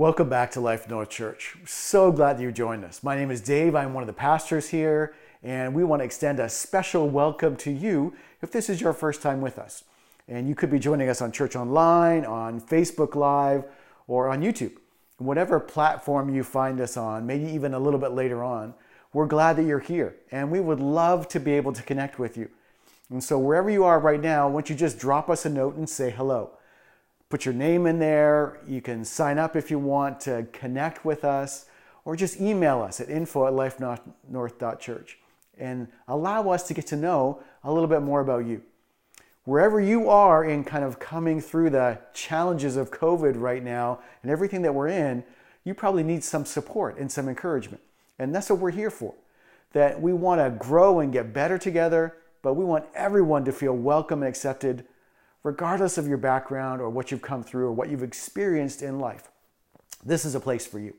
Welcome 0.00 0.30
back 0.30 0.50
to 0.52 0.62
Life 0.62 0.88
North 0.88 1.10
Church. 1.10 1.58
So 1.66 2.10
glad 2.10 2.38
that 2.38 2.42
you 2.42 2.50
joined 2.52 2.86
us. 2.86 3.02
My 3.02 3.14
name 3.14 3.30
is 3.30 3.42
Dave. 3.42 3.74
I'm 3.74 3.92
one 3.92 4.02
of 4.02 4.06
the 4.06 4.14
pastors 4.14 4.70
here, 4.70 5.14
and 5.42 5.74
we 5.74 5.84
want 5.84 6.00
to 6.00 6.04
extend 6.06 6.40
a 6.40 6.48
special 6.48 7.10
welcome 7.10 7.54
to 7.56 7.70
you 7.70 8.14
if 8.40 8.50
this 8.50 8.70
is 8.70 8.80
your 8.80 8.94
first 8.94 9.20
time 9.20 9.42
with 9.42 9.58
us. 9.58 9.84
And 10.26 10.48
you 10.48 10.54
could 10.54 10.70
be 10.70 10.78
joining 10.78 11.10
us 11.10 11.20
on 11.20 11.32
Church 11.32 11.54
Online, 11.54 12.24
on 12.24 12.62
Facebook 12.62 13.14
Live, 13.14 13.64
or 14.06 14.30
on 14.30 14.40
YouTube. 14.40 14.72
Whatever 15.18 15.60
platform 15.60 16.34
you 16.34 16.44
find 16.44 16.80
us 16.80 16.96
on, 16.96 17.26
maybe 17.26 17.44
even 17.52 17.74
a 17.74 17.78
little 17.78 18.00
bit 18.00 18.12
later 18.12 18.42
on, 18.42 18.72
we're 19.12 19.26
glad 19.26 19.56
that 19.56 19.64
you're 19.64 19.80
here, 19.80 20.16
and 20.32 20.50
we 20.50 20.60
would 20.60 20.80
love 20.80 21.28
to 21.28 21.38
be 21.38 21.52
able 21.52 21.74
to 21.74 21.82
connect 21.82 22.18
with 22.18 22.38
you. 22.38 22.48
And 23.10 23.22
so, 23.22 23.38
wherever 23.38 23.68
you 23.68 23.84
are 23.84 24.00
right 24.00 24.22
now, 24.22 24.48
why 24.48 24.62
don't 24.62 24.70
you 24.70 24.76
just 24.76 24.98
drop 24.98 25.28
us 25.28 25.44
a 25.44 25.50
note 25.50 25.76
and 25.76 25.86
say 25.86 26.08
hello? 26.08 26.52
Put 27.30 27.44
your 27.44 27.54
name 27.54 27.86
in 27.86 27.98
there. 27.98 28.58
You 28.66 28.82
can 28.82 29.04
sign 29.04 29.38
up 29.38 29.56
if 29.56 29.70
you 29.70 29.78
want 29.78 30.20
to 30.20 30.46
connect 30.52 31.04
with 31.04 31.24
us, 31.24 31.66
or 32.04 32.16
just 32.16 32.40
email 32.40 32.82
us 32.82 33.00
at 33.00 33.08
info 33.08 33.46
at 33.46 33.52
lifenorth.church 33.52 35.18
and 35.58 35.86
allow 36.08 36.50
us 36.50 36.66
to 36.66 36.74
get 36.74 36.86
to 36.88 36.96
know 36.96 37.42
a 37.62 37.72
little 37.72 37.88
bit 37.88 38.02
more 38.02 38.20
about 38.20 38.46
you. 38.46 38.62
Wherever 39.44 39.80
you 39.80 40.08
are 40.08 40.44
in 40.44 40.64
kind 40.64 40.84
of 40.84 40.98
coming 40.98 41.40
through 41.40 41.70
the 41.70 41.98
challenges 42.14 42.76
of 42.76 42.90
COVID 42.90 43.34
right 43.40 43.62
now 43.62 44.00
and 44.22 44.30
everything 44.30 44.62
that 44.62 44.74
we're 44.74 44.88
in, 44.88 45.22
you 45.64 45.74
probably 45.74 46.02
need 46.02 46.24
some 46.24 46.44
support 46.44 46.98
and 46.98 47.10
some 47.12 47.28
encouragement. 47.28 47.82
And 48.18 48.34
that's 48.34 48.50
what 48.50 48.58
we're 48.58 48.70
here 48.70 48.90
for. 48.90 49.14
That 49.72 50.00
we 50.00 50.12
want 50.12 50.40
to 50.40 50.50
grow 50.50 51.00
and 51.00 51.12
get 51.12 51.32
better 51.32 51.58
together, 51.58 52.16
but 52.42 52.54
we 52.54 52.64
want 52.64 52.86
everyone 52.94 53.44
to 53.44 53.52
feel 53.52 53.76
welcome 53.76 54.22
and 54.22 54.28
accepted 54.28 54.84
regardless 55.42 55.98
of 55.98 56.06
your 56.06 56.18
background 56.18 56.80
or 56.80 56.90
what 56.90 57.10
you've 57.10 57.22
come 57.22 57.42
through 57.42 57.66
or 57.66 57.72
what 57.72 57.88
you've 57.88 58.02
experienced 58.02 58.82
in 58.82 58.98
life. 58.98 59.28
This 60.04 60.24
is 60.24 60.34
a 60.34 60.40
place 60.40 60.66
for 60.66 60.78
you. 60.78 60.94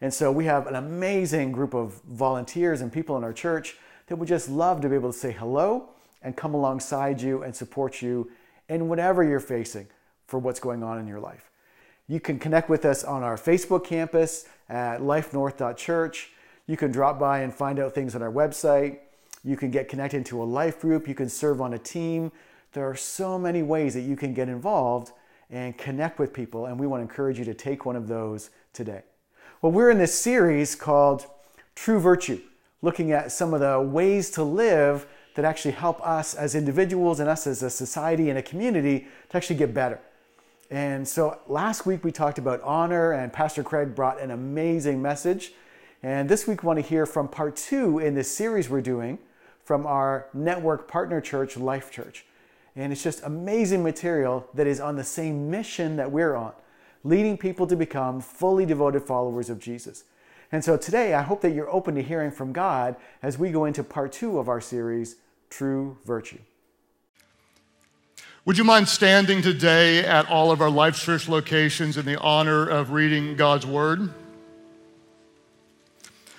And 0.00 0.12
so 0.12 0.30
we 0.30 0.44
have 0.44 0.66
an 0.66 0.76
amazing 0.76 1.52
group 1.52 1.74
of 1.74 2.00
volunteers 2.02 2.80
and 2.80 2.92
people 2.92 3.16
in 3.16 3.24
our 3.24 3.32
church 3.32 3.76
that 4.06 4.16
would 4.16 4.28
just 4.28 4.48
love 4.48 4.80
to 4.80 4.88
be 4.88 4.94
able 4.94 5.12
to 5.12 5.18
say 5.18 5.32
hello 5.32 5.90
and 6.22 6.36
come 6.36 6.54
alongside 6.54 7.20
you 7.20 7.42
and 7.42 7.54
support 7.54 8.00
you 8.00 8.30
in 8.68 8.88
whatever 8.88 9.24
you're 9.24 9.40
facing 9.40 9.86
for 10.26 10.38
what's 10.38 10.60
going 10.60 10.82
on 10.82 10.98
in 10.98 11.06
your 11.06 11.20
life. 11.20 11.50
You 12.06 12.20
can 12.20 12.38
connect 12.38 12.68
with 12.68 12.84
us 12.84 13.04
on 13.04 13.22
our 13.22 13.36
Facebook 13.36 13.84
campus 13.84 14.46
at 14.68 15.00
lifenorth.church. 15.00 16.30
You 16.66 16.76
can 16.76 16.90
drop 16.90 17.18
by 17.18 17.40
and 17.40 17.52
find 17.52 17.78
out 17.78 17.94
things 17.94 18.14
on 18.14 18.22
our 18.22 18.32
website. 18.32 18.98
You 19.44 19.56
can 19.56 19.70
get 19.70 19.88
connected 19.88 20.24
to 20.26 20.42
a 20.42 20.44
life 20.44 20.80
group. 20.80 21.08
You 21.08 21.14
can 21.14 21.28
serve 21.28 21.60
on 21.60 21.74
a 21.74 21.78
team. 21.78 22.32
There 22.72 22.88
are 22.88 22.96
so 22.96 23.38
many 23.38 23.62
ways 23.62 23.94
that 23.94 24.02
you 24.02 24.14
can 24.16 24.34
get 24.34 24.48
involved 24.48 25.12
and 25.50 25.76
connect 25.78 26.18
with 26.18 26.32
people, 26.32 26.66
and 26.66 26.78
we 26.78 26.86
want 26.86 27.00
to 27.00 27.02
encourage 27.02 27.38
you 27.38 27.44
to 27.46 27.54
take 27.54 27.86
one 27.86 27.96
of 27.96 28.08
those 28.08 28.50
today. 28.72 29.02
Well, 29.62 29.72
we're 29.72 29.90
in 29.90 29.98
this 29.98 30.18
series 30.18 30.74
called 30.74 31.26
True 31.74 31.98
Virtue, 31.98 32.40
looking 32.82 33.12
at 33.12 33.32
some 33.32 33.54
of 33.54 33.60
the 33.60 33.80
ways 33.80 34.30
to 34.32 34.42
live 34.42 35.06
that 35.34 35.44
actually 35.44 35.72
help 35.72 36.06
us 36.06 36.34
as 36.34 36.54
individuals 36.54 37.20
and 37.20 37.28
us 37.28 37.46
as 37.46 37.62
a 37.62 37.70
society 37.70 38.28
and 38.28 38.38
a 38.38 38.42
community 38.42 39.06
to 39.30 39.36
actually 39.36 39.56
get 39.56 39.72
better. 39.72 39.98
And 40.70 41.08
so 41.08 41.38
last 41.46 41.86
week 41.86 42.04
we 42.04 42.12
talked 42.12 42.38
about 42.38 42.60
honor, 42.60 43.12
and 43.12 43.32
Pastor 43.32 43.62
Craig 43.62 43.94
brought 43.94 44.20
an 44.20 44.30
amazing 44.30 45.00
message. 45.00 45.52
And 46.02 46.28
this 46.28 46.46
week 46.46 46.62
we 46.62 46.66
want 46.66 46.78
to 46.78 46.86
hear 46.86 47.06
from 47.06 47.28
part 47.28 47.56
two 47.56 47.98
in 47.98 48.14
this 48.14 48.30
series 48.30 48.68
we're 48.68 48.82
doing 48.82 49.18
from 49.64 49.86
our 49.86 50.26
network 50.34 50.86
partner 50.86 51.20
church, 51.20 51.56
Life 51.56 51.90
Church. 51.90 52.26
And 52.78 52.92
it's 52.92 53.02
just 53.02 53.24
amazing 53.24 53.82
material 53.82 54.46
that 54.54 54.68
is 54.68 54.78
on 54.78 54.94
the 54.94 55.02
same 55.02 55.50
mission 55.50 55.96
that 55.96 56.12
we're 56.12 56.36
on, 56.36 56.52
leading 57.02 57.36
people 57.36 57.66
to 57.66 57.74
become 57.74 58.20
fully 58.20 58.64
devoted 58.64 59.02
followers 59.02 59.50
of 59.50 59.58
Jesus. 59.58 60.04
And 60.52 60.64
so 60.64 60.76
today, 60.76 61.12
I 61.12 61.22
hope 61.22 61.40
that 61.40 61.50
you're 61.50 61.68
open 61.70 61.96
to 61.96 62.02
hearing 62.02 62.30
from 62.30 62.52
God 62.52 62.94
as 63.20 63.36
we 63.36 63.50
go 63.50 63.64
into 63.64 63.82
part 63.82 64.12
two 64.12 64.38
of 64.38 64.48
our 64.48 64.60
series, 64.60 65.16
True 65.50 65.98
Virtue. 66.04 66.38
Would 68.44 68.56
you 68.56 68.62
mind 68.62 68.88
standing 68.88 69.42
today 69.42 70.04
at 70.04 70.30
all 70.30 70.52
of 70.52 70.60
our 70.60 70.70
Life 70.70 70.96
Church 70.96 71.28
locations 71.28 71.96
in 71.96 72.06
the 72.06 72.18
honor 72.20 72.64
of 72.64 72.92
reading 72.92 73.34
God's 73.34 73.66
Word? 73.66 74.08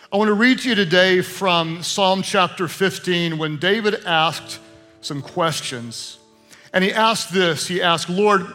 I 0.09 0.16
want 0.16 0.30
to 0.30 0.34
read 0.34 0.59
to 0.59 0.69
you 0.69 0.75
today 0.75 1.22
from 1.22 1.84
Psalm 1.84 2.22
chapter 2.22 2.69
15 2.69 3.38
when 3.38 3.58
David 3.58 4.06
asked 4.06 4.59
some 5.02 5.22
questions 5.22 6.19
and 6.74 6.84
he 6.84 6.94
asked 6.94 7.34
this 7.34 7.68
He 7.68 7.81
asked, 7.81 8.09
Lord, 8.09 8.46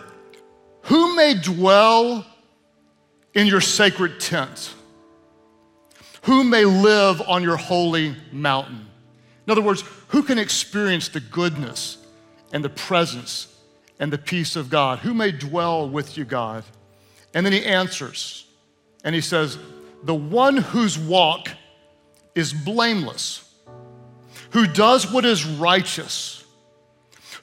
who 0.82 1.16
may 1.16 1.34
dwell 1.34 2.26
in 3.34 3.46
your 3.46 3.60
sacred 3.60 4.20
tent? 4.20 4.74
Who 6.22 6.44
may 6.44 6.64
live 6.64 7.20
on 7.22 7.42
your 7.42 7.56
holy 7.56 8.16
mountain? 8.32 8.86
In 9.46 9.50
other 9.50 9.60
words, 9.60 9.84
who 10.08 10.22
can 10.22 10.38
experience 10.38 11.08
the 11.08 11.20
goodness 11.20 11.98
and 12.52 12.64
the 12.64 12.70
presence 12.70 13.48
and 13.98 14.12
the 14.12 14.18
peace 14.18 14.56
of 14.56 14.70
God? 14.70 15.00
Who 15.00 15.12
may 15.12 15.32
dwell 15.32 15.88
with 15.88 16.16
you, 16.16 16.24
God? 16.24 16.64
And 17.34 17.44
then 17.44 17.52
he 17.52 17.64
answers, 17.64 18.46
and 19.02 19.14
he 19.14 19.20
says, 19.20 19.58
The 20.04 20.14
one 20.14 20.56
whose 20.56 20.98
walk 20.98 21.48
is 22.34 22.52
blameless, 22.52 23.52
who 24.50 24.66
does 24.66 25.10
what 25.10 25.24
is 25.24 25.44
righteous 25.44 26.43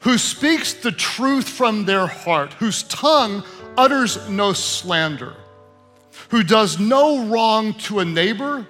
who 0.02 0.18
speaks 0.18 0.74
the 0.74 0.92
truth 0.92 1.48
from 1.48 1.86
their 1.86 2.08
heart, 2.08 2.54
whose 2.54 2.84
tongue 2.84 3.44
utters 3.78 4.28
no 4.30 4.52
slander, 4.52 5.36
who 6.30 6.44
does 6.44 6.80
no 6.80 7.26
wrong 7.26 7.74
to 7.76 8.00
a 8.00 8.06
neighbor 8.06 8.68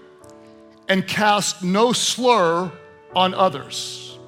and 0.89 1.07
casts 1.07 1.63
no 1.63 1.93
slur 1.93 2.71
on 3.15 3.33
others, 3.33 4.19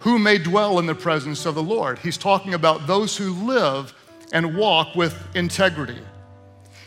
who 0.00 0.18
may 0.18 0.38
dwell 0.38 0.78
in 0.78 0.86
the 0.86 0.94
presence 0.94 1.46
of 1.46 1.56
the 1.56 1.62
Lord. 1.62 1.98
He's 1.98 2.16
talking 2.16 2.54
about 2.54 2.86
those 2.86 3.16
who 3.16 3.32
live 3.44 3.92
and 4.32 4.56
walk 4.56 4.94
with 4.94 5.16
integrity. 5.34 5.98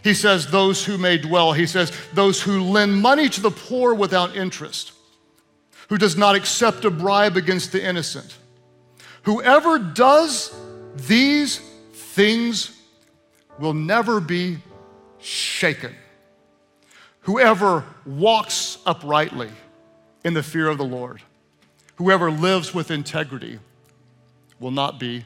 He 0.03 0.13
says, 0.13 0.49
those 0.49 0.85
who 0.85 0.97
may 0.97 1.17
dwell. 1.17 1.51
He 1.51 1.65
says, 1.65 1.91
those 2.13 2.41
who 2.41 2.63
lend 2.63 2.95
money 3.01 3.27
to 3.27 3.41
the 3.41 3.51
poor 3.51 3.93
without 3.93 4.37
interest, 4.37 4.93
who 5.89 5.97
does 5.97 6.15
not 6.15 6.35
accept 6.35 6.85
a 6.85 6.89
bribe 6.89 7.35
against 7.35 7.73
the 7.73 7.83
innocent 7.83 8.37
Whoever 9.27 9.77
does 9.77 10.57
these 10.95 11.59
things 11.91 12.71
will 13.59 13.73
never 13.73 14.21
be 14.21 14.59
shaken. 15.19 15.93
Whoever 17.23 17.83
walks 18.05 18.77
uprightly 18.85 19.49
in 20.23 20.33
the 20.33 20.41
fear 20.41 20.69
of 20.69 20.77
the 20.77 20.85
Lord, 20.85 21.21
whoever 21.95 22.31
lives 22.31 22.73
with 22.73 22.89
integrity 22.89 23.59
will 24.61 24.71
not 24.71 24.97
be 24.97 25.25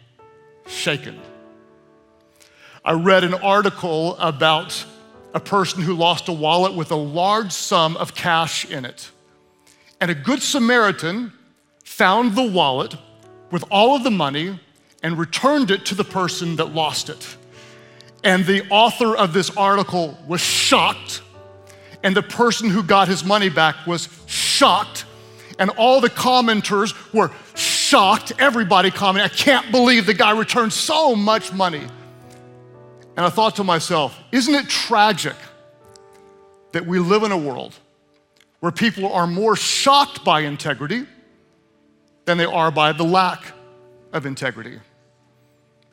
shaken. 0.65 1.21
I 2.83 2.93
read 2.93 3.23
an 3.23 3.35
article 3.35 4.17
about 4.17 4.83
a 5.35 5.39
person 5.39 5.83
who 5.83 5.93
lost 5.93 6.27
a 6.27 6.33
wallet 6.33 6.73
with 6.73 6.89
a 6.89 6.95
large 6.95 7.51
sum 7.51 7.95
of 7.97 8.15
cash 8.15 8.65
in 8.65 8.83
it. 8.83 9.11
And 9.99 10.09
a 10.09 10.15
good 10.15 10.41
Samaritan 10.41 11.33
found 11.83 12.35
the 12.35 12.49
wallet 12.49 12.95
with 13.51 13.63
all 13.69 13.95
of 13.95 14.03
the 14.03 14.11
money 14.11 14.59
and 15.03 15.17
returned 15.17 15.71
it 15.71 15.85
to 15.87 15.95
the 15.95 16.03
person 16.03 16.55
that 16.55 16.73
lost 16.73 17.09
it. 17.09 17.37
And 18.23 18.45
the 18.45 18.67
author 18.69 19.15
of 19.15 19.33
this 19.33 19.55
article 19.57 20.17
was 20.27 20.41
shocked, 20.41 21.21
and 22.03 22.15
the 22.15 22.21
person 22.21 22.69
who 22.69 22.83
got 22.83 23.07
his 23.07 23.23
money 23.23 23.49
back 23.49 23.87
was 23.87 24.09
shocked, 24.27 25.05
and 25.57 25.69
all 25.71 26.01
the 26.01 26.09
commenters 26.09 26.93
were 27.13 27.31
shocked. 27.55 28.33
Everybody 28.39 28.91
commented, 28.91 29.31
I 29.31 29.35
can't 29.35 29.71
believe 29.71 30.05
the 30.05 30.13
guy 30.13 30.31
returned 30.37 30.71
so 30.71 31.15
much 31.15 31.51
money. 31.51 31.83
And 33.17 33.25
I 33.25 33.29
thought 33.29 33.57
to 33.57 33.63
myself, 33.63 34.17
isn't 34.31 34.53
it 34.53 34.69
tragic 34.69 35.35
that 36.71 36.85
we 36.85 36.99
live 36.99 37.23
in 37.23 37.31
a 37.31 37.37
world 37.37 37.75
where 38.61 38.71
people 38.71 39.11
are 39.11 39.27
more 39.27 39.55
shocked 39.55 40.23
by 40.23 40.41
integrity? 40.41 41.05
Than 42.25 42.37
they 42.37 42.45
are 42.45 42.71
by 42.71 42.91
the 42.91 43.03
lack 43.03 43.53
of 44.13 44.25
integrity. 44.25 44.79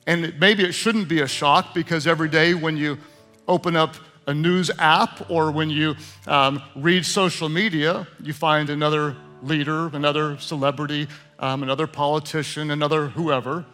And 0.07 0.39
maybe 0.41 0.65
it 0.65 0.73
shouldn't 0.73 1.09
be 1.09 1.21
a 1.21 1.29
shock 1.29 1.75
because 1.75 2.07
every 2.07 2.29
day 2.29 2.55
when 2.55 2.77
you 2.77 2.99
open 3.47 3.77
up 3.77 3.95
a 4.27 4.35
news 4.35 4.71
app 4.79 5.31
or 5.31 5.51
when 5.51 5.71
you 5.71 5.97
um, 6.27 6.63
read 6.77 7.05
social 7.05 7.49
media, 7.49 8.07
you 8.23 8.33
find 8.33 8.71
another 8.71 9.17
leader, 9.43 9.89
another 9.89 10.39
celebrity, 10.39 11.09
um, 11.39 11.63
another 11.63 11.87
politician, 11.87 12.71
another 12.71 13.09
whoever 13.09 13.65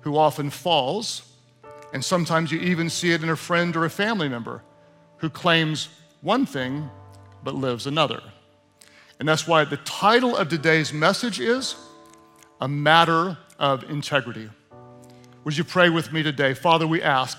who 0.00 0.16
often 0.16 0.50
falls. 0.50 1.30
And 1.92 2.04
sometimes 2.04 2.52
you 2.52 2.60
even 2.60 2.90
see 2.90 3.12
it 3.12 3.22
in 3.22 3.28
a 3.28 3.36
friend 3.36 3.74
or 3.76 3.84
a 3.84 3.90
family 3.90 4.28
member 4.28 4.62
who 5.18 5.30
claims 5.30 5.88
one 6.22 6.46
thing 6.46 6.90
but 7.42 7.54
lives 7.54 7.86
another. 7.86 8.20
And 9.18 9.28
that's 9.28 9.46
why 9.46 9.64
the 9.64 9.78
title 9.78 10.36
of 10.36 10.48
today's 10.48 10.92
message 10.92 11.40
is 11.40 11.76
a 12.60 12.68
matter 12.68 13.38
of 13.58 13.84
integrity. 13.90 14.48
Would 15.44 15.56
you 15.56 15.64
pray 15.64 15.88
with 15.88 16.12
me 16.12 16.22
today? 16.22 16.54
Father, 16.54 16.86
we 16.86 17.02
ask 17.02 17.38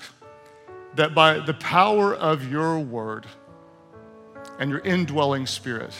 that 0.94 1.14
by 1.14 1.38
the 1.38 1.54
power 1.54 2.14
of 2.14 2.50
your 2.50 2.78
word 2.78 3.26
and 4.58 4.70
your 4.70 4.80
indwelling 4.80 5.46
spirit, 5.46 5.94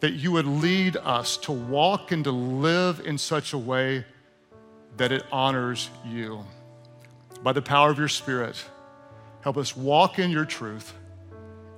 that 0.00 0.12
you 0.12 0.32
would 0.32 0.46
lead 0.46 0.96
us 0.98 1.36
to 1.38 1.52
walk 1.52 2.12
and 2.12 2.24
to 2.24 2.30
live 2.30 3.00
in 3.04 3.16
such 3.16 3.52
a 3.52 3.58
way 3.58 4.04
that 4.96 5.12
it 5.12 5.24
honors 5.32 5.90
you. 6.06 6.44
By 7.42 7.52
the 7.52 7.62
power 7.62 7.90
of 7.90 7.98
your 7.98 8.08
spirit, 8.08 8.62
help 9.40 9.56
us 9.56 9.76
walk 9.76 10.18
in 10.18 10.30
your 10.30 10.44
truth 10.44 10.94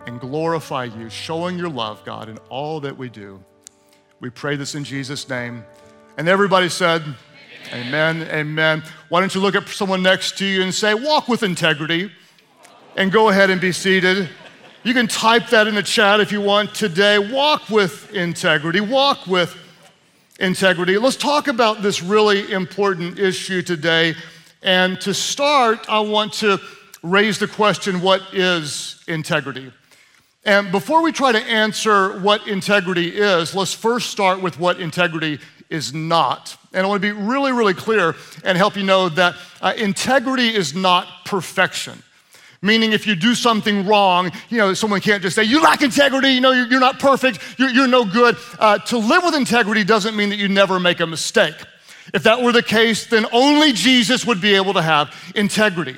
and 0.07 0.21
glorify 0.21 0.85
you, 0.85 1.11
showing 1.11 1.59
your 1.59 1.69
love, 1.69 2.05
God, 2.05 2.29
in 2.29 2.39
all 2.49 2.81
that 2.81 2.97
we 2.97 3.09
do. 3.09 3.43
We 4.21 4.31
pray 4.31 4.57
this 4.57 4.75
in 4.75 4.85
Jesus' 4.85 5.29
name. 5.29 5.65
And 6.17 6.29
everybody 6.29 6.71
said, 6.71 7.03
Amen. 7.73 8.23
Amen. 8.23 8.29
Amen. 8.31 8.83
Why 9.11 9.21
don't 9.21 9.35
you 9.35 9.41
look 9.41 9.55
at 9.55 9.69
someone 9.69 10.03
next 10.03 10.39
to 10.39 10.47
you 10.47 10.63
and 10.63 10.73
say, 10.73 10.95
Walk 10.95 11.29
with 11.29 11.43
integrity, 11.43 12.11
and 12.97 13.13
go 13.13 13.29
ahead 13.29 13.51
and 13.51 13.61
be 13.61 13.73
seated. 13.73 14.29
You 14.83 14.95
can 14.95 15.09
type 15.09 15.49
that 15.49 15.67
in 15.67 15.75
the 15.75 15.83
chat 15.83 16.21
if 16.21 16.33
you 16.33 16.41
want 16.41 16.75
today. 16.75 17.19
Walk 17.19 17.69
with 17.69 18.15
integrity. 18.15 18.81
Walk 18.81 19.27
with 19.27 19.55
integrity. 20.41 20.97
Let's 20.97 21.17
talk 21.17 21.49
about 21.49 21.83
this 21.83 22.03
really 22.03 22.51
important 22.51 23.19
issue 23.19 23.61
today. 23.61 24.15
And 24.63 24.99
to 25.03 25.13
start, 25.13 25.87
I 25.89 26.01
want 26.01 26.33
to 26.35 26.59
raise 27.03 27.39
the 27.39 27.49
question 27.49 28.01
what 28.01 28.23
is 28.33 29.05
integrity? 29.07 29.71
And 30.47 30.71
before 30.71 31.03
we 31.03 31.11
try 31.13 31.33
to 31.33 31.41
answer 31.41 32.21
what 32.21 32.47
integrity 32.47 33.09
is, 33.09 33.55
let's 33.55 33.75
first 33.75 34.11
start 34.11 34.41
with 34.41 34.59
what 34.59 34.81
integrity 34.81 35.41
is 35.71 35.93
not. 35.93 36.57
And 36.73 36.85
I 36.85 36.89
want 36.89 37.03
to 37.03 37.15
be 37.15 37.21
really, 37.21 37.53
really 37.53 37.75
clear 37.75 38.15
and 38.45 38.57
help 38.57 38.77
you 38.77 38.83
know 38.83 39.09
that 39.11 39.35
uh, 39.61 39.73
integrity 39.77 40.55
is 40.55 40.75
not 40.75 41.07
perfection. 41.25 42.03
Meaning, 42.63 42.93
if 42.93 43.07
you 43.07 43.15
do 43.15 43.35
something 43.35 43.87
wrong, 43.87 44.33
you 44.49 44.59
know, 44.59 44.75
someone 44.75 45.01
can't 45.01 45.23
just 45.23 45.37
say, 45.37 45.45
You 45.45 45.63
lack 45.63 45.83
integrity, 45.83 46.31
you 46.31 46.41
know, 46.41 46.53
you're, 46.53 46.67
you're 46.67 46.81
not 46.81 46.99
perfect, 46.99 47.39
you're, 47.59 47.69
you're 47.69 47.87
no 47.87 48.05
good. 48.05 48.37
Uh, 48.59 48.79
to 48.79 48.99
live 48.99 49.23
with 49.25 49.35
integrity 49.35 49.85
doesn't 49.85 50.17
mean 50.17 50.31
that 50.31 50.37
you 50.37 50.49
never 50.49 50.81
make 50.81 51.01
a 51.01 51.07
mistake. 51.07 51.55
If 52.15 52.23
that 52.23 52.41
were 52.41 52.53
the 52.53 52.63
case, 52.63 53.07
then 53.07 53.27
only 53.33 53.73
Jesus 53.73 54.25
would 54.27 54.41
be 54.41 54.55
able 54.55 54.75
to 54.75 54.83
have 54.83 55.15
integrity. 55.35 55.97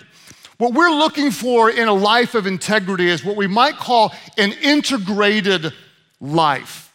What 0.59 0.75
we're 0.75 0.91
looking 0.91 1.31
for 1.31 1.71
in 1.71 1.87
a 1.87 1.93
life 1.93 2.35
of 2.35 2.47
integrity 2.47 3.09
is 3.09 3.25
what 3.25 3.37
we 3.37 3.47
might 3.47 3.77
call 3.77 4.13
an 4.37 4.53
integrated 4.53 5.73
life. 6.21 6.88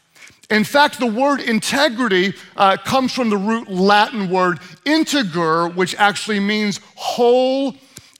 In 0.53 0.63
fact, 0.63 0.99
the 0.99 1.07
word 1.07 1.39
integrity 1.39 2.35
uh, 2.55 2.77
comes 2.77 3.11
from 3.11 3.31
the 3.31 3.37
root 3.37 3.69
Latin 3.69 4.29
word 4.29 4.59
integer, 4.85 5.67
which 5.67 5.95
actually 5.95 6.39
means 6.39 6.79
whole, 6.95 7.73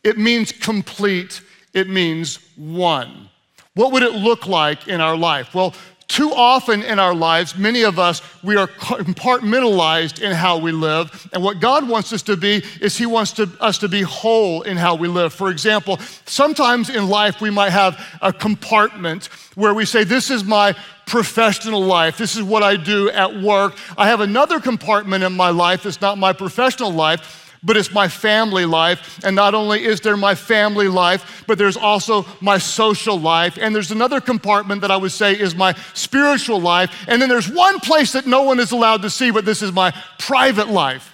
it 0.04 0.18
means 0.18 0.52
complete, 0.52 1.44
it 1.76 1.88
means 1.88 2.40
one. 2.56 3.30
What 3.76 3.92
would 3.92 4.02
it 4.02 4.14
look 4.14 4.48
like 4.48 4.88
in 4.88 5.00
our 5.00 5.16
life? 5.16 5.54
Well, 5.54 5.76
too 6.08 6.32
often 6.32 6.84
in 6.84 7.00
our 7.00 7.16
lives, 7.16 7.58
many 7.58 7.84
of 7.84 7.98
us, 7.98 8.22
we 8.44 8.56
are 8.56 8.68
compartmentalized 8.68 10.22
in 10.22 10.32
how 10.32 10.58
we 10.58 10.72
live. 10.72 11.30
And 11.34 11.44
what 11.44 11.60
God 11.60 11.88
wants 11.88 12.14
us 12.14 12.22
to 12.24 12.38
be 12.38 12.64
is 12.82 12.98
He 12.98 13.06
wants 13.06 13.32
to, 13.34 13.50
us 13.60 13.78
to 13.80 13.88
be 13.88 14.02
whole 14.02 14.62
in 14.64 14.78
how 14.78 14.96
we 14.96 15.08
live. 15.08 15.34
For 15.34 15.50
example, 15.50 15.98
sometimes 16.26 16.90
in 16.90 17.08
life 17.08 17.42
we 17.42 17.50
might 17.50 17.72
have 17.72 18.00
a 18.22 18.32
compartment 18.32 19.26
where 19.56 19.74
we 19.74 19.86
say, 19.86 20.04
This 20.04 20.30
is 20.30 20.44
my 20.44 20.76
professional 21.06 21.82
life. 21.82 22.18
This 22.18 22.36
is 22.36 22.44
what 22.44 22.64
I 22.64 22.76
do 22.76 23.10
at 23.10 23.42
work. 23.42 23.76
I 23.98 24.08
have 24.08 24.22
another 24.22 24.60
compartment 24.60 25.24
in 25.24 25.34
my 25.34 25.50
life 25.50 25.84
that's 25.84 26.02
not 26.02 26.18
my 26.18 26.34
professional 26.34 26.92
life 26.92 27.43
but 27.64 27.78
it's 27.78 27.92
my 27.92 28.08
family 28.08 28.66
life. 28.66 29.20
And 29.24 29.36
not 29.36 29.56
only 29.56 29.84
is 29.84 30.02
there 30.02 30.18
my 30.18 30.36
family 30.36 30.88
life, 30.88 31.44
but 31.48 31.58
there's 31.58 31.78
also 31.78 32.26
my 32.42 32.58
social 32.58 33.20
life. 33.20 33.58
And 33.60 33.76
there's 33.76 33.92
another 33.92 34.20
compartment 34.20 34.82
that 34.82 34.92
I 34.92 34.98
would 34.98 35.12
say 35.12 35.34
is 35.34 35.56
my 35.56 35.74
spiritual 35.94 36.60
life. 36.60 37.06
And 37.08 37.22
then 37.22 37.30
there's 37.30 37.50
one 37.50 37.80
place 37.80 38.14
that 38.14 38.26
no 38.26 38.44
one 38.44 38.60
is 38.60 38.72
allowed 38.72 39.02
to 39.04 39.10
see, 39.10 39.32
but 39.32 39.46
this 39.46 39.62
is 39.62 39.72
my 39.72 39.92
private 40.20 40.68
life. 40.68 41.13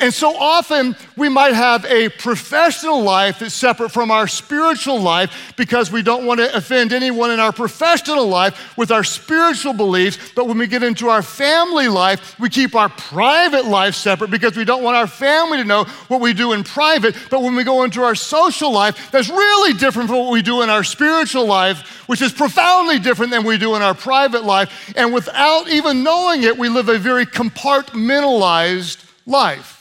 And 0.00 0.12
so 0.12 0.36
often 0.36 0.96
we 1.16 1.28
might 1.28 1.54
have 1.54 1.84
a 1.84 2.08
professional 2.08 3.02
life 3.02 3.38
that's 3.38 3.54
separate 3.54 3.90
from 3.90 4.10
our 4.10 4.26
spiritual 4.26 5.00
life 5.00 5.54
because 5.56 5.92
we 5.92 6.02
don't 6.02 6.26
want 6.26 6.40
to 6.40 6.54
offend 6.54 6.92
anyone 6.92 7.30
in 7.30 7.38
our 7.38 7.52
professional 7.52 8.26
life 8.26 8.76
with 8.76 8.90
our 8.90 9.04
spiritual 9.04 9.72
beliefs. 9.72 10.18
But 10.34 10.48
when 10.48 10.58
we 10.58 10.66
get 10.66 10.82
into 10.82 11.08
our 11.08 11.22
family 11.22 11.86
life, 11.86 12.38
we 12.40 12.48
keep 12.48 12.74
our 12.74 12.88
private 12.88 13.66
life 13.66 13.94
separate 13.94 14.32
because 14.32 14.56
we 14.56 14.64
don't 14.64 14.82
want 14.82 14.96
our 14.96 15.06
family 15.06 15.58
to 15.58 15.64
know 15.64 15.84
what 16.08 16.20
we 16.20 16.32
do 16.32 16.52
in 16.54 16.64
private. 16.64 17.14
But 17.30 17.42
when 17.42 17.54
we 17.54 17.62
go 17.62 17.84
into 17.84 18.02
our 18.02 18.16
social 18.16 18.72
life, 18.72 19.12
that's 19.12 19.28
really 19.28 19.74
different 19.74 20.08
from 20.08 20.18
what 20.18 20.32
we 20.32 20.42
do 20.42 20.62
in 20.62 20.70
our 20.70 20.82
spiritual 20.82 21.46
life, 21.46 22.08
which 22.08 22.20
is 22.20 22.32
profoundly 22.32 22.98
different 22.98 23.30
than 23.30 23.44
we 23.44 23.58
do 23.58 23.76
in 23.76 23.82
our 23.82 23.94
private 23.94 24.42
life. 24.44 24.92
And 24.96 25.14
without 25.14 25.68
even 25.68 26.02
knowing 26.02 26.42
it, 26.42 26.58
we 26.58 26.68
live 26.68 26.88
a 26.88 26.98
very 26.98 27.26
compartmentalized 27.26 29.04
life. 29.24 29.73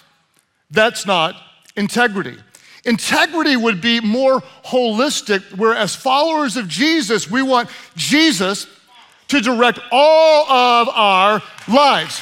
That's 0.73 1.05
not 1.05 1.35
integrity. 1.75 2.35
Integrity 2.83 3.55
would 3.55 3.79
be 3.79 4.01
more 4.01 4.41
holistic, 4.65 5.55
where 5.55 5.73
as 5.73 5.95
followers 5.95 6.57
of 6.57 6.67
Jesus, 6.67 7.29
we 7.31 7.41
want 7.41 7.69
Jesus 7.95 8.67
to 9.29 9.39
direct 9.39 9.79
all 9.91 10.49
of 10.51 10.89
our 10.89 11.41
lives. 11.67 12.21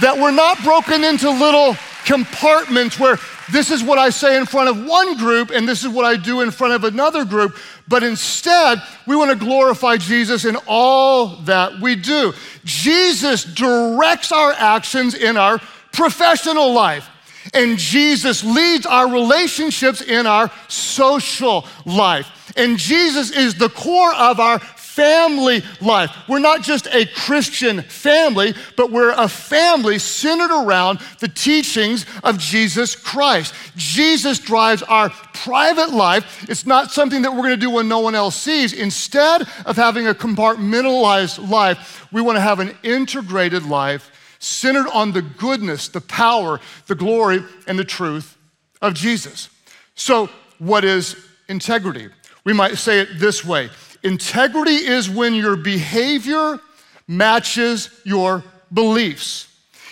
That 0.00 0.16
we're 0.16 0.32
not 0.32 0.62
broken 0.64 1.04
into 1.04 1.30
little 1.30 1.76
compartments 2.04 2.98
where 2.98 3.18
this 3.52 3.70
is 3.70 3.82
what 3.82 3.98
I 3.98 4.10
say 4.10 4.36
in 4.36 4.46
front 4.46 4.68
of 4.68 4.86
one 4.86 5.16
group 5.16 5.50
and 5.50 5.68
this 5.68 5.84
is 5.84 5.88
what 5.88 6.04
I 6.04 6.16
do 6.16 6.40
in 6.40 6.50
front 6.50 6.72
of 6.72 6.84
another 6.84 7.24
group, 7.24 7.56
but 7.86 8.02
instead, 8.02 8.82
we 9.06 9.14
want 9.14 9.30
to 9.30 9.36
glorify 9.36 9.96
Jesus 9.96 10.44
in 10.44 10.56
all 10.66 11.36
that 11.42 11.80
we 11.80 11.96
do. 11.96 12.32
Jesus 12.64 13.44
directs 13.44 14.32
our 14.32 14.52
actions 14.52 15.14
in 15.14 15.36
our 15.36 15.60
professional 15.92 16.72
life. 16.72 17.08
And 17.54 17.78
Jesus 17.78 18.44
leads 18.44 18.86
our 18.86 19.10
relationships 19.10 20.00
in 20.00 20.26
our 20.26 20.50
social 20.68 21.66
life. 21.84 22.52
And 22.56 22.78
Jesus 22.78 23.30
is 23.30 23.54
the 23.54 23.68
core 23.68 24.14
of 24.14 24.40
our 24.40 24.58
family 24.98 25.62
life. 25.80 26.10
We're 26.28 26.40
not 26.40 26.62
just 26.62 26.88
a 26.88 27.06
Christian 27.06 27.82
family, 27.82 28.52
but 28.76 28.90
we're 28.90 29.12
a 29.12 29.28
family 29.28 30.00
centered 30.00 30.50
around 30.50 30.98
the 31.20 31.28
teachings 31.28 32.04
of 32.24 32.36
Jesus 32.38 32.96
Christ. 32.96 33.54
Jesus 33.76 34.40
drives 34.40 34.82
our 34.82 35.10
private 35.34 35.90
life. 35.90 36.50
It's 36.50 36.66
not 36.66 36.90
something 36.90 37.22
that 37.22 37.30
we're 37.30 37.42
going 37.42 37.50
to 37.50 37.56
do 37.56 37.70
when 37.70 37.86
no 37.86 38.00
one 38.00 38.16
else 38.16 38.34
sees. 38.34 38.72
Instead 38.72 39.42
of 39.66 39.76
having 39.76 40.08
a 40.08 40.14
compartmentalized 40.14 41.48
life, 41.48 42.04
we 42.12 42.20
want 42.20 42.34
to 42.34 42.42
have 42.42 42.58
an 42.58 42.76
integrated 42.82 43.64
life 43.66 44.10
centered 44.38 44.88
on 44.88 45.12
the 45.12 45.22
goodness, 45.22 45.88
the 45.88 46.00
power, 46.00 46.60
the 46.86 46.94
glory, 46.94 47.42
and 47.66 47.78
the 47.78 47.84
truth 47.84 48.36
of 48.80 48.94
Jesus. 48.94 49.48
So, 49.94 50.28
what 50.58 50.84
is 50.84 51.16
integrity? 51.48 52.08
We 52.44 52.52
might 52.52 52.78
say 52.78 53.00
it 53.00 53.08
this 53.18 53.44
way 53.44 53.70
integrity 54.02 54.76
is 54.76 55.10
when 55.10 55.34
your 55.34 55.56
behavior 55.56 56.60
matches 57.06 57.90
your 58.04 58.44
beliefs. 58.72 59.47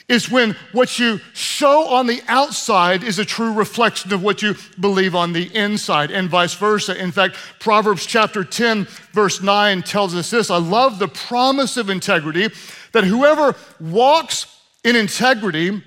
It's 0.09 0.31
when 0.31 0.55
what 0.71 1.01
you 1.01 1.21
show 1.33 1.89
on 1.89 2.07
the 2.07 2.23
outside 2.29 3.03
is 3.03 3.19
a 3.19 3.25
true 3.25 3.53
reflection 3.53 4.13
of 4.13 4.23
what 4.23 4.41
you 4.41 4.55
believe 4.79 5.17
on 5.17 5.33
the 5.33 5.53
inside, 5.55 6.13
and 6.13 6.31
vice 6.31 6.55
versa. 6.55 7.01
In 7.01 7.11
fact, 7.11 7.37
Proverbs 7.59 8.07
chapter 8.07 8.45
10, 8.45 8.85
verse 9.13 9.43
9 9.43 9.83
tells 9.83 10.15
us 10.15 10.31
this 10.31 10.49
I 10.49 10.59
love 10.59 11.01
the 11.01 11.09
promise 11.09 11.77
of 11.77 11.91
integrity 11.91 12.49
that 12.93 13.05
whoever 13.05 13.57
walks 13.81 14.47
in 14.85 14.95
integrity 14.95 15.83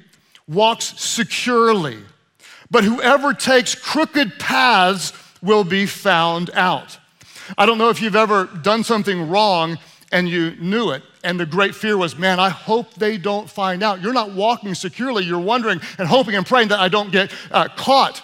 walks 0.50 1.00
securely, 1.00 1.98
but 2.70 2.84
whoever 2.84 3.34
takes 3.34 3.74
crooked 3.74 4.38
paths 4.38 5.14
will 5.42 5.64
be 5.64 5.86
found 5.86 6.50
out. 6.56 6.98
I 7.58 7.66
don't 7.66 7.78
know 7.78 7.90
if 7.90 8.02
you've 8.02 8.18
ever 8.18 8.46
done 8.46 8.84
something 8.84 9.30
wrong 9.30 9.78
and 10.12 10.28
you 10.28 10.56
knew 10.58 10.92
it. 10.92 11.04
And 11.24 11.40
the 11.40 11.46
great 11.46 11.76
fear 11.76 11.98
was, 11.98 12.18
man, 12.18 12.40
I 12.40 12.50
hope 12.50 12.94
they 12.96 13.18
don't 13.18 13.50
find 13.50 13.84
out. 13.84 14.02
You're 14.02 14.14
not 14.14 14.32
walking 14.32 14.74
securely. 14.74 15.26
You're 15.26 15.40
wondering 15.40 15.82
and 15.98 16.08
hoping 16.08 16.36
and 16.36 16.46
praying 16.46 16.70
that 16.70 16.80
I 16.80 16.88
don't 16.88 17.12
get 17.12 17.32
uh, 17.52 17.68
caught. 17.76 18.22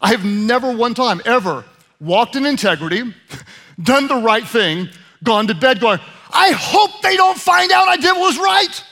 I 0.00 0.10
have 0.10 0.24
never 0.24 0.74
one 0.74 0.94
time 0.94 1.20
ever 1.24 1.64
walked 2.00 2.36
in 2.36 2.46
integrity, 2.46 3.14
done 3.82 4.08
the 4.08 4.16
right 4.16 4.46
thing, 4.46 4.88
gone 5.22 5.46
to 5.48 5.54
bed 5.54 5.80
going, 5.80 5.98
I 6.30 6.52
hope 6.52 7.02
they 7.02 7.16
don't 7.16 7.38
find 7.38 7.72
out 7.72 7.88
I 7.88 7.96
did 7.96 8.12
what 8.12 8.20
was 8.20 8.38
right. 8.38 8.84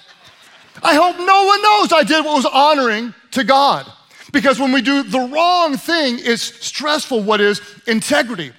I 0.82 0.94
hope 0.94 1.16
no 1.18 1.44
one 1.44 1.62
knows 1.62 1.92
I 1.92 2.02
did 2.02 2.24
what 2.24 2.36
was 2.36 2.46
honoring 2.46 3.14
to 3.32 3.44
God. 3.44 3.90
Because 4.32 4.58
when 4.58 4.72
we 4.72 4.82
do 4.82 5.02
the 5.02 5.20
wrong 5.20 5.76
thing, 5.76 6.18
it's 6.20 6.42
stressful. 6.42 7.22
What 7.22 7.40
is 7.40 7.60
integrity? 7.86 8.52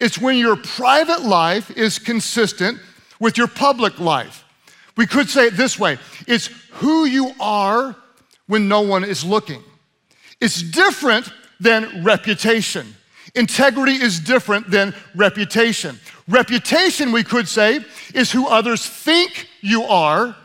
It's 0.00 0.18
when 0.18 0.36
your 0.36 0.56
private 0.56 1.22
life 1.22 1.70
is 1.70 1.98
consistent 1.98 2.78
with 3.20 3.38
your 3.38 3.46
public 3.46 3.98
life. 4.00 4.41
We 4.96 5.06
could 5.06 5.28
say 5.28 5.46
it 5.46 5.56
this 5.56 5.78
way 5.78 5.98
it's 6.26 6.48
who 6.72 7.04
you 7.04 7.32
are 7.40 7.96
when 8.46 8.68
no 8.68 8.82
one 8.82 9.04
is 9.04 9.24
looking. 9.24 9.62
It's 10.40 10.62
different 10.62 11.32
than 11.60 12.04
reputation. 12.04 12.94
Integrity 13.34 13.92
is 13.92 14.20
different 14.20 14.70
than 14.70 14.94
reputation. 15.14 15.98
Reputation, 16.28 17.12
we 17.12 17.24
could 17.24 17.48
say, 17.48 17.80
is 18.14 18.30
who 18.30 18.46
others 18.46 18.86
think 18.86 19.48
you 19.60 19.84
are, 19.84 20.36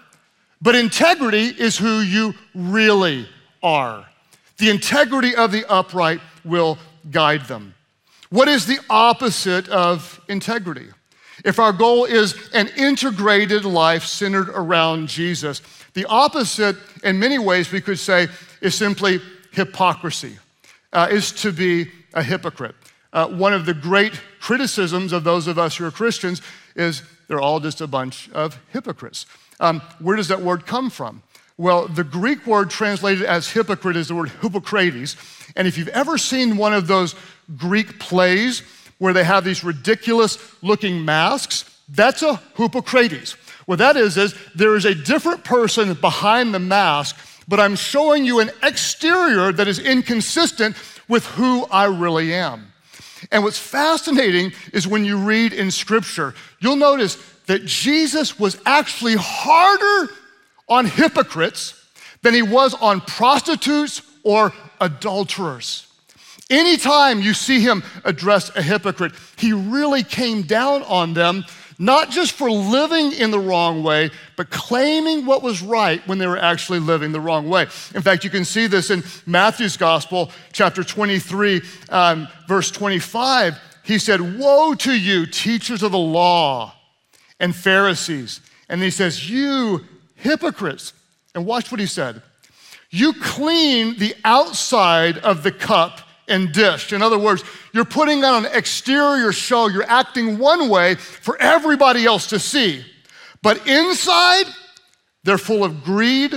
but 0.62 0.75
integrity 0.75 1.48
is 1.48 1.77
who 1.77 2.00
you 2.00 2.34
really 2.56 3.27
are. 3.62 4.06
The 4.58 4.70
integrity 4.70 5.36
of 5.36 5.51
the 5.51 5.70
upright 5.70 6.22
will 6.46 6.77
guide 7.12 7.46
them. 7.46 7.74
What 8.30 8.48
is 8.48 8.66
the 8.66 8.80
opposite 8.89 9.68
of 9.70 10.22
integrity? 10.27 10.88
If 11.48 11.60
our 11.60 11.72
goal 11.72 12.04
is 12.04 12.50
an 12.54 12.68
integrated 12.75 13.63
life 13.63 14.04
centered 14.04 14.50
around 14.50 15.08
Jesus, 15.08 15.62
the 15.94 16.04
opposite, 16.04 16.75
in 17.06 17.20
many 17.20 17.39
ways, 17.39 17.72
we 17.72 17.80
could 17.80 18.00
say, 18.00 18.27
is 18.60 18.75
simply 18.75 19.22
hypocrisy, 19.51 20.39
uh, 20.92 21.08
is 21.10 21.32
to 21.44 21.54
be 21.54 21.89
a 22.13 22.22
hypocrite. 22.22 22.75
Uh, 23.13 23.30
one 23.30 23.54
of 23.54 23.66
the 23.66 23.74
great 23.74 24.20
criticisms 24.42 25.13
of 25.13 25.24
those 25.24 25.48
of 25.48 25.58
us 25.58 25.77
who 25.77 25.86
are 25.86 25.92
Christians 25.92 26.42
is 26.75 27.01
they're 27.30 27.39
all 27.39 27.62
just 27.62 27.80
a 27.80 27.88
bunch 27.88 28.30
of 28.34 28.60
hypocrites. 28.74 29.25
Um, 29.62 29.82
where 30.00 30.18
does 30.18 30.27
that 30.27 30.42
word 30.42 30.66
come 30.66 30.89
from? 30.89 31.24
Well, 31.56 31.88
the 31.88 32.04
Greek 32.04 32.46
word 32.46 32.70
translated 32.70 33.24
as 33.24 33.48
hypocrite 33.48 33.96
is 33.96 34.10
the 34.10 34.16
word 34.16 34.32
hypokrites. 34.42 35.16
And 35.56 35.66
if 35.66 35.77
you've 35.77 35.88
ever 35.88 36.18
seen 36.18 36.58
one 36.58 36.74
of 36.74 36.88
those 36.88 37.16
Greek 37.56 38.00
plays 38.00 38.63
where 38.98 39.13
they 39.13 39.24
have 39.24 39.44
these 39.44 39.63
ridiculous 39.63 40.38
looking 40.62 41.04
masks, 41.06 41.66
that's 41.89 42.22
a 42.22 42.42
hypokrites. 42.56 43.36
What 43.66 43.80
that 43.80 43.98
is, 43.98 44.18
is 44.18 44.36
there 44.56 44.75
is 44.75 44.86
a 44.86 44.96
different 44.96 45.44
person 45.44 45.94
behind 45.96 46.54
the 46.54 46.60
mask, 46.60 47.18
but 47.48 47.60
I'm 47.60 47.75
showing 47.75 48.25
you 48.25 48.39
an 48.39 48.50
exterior 48.63 49.51
that 49.51 49.68
is 49.68 49.80
inconsistent 49.80 50.75
with 51.08 51.25
who 51.25 51.66
I 51.66 51.86
really 51.86 52.34
am. 52.34 52.72
And 53.32 53.44
what's 53.44 53.60
fascinating 53.60 54.54
is 54.74 54.88
when 54.88 55.06
you 55.06 55.18
read 55.18 55.54
in 55.54 55.72
Scripture, 55.72 56.34
you'll 56.60 56.75
notice 56.75 57.18
that 57.48 57.66
Jesus 57.66 58.39
was 58.39 58.60
actually 58.66 59.16
harder 59.18 60.13
on 60.70 60.86
hypocrites 60.86 61.74
than 62.22 62.34
he 62.34 62.42
was 62.42 62.74
on 62.74 63.01
prostitutes 63.01 64.01
or 64.24 64.54
adulterers. 64.82 65.87
Anytime 66.50 67.22
you 67.22 67.34
see 67.34 67.60
him 67.60 67.84
address 68.06 68.56
a 68.56 68.62
hypocrite, 68.62 69.13
he 69.38 69.51
really 69.51 70.04
came 70.04 70.44
down 70.44 70.84
on 70.84 71.13
them, 71.13 71.44
not 71.77 72.10
just 72.10 72.32
for 72.32 72.50
living 72.50 73.12
in 73.12 73.32
the 73.32 73.39
wrong 73.39 73.84
way, 73.84 74.12
but 74.38 74.50
claiming 74.50 75.25
what 75.25 75.44
was 75.44 75.62
right 75.62 76.06
when 76.08 76.18
they 76.18 76.27
were 76.27 76.38
actually 76.38 76.80
living 76.80 77.12
the 77.12 77.20
wrong 77.20 77.50
way. 77.50 77.63
In 77.94 78.01
fact, 78.01 78.24
you 78.24 78.30
can 78.30 78.46
see 78.46 78.68
this 78.68 78.89
in 78.89 79.04
Matthew's 79.25 79.75
Gospel, 79.75 80.32
chapter 80.54 80.84
23, 80.84 81.62
um, 81.89 82.30
verse 82.48 82.72
25. 82.72 83.60
He 83.84 84.00
said, 84.00 84.39
Woe 84.39 84.74
to 84.75 84.94
you, 84.94 85.25
teachers 85.25 85.84
of 85.84 85.92
the 85.92 85.98
law 85.98 86.74
and 87.39 87.54
Pharisees. 87.56 88.39
And 88.70 88.82
he 88.82 88.89
says, 88.89 89.30
You 89.30 89.86
hypocrites. 90.16 90.94
And 91.36 91.46
watch 91.46 91.72
what 91.72 91.80
he 91.80 91.86
said. 91.86 92.22
You 92.89 93.13
clean 93.13 94.00
the 94.00 94.16
outside 94.24 95.18
of 95.20 95.44
the 95.44 95.51
cup 95.51 96.01
and 96.27 96.51
dish. 96.51 96.93
In 96.93 97.01
other 97.01 97.17
words, 97.17 97.43
you're 97.74 97.86
putting 97.86 98.24
on 98.24 98.46
an 98.46 98.51
exterior 98.53 99.31
show, 99.31 99.67
you're 99.67 99.84
acting 99.84 100.38
one 100.38 100.69
way 100.69 100.96
for 100.96 101.38
everybody 101.41 102.05
else 102.05 102.27
to 102.27 102.39
see. 102.39 102.86
But 103.41 103.65
inside, 103.67 104.46
they're 105.24 105.38
full 105.38 105.63
of 105.63 105.84
greed 105.84 106.34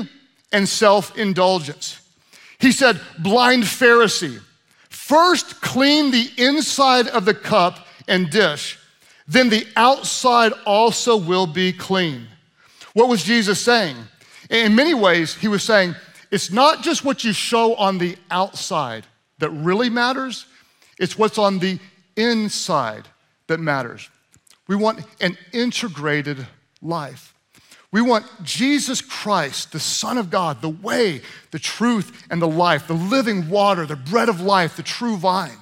and 0.52 0.68
self 0.68 1.16
indulgence. 1.16 2.00
He 2.59 2.73
said, 2.73 3.00
Blind 3.18 3.64
Pharisee, 3.64 4.40
first 4.88 5.61
clean 5.61 6.11
the 6.11 6.30
inside 6.37 7.09
of 7.09 7.25
the 7.25 7.35
cup 7.35 7.87
and 8.06 8.30
dish, 8.30 8.78
then 9.26 9.49
the 9.49 9.66
outside 9.76 10.52
also 10.66 11.16
will 11.16 11.47
be 11.47 11.73
clean. 11.73 12.26
What 12.92 13.09
was 13.09 13.23
Jesus 13.23 13.61
saying? 13.61 13.97
In 14.50 14.75
many 14.75 14.94
ways, 14.94 15.35
he 15.35 15.49
was 15.49 15.62
saying, 15.62 15.94
it's 16.30 16.50
not 16.50 16.82
just 16.82 17.04
what 17.04 17.25
you 17.25 17.32
show 17.32 17.75
on 17.76 17.99
the 17.99 18.16
outside 18.30 19.06
that 19.40 19.50
really 19.50 19.90
matters, 19.90 20.47
it's 20.99 21.18
what's 21.18 21.38
on 21.38 21.59
the 21.59 21.78
inside 22.16 23.09
that 23.47 23.61
matters. 23.61 24.09
We 24.68 24.76
want 24.76 25.00
an 25.20 25.37
integrated 25.52 26.47
life. 26.80 27.35
We 27.92 28.00
want 28.00 28.25
Jesus 28.44 29.00
Christ, 29.00 29.73
the 29.73 29.80
Son 29.80 30.16
of 30.16 30.30
God, 30.30 30.62
the 30.62 30.68
way, 30.68 31.23
the 31.50 31.59
truth, 31.59 32.26
and 32.30 32.40
the 32.40 32.49
life, 32.49 32.87
the 32.87 32.94
living 32.94 33.49
water, 33.49 33.85
the 33.85 33.97
bread 33.97 34.28
of 34.28 34.40
life, 34.40 34.76
the 34.76 34.85
true 34.85 35.16
vine. 35.16 35.59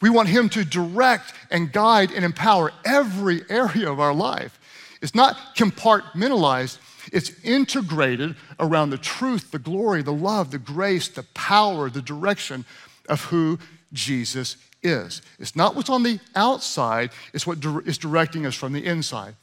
We 0.00 0.08
want 0.08 0.28
Him 0.28 0.48
to 0.50 0.64
direct 0.64 1.32
and 1.50 1.72
guide 1.72 2.12
and 2.12 2.24
empower 2.24 2.72
every 2.84 3.42
area 3.50 3.90
of 3.90 3.98
our 3.98 4.14
life. 4.14 4.60
It's 5.02 5.14
not 5.14 5.36
compartmentalized, 5.56 6.78
it's 7.12 7.32
integrated 7.42 8.36
around 8.58 8.90
the 8.90 8.98
truth, 8.98 9.50
the 9.50 9.58
glory, 9.58 10.02
the 10.02 10.12
love, 10.12 10.50
the 10.50 10.58
grace, 10.58 11.08
the 11.08 11.24
power, 11.34 11.90
the 11.90 12.00
direction 12.00 12.64
of 13.08 13.24
who 13.24 13.58
Jesus 13.92 14.56
is. 14.82 15.22
It's 15.38 15.56
not 15.56 15.74
what's 15.74 15.90
on 15.90 16.02
the 16.02 16.20
outside, 16.34 17.10
it's 17.32 17.46
what 17.46 17.64
is 17.86 17.98
directing 17.98 18.46
us 18.46 18.54
from 18.54 18.72
the 18.72 18.84
inside. 18.84 19.34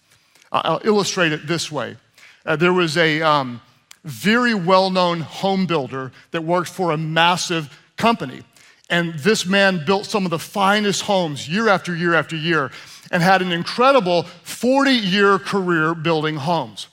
I'll 0.52 0.82
illustrate 0.84 1.32
it 1.32 1.48
this 1.48 1.72
way. 1.72 1.98
Uh, 2.46 2.56
there 2.56 2.74
was 2.74 2.98
a 2.98 3.22
um, 3.22 3.62
very 4.04 4.54
well 4.54 4.90
known 4.90 5.22
home 5.22 5.66
builder 5.66 6.12
that 6.32 6.44
worked 6.44 6.70
for 6.70 6.92
a 6.92 6.98
massive 6.98 7.78
company. 7.98 8.44
And 8.90 9.14
this 9.20 9.46
man 9.46 9.86
built 9.86 10.06
some 10.06 10.26
of 10.26 10.32
the 10.32 10.40
finest 10.40 11.04
homes 11.04 11.48
year 11.48 11.70
after 11.70 11.96
year 11.96 12.14
after 12.14 12.36
year 12.36 12.72
and 13.12 13.24
had 13.24 13.42
an 13.42 13.52
incredible 13.52 14.24
40 14.24 14.92
year 14.92 15.40
career 15.40 15.96
building 15.96 16.36
homes. 16.36 16.88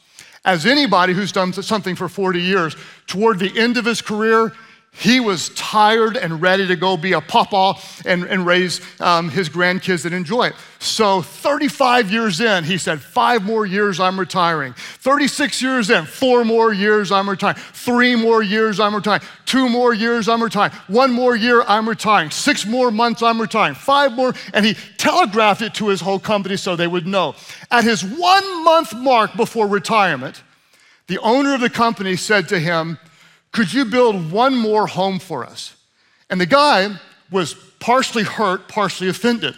As 0.44 0.64
anybody 0.64 1.12
who's 1.12 1.32
done 1.32 1.52
something 1.52 1.96
for 1.96 2.08
40 2.08 2.40
years, 2.40 2.76
toward 3.06 3.38
the 3.38 3.58
end 3.58 3.76
of 3.76 3.84
his 3.84 4.00
career, 4.00 4.52
he 4.92 5.20
was 5.20 5.50
tired 5.50 6.16
and 6.16 6.42
ready 6.42 6.66
to 6.66 6.74
go 6.74 6.96
be 6.96 7.12
a 7.12 7.20
papa 7.20 7.74
and, 8.04 8.24
and 8.24 8.44
raise 8.44 8.80
um, 9.00 9.28
his 9.28 9.48
grandkids 9.48 10.04
and 10.04 10.12
enjoy 10.12 10.48
it. 10.48 10.54
So, 10.80 11.22
35 11.22 12.10
years 12.10 12.40
in, 12.40 12.64
he 12.64 12.78
said, 12.78 13.00
Five 13.00 13.44
more 13.44 13.64
years, 13.64 14.00
I'm 14.00 14.18
retiring. 14.18 14.74
36 14.74 15.62
years 15.62 15.90
in, 15.90 16.04
four 16.04 16.44
more 16.44 16.72
years, 16.72 17.12
I'm 17.12 17.30
retiring. 17.30 17.56
Three 17.72 18.16
more 18.16 18.42
years, 18.42 18.80
I'm 18.80 18.94
retiring. 18.94 19.22
Two 19.44 19.68
more 19.68 19.94
years, 19.94 20.28
I'm 20.28 20.42
retiring. 20.42 20.72
One 20.88 21.12
more 21.12 21.36
year, 21.36 21.62
I'm 21.62 21.88
retiring. 21.88 22.30
Six 22.30 22.66
more 22.66 22.90
months, 22.90 23.22
I'm 23.22 23.40
retiring. 23.40 23.74
Five 23.74 24.12
more. 24.12 24.34
And 24.52 24.66
he 24.66 24.74
telegraphed 24.96 25.62
it 25.62 25.74
to 25.74 25.88
his 25.88 26.00
whole 26.00 26.20
company 26.20 26.56
so 26.56 26.74
they 26.74 26.88
would 26.88 27.06
know. 27.06 27.36
At 27.70 27.84
his 27.84 28.04
one 28.04 28.64
month 28.64 28.94
mark 28.94 29.36
before 29.36 29.68
retirement, 29.68 30.42
the 31.06 31.18
owner 31.18 31.54
of 31.54 31.60
the 31.60 31.70
company 31.70 32.16
said 32.16 32.48
to 32.48 32.58
him, 32.58 32.98
could 33.52 33.72
you 33.72 33.84
build 33.84 34.30
one 34.30 34.56
more 34.56 34.86
home 34.86 35.18
for 35.18 35.44
us? 35.44 35.76
And 36.30 36.40
the 36.40 36.46
guy 36.46 36.96
was 37.30 37.54
partially 37.80 38.24
hurt, 38.24 38.68
partially 38.68 39.08
offended. 39.08 39.54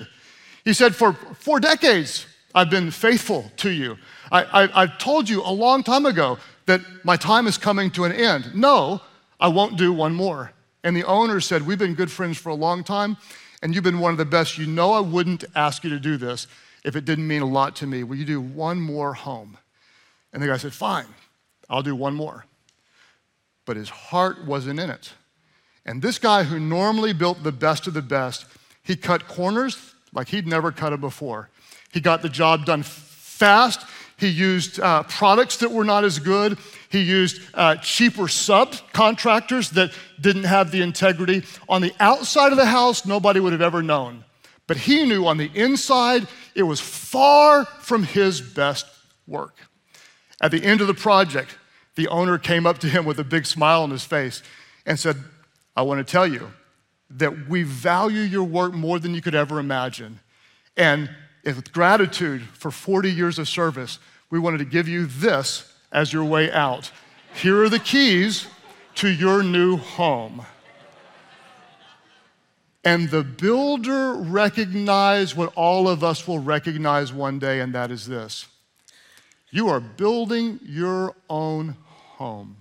He 0.65 0.73
said, 0.73 0.95
For 0.95 1.13
four 1.13 1.61
decades, 1.61 2.27
I've 2.55 2.71
been 2.71 2.91
faithful 2.91 3.51
to 3.59 3.71
you. 3.71 3.97
I, 4.31 4.43
I, 4.43 4.83
I 4.83 4.87
told 4.87 5.29
you 5.29 5.43
a 5.43 5.51
long 5.51 5.83
time 5.83 6.07
ago 6.07 6.39
that 6.67 6.81
my 7.05 7.17
time 7.17 7.47
is 7.47 7.59
coming 7.59 7.91
to 7.93 8.05
an 8.05 8.13
end. 8.13 8.55
No, 8.55 9.01
I 9.39 9.49
won't 9.49 9.77
do 9.77 9.93
one 9.93 10.15
more. 10.15 10.53
And 10.85 10.97
the 10.97 11.05
owner 11.05 11.41
said, 11.41 11.67
We've 11.67 11.79
been 11.79 11.95
good 11.95 12.11
friends 12.11 12.39
for 12.39 12.51
a 12.51 12.55
long 12.55 12.85
time, 12.85 13.17
and 13.63 13.75
you've 13.75 13.85
been 13.85 13.99
one 13.99 14.13
of 14.13 14.19
the 14.19 14.25
best. 14.25 14.59
You 14.59 14.67
know, 14.67 14.93
I 14.93 15.01
wouldn't 15.01 15.45
ask 15.55 15.83
you 15.85 15.91
to 15.91 16.01
do 16.01 16.17
this 16.17 16.47
if 16.85 16.97
it 16.97 17.05
didn't 17.05 17.27
mean 17.27 17.43
a 17.43 17.47
lot 17.47 17.77
to 17.77 17.87
me. 17.87 18.05
Will 18.05 18.17
you 18.17 18.25
do 18.25 18.41
one 18.41 18.81
more 18.81 19.15
home? 19.15 19.59
And 20.33 20.43
the 20.43 20.47
guy 20.47 20.57
said, 20.57 20.73
Fine, 20.73 21.07
I'll 21.69 21.83
do 21.83 21.97
one 21.97 22.15
more 22.15 22.45
but 23.67 23.77
his 23.77 23.89
heart 23.89 24.45
wasn't 24.45 24.81
in 24.81 24.91
it. 24.91 25.13
And 25.87 26.03
this 26.03 26.19
guy 26.19 26.45
who 26.45 26.59
normally 26.59 27.13
built 27.13 27.43
the 27.43 27.53
best 27.53 27.87
of 27.87 27.95
the 27.95 28.03
best, 28.03 28.47
he 28.83 28.97
cut 28.97 29.29
corners 29.29 29.95
like 30.13 30.29
he'd 30.29 30.47
never 30.47 30.73
cut 30.73 30.93
it 30.93 31.01
before. 31.01 31.51
He 31.93 32.01
got 32.01 32.23
the 32.23 32.29
job 32.29 32.65
done 32.65 32.83
fast. 32.83 33.87
He 34.17 34.29
used 34.29 34.79
uh, 34.81 35.05
products 35.05 35.57
that 35.59 35.71
were 35.71 35.85
not 35.85 36.05
as 36.05 36.19
good. 36.19 36.59
He 36.91 37.01
used 37.01 37.41
uh, 37.55 37.77
cheaper 37.77 38.25
subcontractors 38.25 39.71
that 39.71 39.93
didn't 40.21 40.45
have 40.45 40.71
the 40.71 40.83
integrity. 40.83 41.45
On 41.69 41.81
the 41.81 41.95
outside 42.01 42.53
of 42.53 42.59
the 42.59 42.67
house, 42.67 43.07
nobody 43.07 43.41
would 43.41 43.53
have 43.53 43.63
ever 43.63 43.83
known. 43.83 44.25
But 44.67 44.77
he 44.77 45.05
knew 45.05 45.27
on 45.27 45.39
the 45.39 45.51
inside, 45.55 46.29
it 46.55 46.63
was 46.63 46.81
far 46.81 47.65
from 47.65 48.03
his 48.03 48.41
best 48.41 48.87
work. 49.27 49.57
At 50.41 50.51
the 50.51 50.63
end 50.63 50.81
of 50.81 50.87
the 50.87 50.95
project, 50.95 51.57
the 52.01 52.09
owner 52.09 52.39
came 52.39 52.67
up 52.67 52.79
to 52.79 52.89
him 52.89 53.05
with 53.05 53.21
a 53.21 53.25
big 53.25 53.45
smile 53.45 53.83
on 53.83 53.91
his 53.91 54.05
face 54.05 54.43
and 54.87 54.99
said, 54.99 55.17
I 55.77 55.83
want 55.83 55.99
to 55.99 56.11
tell 56.11 56.27
you 56.27 56.51
that 57.11 57.47
we 57.47 57.63
value 57.63 58.23
your 58.23 58.45
work 58.45 58.73
more 58.73 58.99
than 58.99 59.15
you 59.15 59.21
could 59.21 59.35
ever 59.35 59.59
imagine. 59.59 60.19
And 60.79 61.11
with 61.45 61.75
gratitude 61.75 62.41
for 62.55 62.71
40 62.71 63.13
years 63.13 63.39
of 63.39 63.49
service, 63.49 63.99
we 64.31 64.39
wanted 64.39 64.59
to 64.59 64.65
give 64.65 64.89
you 64.89 65.05
this 65.05 65.71
as 65.93 66.11
your 66.11 66.25
way 66.25 66.51
out. 66.51 66.91
Here 67.35 67.63
are 67.63 67.69
the 67.69 67.79
keys 67.79 68.47
to 68.95 69.09
your 69.09 69.43
new 69.43 69.77
home. 69.77 70.47
And 72.83 73.11
the 73.11 73.25
builder 73.25 74.15
recognized 74.15 75.37
what 75.37 75.53
all 75.55 75.87
of 75.87 76.03
us 76.03 76.27
will 76.27 76.39
recognize 76.39 77.13
one 77.13 77.39
day, 77.39 77.61
and 77.61 77.75
that 77.75 77.91
is 77.91 78.07
this 78.07 78.47
you 79.51 79.69
are 79.69 79.81
building 79.81 80.61
your 80.63 81.15
own 81.29 81.77
home. 82.21 82.55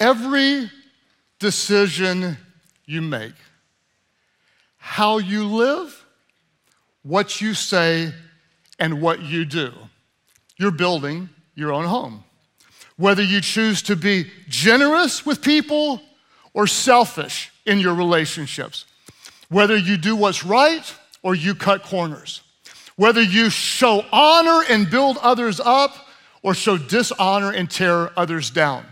Every 0.00 0.68
decision 1.38 2.36
you 2.86 3.02
make, 3.02 3.34
how 4.78 5.18
you 5.18 5.46
live, 5.46 6.04
what 7.04 7.40
you 7.40 7.54
say, 7.54 8.12
and 8.80 9.00
what 9.00 9.22
you 9.22 9.44
do, 9.44 9.72
you're 10.56 10.72
building 10.72 11.28
your 11.54 11.72
own 11.72 11.84
home. 11.84 12.24
Whether 12.96 13.22
you 13.22 13.40
choose 13.40 13.80
to 13.82 13.94
be 13.94 14.28
generous 14.48 15.24
with 15.24 15.40
people 15.40 16.02
or 16.52 16.66
selfish 16.66 17.52
in 17.64 17.78
your 17.78 17.94
relationships, 17.94 18.86
whether 19.48 19.76
you 19.76 19.96
do 19.96 20.16
what's 20.16 20.44
right 20.44 20.94
or 21.22 21.34
you 21.34 21.54
cut 21.54 21.82
corners, 21.82 22.42
whether 22.96 23.22
you 23.22 23.50
show 23.50 24.04
honor 24.12 24.62
and 24.68 24.90
build 24.90 25.18
others 25.18 25.60
up 25.60 25.94
or 26.42 26.54
show 26.54 26.78
dishonor 26.78 27.52
and 27.52 27.70
tear 27.70 28.10
others 28.18 28.50
down 28.50 28.84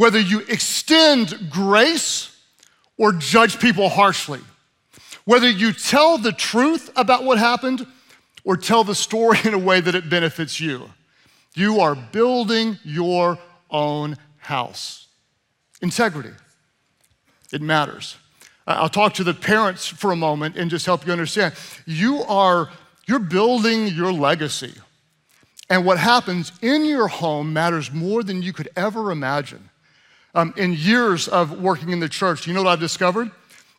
whether 0.00 0.18
you 0.18 0.40
extend 0.48 1.50
grace 1.50 2.34
or 2.96 3.12
judge 3.12 3.60
people 3.60 3.90
harshly, 3.90 4.40
whether 5.26 5.50
you 5.50 5.74
tell 5.74 6.16
the 6.16 6.32
truth 6.32 6.90
about 6.96 7.22
what 7.22 7.36
happened 7.36 7.86
or 8.42 8.56
tell 8.56 8.82
the 8.82 8.94
story 8.94 9.38
in 9.44 9.52
a 9.52 9.58
way 9.58 9.78
that 9.78 9.94
it 9.94 10.08
benefits 10.08 10.58
you. 10.58 10.88
You 11.52 11.80
are 11.80 11.94
building 11.94 12.78
your 12.82 13.38
own 13.70 14.16
house. 14.38 15.08
Integrity, 15.82 16.32
it 17.52 17.60
matters. 17.60 18.16
I'll 18.78 18.88
talk 18.88 19.14
to 19.14 19.24
the 19.24 19.34
parents 19.34 19.86
for 19.86 20.12
a 20.12 20.16
moment 20.16 20.56
and 20.56 20.70
just 20.70 20.86
help 20.86 21.06
you 21.06 21.12
understand. 21.12 21.54
You 21.86 22.22
are 22.24 22.70
you're 23.06 23.18
building 23.18 23.88
your 23.88 24.12
legacy. 24.12 24.72
And 25.68 25.84
what 25.84 25.98
happens 25.98 26.52
in 26.62 26.84
your 26.84 27.08
home 27.08 27.52
matters 27.52 27.92
more 27.92 28.22
than 28.22 28.42
you 28.42 28.52
could 28.52 28.68
ever 28.76 29.10
imagine. 29.10 29.68
Um, 30.34 30.54
in 30.56 30.74
years 30.74 31.26
of 31.26 31.60
working 31.60 31.90
in 31.90 32.00
the 32.00 32.08
church, 32.08 32.46
you 32.46 32.54
know 32.54 32.62
what 32.62 32.70
I've 32.70 32.80
discovered? 32.80 33.30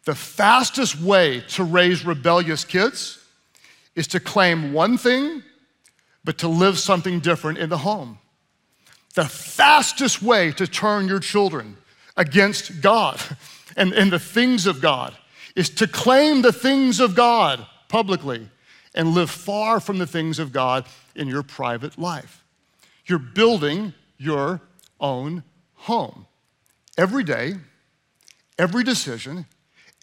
The 0.05 0.15
fastest 0.15 0.99
way 0.99 1.41
to 1.49 1.63
raise 1.63 2.05
rebellious 2.05 2.65
kids 2.65 3.23
is 3.95 4.07
to 4.07 4.19
claim 4.19 4.73
one 4.73 4.97
thing, 4.97 5.43
but 6.23 6.37
to 6.39 6.47
live 6.47 6.79
something 6.79 7.19
different 7.19 7.57
in 7.57 7.69
the 7.69 7.77
home. 7.77 8.17
The 9.15 9.25
fastest 9.25 10.21
way 10.21 10.51
to 10.53 10.67
turn 10.67 11.07
your 11.07 11.19
children 11.19 11.77
against 12.17 12.81
God 12.81 13.19
and, 13.75 13.93
and 13.93 14.11
the 14.11 14.19
things 14.19 14.65
of 14.65 14.81
God 14.81 15.15
is 15.55 15.69
to 15.69 15.87
claim 15.87 16.41
the 16.41 16.53
things 16.53 16.99
of 16.99 17.15
God 17.15 17.65
publicly 17.87 18.49
and 18.93 19.13
live 19.13 19.29
far 19.29 19.79
from 19.79 19.97
the 19.97 20.07
things 20.07 20.39
of 20.39 20.51
God 20.51 20.85
in 21.15 21.27
your 21.27 21.43
private 21.43 21.97
life. 21.97 22.43
You're 23.05 23.19
building 23.19 23.93
your 24.17 24.61
own 24.99 25.43
home. 25.73 26.27
Every 26.97 27.23
day, 27.23 27.55
every 28.57 28.83
decision, 28.83 29.45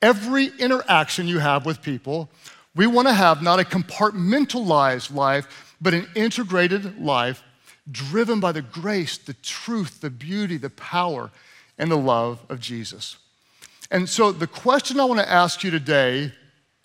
every 0.02 0.50
interaction 0.58 1.28
you 1.28 1.38
have 1.38 1.64
with 1.64 1.82
people, 1.82 2.28
we 2.74 2.86
want 2.86 3.08
to 3.08 3.14
have 3.14 3.42
not 3.42 3.60
a 3.60 3.64
compartmentalized 3.64 5.14
life, 5.14 5.76
but 5.80 5.94
an 5.94 6.08
integrated 6.14 7.00
life 7.00 7.42
driven 7.90 8.40
by 8.40 8.52
the 8.52 8.62
grace, 8.62 9.16
the 9.18 9.34
truth, 9.34 10.00
the 10.00 10.10
beauty, 10.10 10.56
the 10.56 10.70
power, 10.70 11.30
and 11.78 11.90
the 11.90 11.96
love 11.96 12.44
of 12.48 12.60
Jesus. 12.60 13.16
And 13.90 14.08
so 14.08 14.32
the 14.32 14.46
question 14.46 15.00
I 15.00 15.04
want 15.04 15.20
to 15.20 15.30
ask 15.30 15.64
you 15.64 15.70
today 15.70 16.32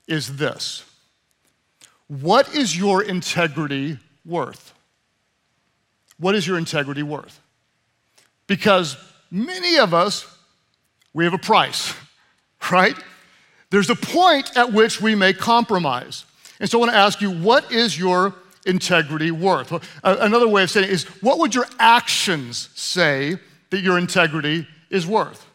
is 0.08 0.38
this 0.38 0.84
What 2.08 2.56
is 2.56 2.78
your 2.78 3.04
integrity 3.04 4.00
worth? 4.26 4.74
What 6.18 6.36
is 6.36 6.48
your 6.48 6.58
integrity 6.58 7.04
worth? 7.04 7.40
Because 8.48 8.98
many 9.32 9.78
of 9.78 9.94
us, 9.94 10.26
we 11.14 11.24
have 11.26 11.34
a 11.34 11.40
price, 11.40 11.94
right? 12.72 12.96
There's 13.70 13.90
a 13.90 13.96
point 13.96 14.56
at 14.56 14.72
which 14.72 15.02
we 15.02 15.16
may 15.16 15.34
compromise. 15.34 16.26
And 16.60 16.70
so 16.70 16.78
I 16.78 16.82
want 16.82 16.92
to 16.92 16.98
ask 16.98 17.22
you, 17.22 17.32
what 17.32 17.72
is 17.72 17.98
your 17.98 18.36
integrity 18.66 19.32
worth? 19.32 19.74
Another 20.04 20.48
way 20.48 20.64
of 20.64 20.70
saying 20.70 20.86
it 20.86 20.92
is, 20.92 21.06
what 21.22 21.40
would 21.40 21.56
your 21.56 21.66
actions 21.80 22.70
say 22.76 23.38
that 23.72 23.82
your 23.82 23.98
integrity 23.98 24.68
is 24.90 25.08
worth? 25.08 25.46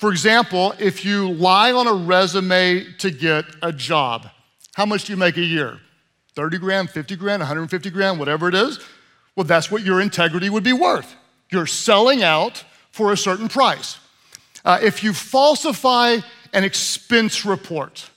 For 0.00 0.10
example, 0.10 0.72
if 0.78 1.04
you 1.04 1.30
lie 1.30 1.72
on 1.72 1.86
a 1.86 1.92
resume 1.92 2.86
to 3.00 3.10
get 3.10 3.44
a 3.60 3.70
job, 3.70 4.30
how 4.72 4.86
much 4.86 5.04
do 5.04 5.12
you 5.12 5.18
make 5.18 5.36
a 5.36 5.42
year? 5.42 5.78
30 6.36 6.56
grand, 6.56 6.88
50 6.88 7.16
grand, 7.16 7.40
150 7.40 7.90
grand, 7.90 8.18
whatever 8.18 8.48
it 8.48 8.54
is? 8.54 8.80
Well, 9.36 9.44
that's 9.44 9.70
what 9.70 9.82
your 9.82 10.00
integrity 10.00 10.48
would 10.48 10.64
be 10.64 10.72
worth. 10.72 11.14
You're 11.50 11.66
selling 11.66 12.22
out 12.22 12.64
for 12.92 13.12
a 13.12 13.16
certain 13.16 13.46
price. 13.46 13.98
Uh, 14.64 14.78
if 14.82 15.04
you 15.04 15.12
falsify 15.12 16.16
an 16.54 16.64
expense 16.64 17.44
report 17.44 18.08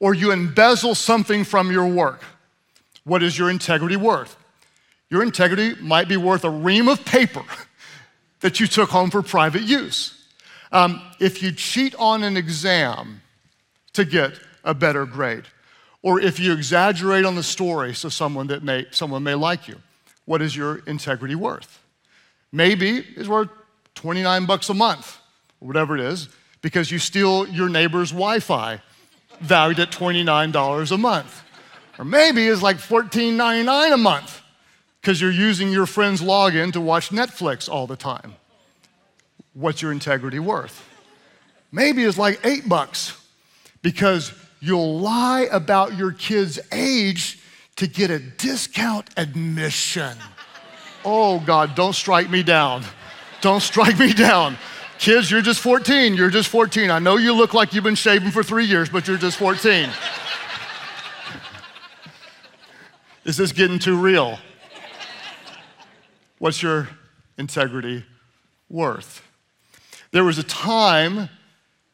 or 0.00 0.14
you 0.14 0.32
embezzle 0.32 0.96
something 0.96 1.44
from 1.44 1.70
your 1.70 1.86
work, 1.86 2.24
what 3.04 3.22
is 3.22 3.38
your 3.38 3.50
integrity 3.50 3.94
worth? 3.94 4.36
Your 5.10 5.22
integrity 5.22 5.80
might 5.80 6.08
be 6.08 6.16
worth 6.16 6.42
a 6.42 6.50
ream 6.50 6.88
of 6.88 7.04
paper 7.04 7.44
that 8.40 8.58
you 8.58 8.66
took 8.66 8.90
home 8.90 9.10
for 9.10 9.22
private 9.22 9.62
use. 9.62 10.17
Um, 10.72 11.02
if 11.18 11.42
you 11.42 11.52
cheat 11.52 11.94
on 11.96 12.22
an 12.22 12.36
exam 12.36 13.22
to 13.94 14.04
get 14.04 14.32
a 14.64 14.74
better 14.74 15.06
grade, 15.06 15.44
or 16.02 16.20
if 16.20 16.38
you 16.38 16.52
exaggerate 16.52 17.24
on 17.24 17.34
the 17.34 17.42
story 17.42 17.94
so 17.94 18.08
someone 18.08 18.46
that 18.48 18.62
may 18.62 18.86
someone 18.90 19.22
may 19.22 19.34
like 19.34 19.66
you, 19.68 19.76
what 20.24 20.42
is 20.42 20.54
your 20.54 20.78
integrity 20.86 21.34
worth? 21.34 21.82
Maybe 22.52 22.98
it's 23.16 23.28
worth 23.28 23.50
29 23.94 24.46
bucks 24.46 24.68
a 24.68 24.74
month, 24.74 25.18
or 25.60 25.68
whatever 25.68 25.96
it 25.96 26.02
is, 26.02 26.28
because 26.62 26.90
you 26.90 26.98
steal 26.98 27.48
your 27.48 27.68
neighbor's 27.68 28.10
Wi 28.10 28.40
Fi 28.40 28.80
valued 29.40 29.78
at 29.78 29.90
$29 29.90 30.92
a 30.92 30.98
month. 30.98 31.42
Or 31.98 32.04
maybe 32.04 32.46
it's 32.46 32.62
like 32.62 32.76
$14.99 32.76 33.92
a 33.92 33.96
month 33.96 34.42
because 35.00 35.20
you're 35.20 35.30
using 35.30 35.72
your 35.72 35.86
friend's 35.86 36.20
login 36.20 36.72
to 36.72 36.80
watch 36.80 37.10
Netflix 37.10 37.68
all 37.68 37.86
the 37.86 37.96
time. 37.96 38.34
What's 39.58 39.82
your 39.82 39.90
integrity 39.90 40.38
worth? 40.38 40.88
Maybe 41.72 42.04
it's 42.04 42.16
like 42.16 42.38
eight 42.44 42.68
bucks 42.68 43.20
because 43.82 44.32
you'll 44.60 45.00
lie 45.00 45.48
about 45.50 45.96
your 45.96 46.12
kid's 46.12 46.60
age 46.70 47.40
to 47.74 47.88
get 47.88 48.08
a 48.08 48.20
discount 48.20 49.10
admission. 49.16 50.16
Oh 51.04 51.40
God, 51.40 51.74
don't 51.74 51.94
strike 51.94 52.30
me 52.30 52.44
down. 52.44 52.84
Don't 53.40 53.60
strike 53.60 53.98
me 53.98 54.12
down. 54.12 54.56
Kids, 55.00 55.28
you're 55.28 55.42
just 55.42 55.58
14. 55.58 56.14
You're 56.14 56.30
just 56.30 56.48
14. 56.50 56.92
I 56.92 57.00
know 57.00 57.16
you 57.16 57.32
look 57.32 57.52
like 57.52 57.74
you've 57.74 57.82
been 57.82 57.96
shaving 57.96 58.30
for 58.30 58.44
three 58.44 58.64
years, 58.64 58.88
but 58.88 59.08
you're 59.08 59.18
just 59.18 59.38
14. 59.38 59.90
Is 63.24 63.36
this 63.36 63.50
getting 63.50 63.80
too 63.80 63.96
real? 63.96 64.38
What's 66.38 66.62
your 66.62 66.88
integrity 67.36 68.04
worth? 68.68 69.27
There 70.10 70.24
was 70.24 70.38
a 70.38 70.42
time 70.42 71.28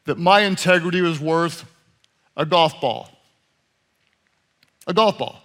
that 0.05 0.17
my 0.17 0.41
integrity 0.41 1.01
was 1.01 1.19
worth 1.19 1.65
a 2.37 2.45
golf 2.45 2.79
ball. 2.79 3.09
A 4.87 4.93
golf 4.93 5.17
ball. 5.17 5.41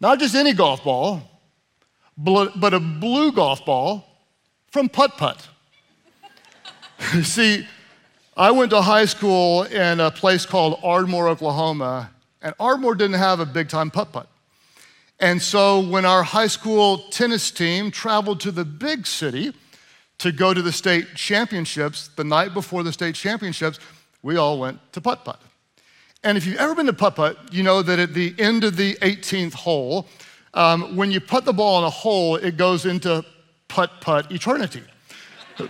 Not 0.00 0.18
just 0.18 0.34
any 0.34 0.52
golf 0.52 0.84
ball, 0.84 1.22
but 2.16 2.74
a 2.74 2.80
blue 2.80 3.32
golf 3.32 3.64
ball 3.64 4.04
from 4.70 4.88
putt 4.88 5.16
putt. 5.16 5.48
See, 7.22 7.66
I 8.36 8.50
went 8.50 8.70
to 8.70 8.80
high 8.80 9.04
school 9.04 9.64
in 9.64 10.00
a 10.00 10.10
place 10.10 10.46
called 10.46 10.80
Ardmore, 10.82 11.28
Oklahoma, 11.28 12.10
and 12.42 12.54
Ardmore 12.58 12.94
didn't 12.94 13.18
have 13.18 13.40
a 13.40 13.46
big 13.46 13.68
time 13.68 13.90
putt 13.90 14.12
putt. 14.12 14.28
And 15.20 15.40
so 15.40 15.80
when 15.80 16.04
our 16.04 16.22
high 16.22 16.48
school 16.48 16.98
tennis 17.10 17.50
team 17.50 17.90
traveled 17.90 18.40
to 18.40 18.50
the 18.50 18.64
big 18.64 19.06
city 19.06 19.54
to 20.18 20.32
go 20.32 20.54
to 20.54 20.62
the 20.62 20.72
state 20.72 21.14
championships, 21.14 22.08
the 22.16 22.24
night 22.24 22.54
before 22.54 22.82
the 22.82 22.92
state 22.92 23.14
championships, 23.14 23.78
we 24.22 24.36
all 24.36 24.58
went 24.58 24.80
to 24.92 25.00
putt 25.00 25.24
putt. 25.24 25.40
And 26.22 26.38
if 26.38 26.46
you've 26.46 26.56
ever 26.56 26.74
been 26.74 26.86
to 26.86 26.92
putt 26.92 27.16
putt, 27.16 27.52
you 27.52 27.62
know 27.62 27.82
that 27.82 27.98
at 27.98 28.14
the 28.14 28.34
end 28.38 28.64
of 28.64 28.76
the 28.76 28.94
18th 28.96 29.52
hole, 29.52 30.06
um, 30.54 30.96
when 30.96 31.10
you 31.10 31.20
put 31.20 31.44
the 31.44 31.52
ball 31.52 31.78
in 31.78 31.84
a 31.84 31.90
hole, 31.90 32.36
it 32.36 32.56
goes 32.56 32.86
into 32.86 33.24
putt 33.68 34.00
putt 34.00 34.30
eternity. 34.32 34.82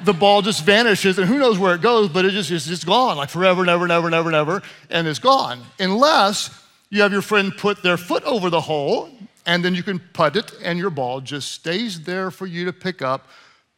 the 0.02 0.12
ball 0.12 0.40
just 0.40 0.64
vanishes, 0.64 1.18
and 1.18 1.26
who 1.26 1.38
knows 1.38 1.58
where 1.58 1.74
it 1.74 1.82
goes, 1.82 2.08
but 2.08 2.24
it 2.24 2.30
just 2.30 2.50
is 2.50 2.66
just 2.66 2.86
gone, 2.86 3.16
like 3.16 3.28
forever, 3.28 3.64
never, 3.64 3.86
never, 3.86 4.08
never, 4.08 4.30
never, 4.30 4.62
and 4.90 5.06
it's 5.06 5.18
gone. 5.18 5.60
Unless 5.78 6.50
you 6.90 7.02
have 7.02 7.12
your 7.12 7.22
friend 7.22 7.54
put 7.56 7.82
their 7.82 7.96
foot 7.96 8.22
over 8.24 8.50
the 8.50 8.60
hole 8.60 9.10
and 9.46 9.64
then 9.64 9.74
you 9.74 9.82
can 9.82 9.98
put 9.98 10.36
it, 10.36 10.52
and 10.62 10.78
your 10.78 10.90
ball 10.90 11.20
just 11.20 11.52
stays 11.52 12.02
there 12.02 12.30
for 12.30 12.46
you 12.46 12.64
to 12.64 12.72
pick 12.72 13.02
up, 13.02 13.28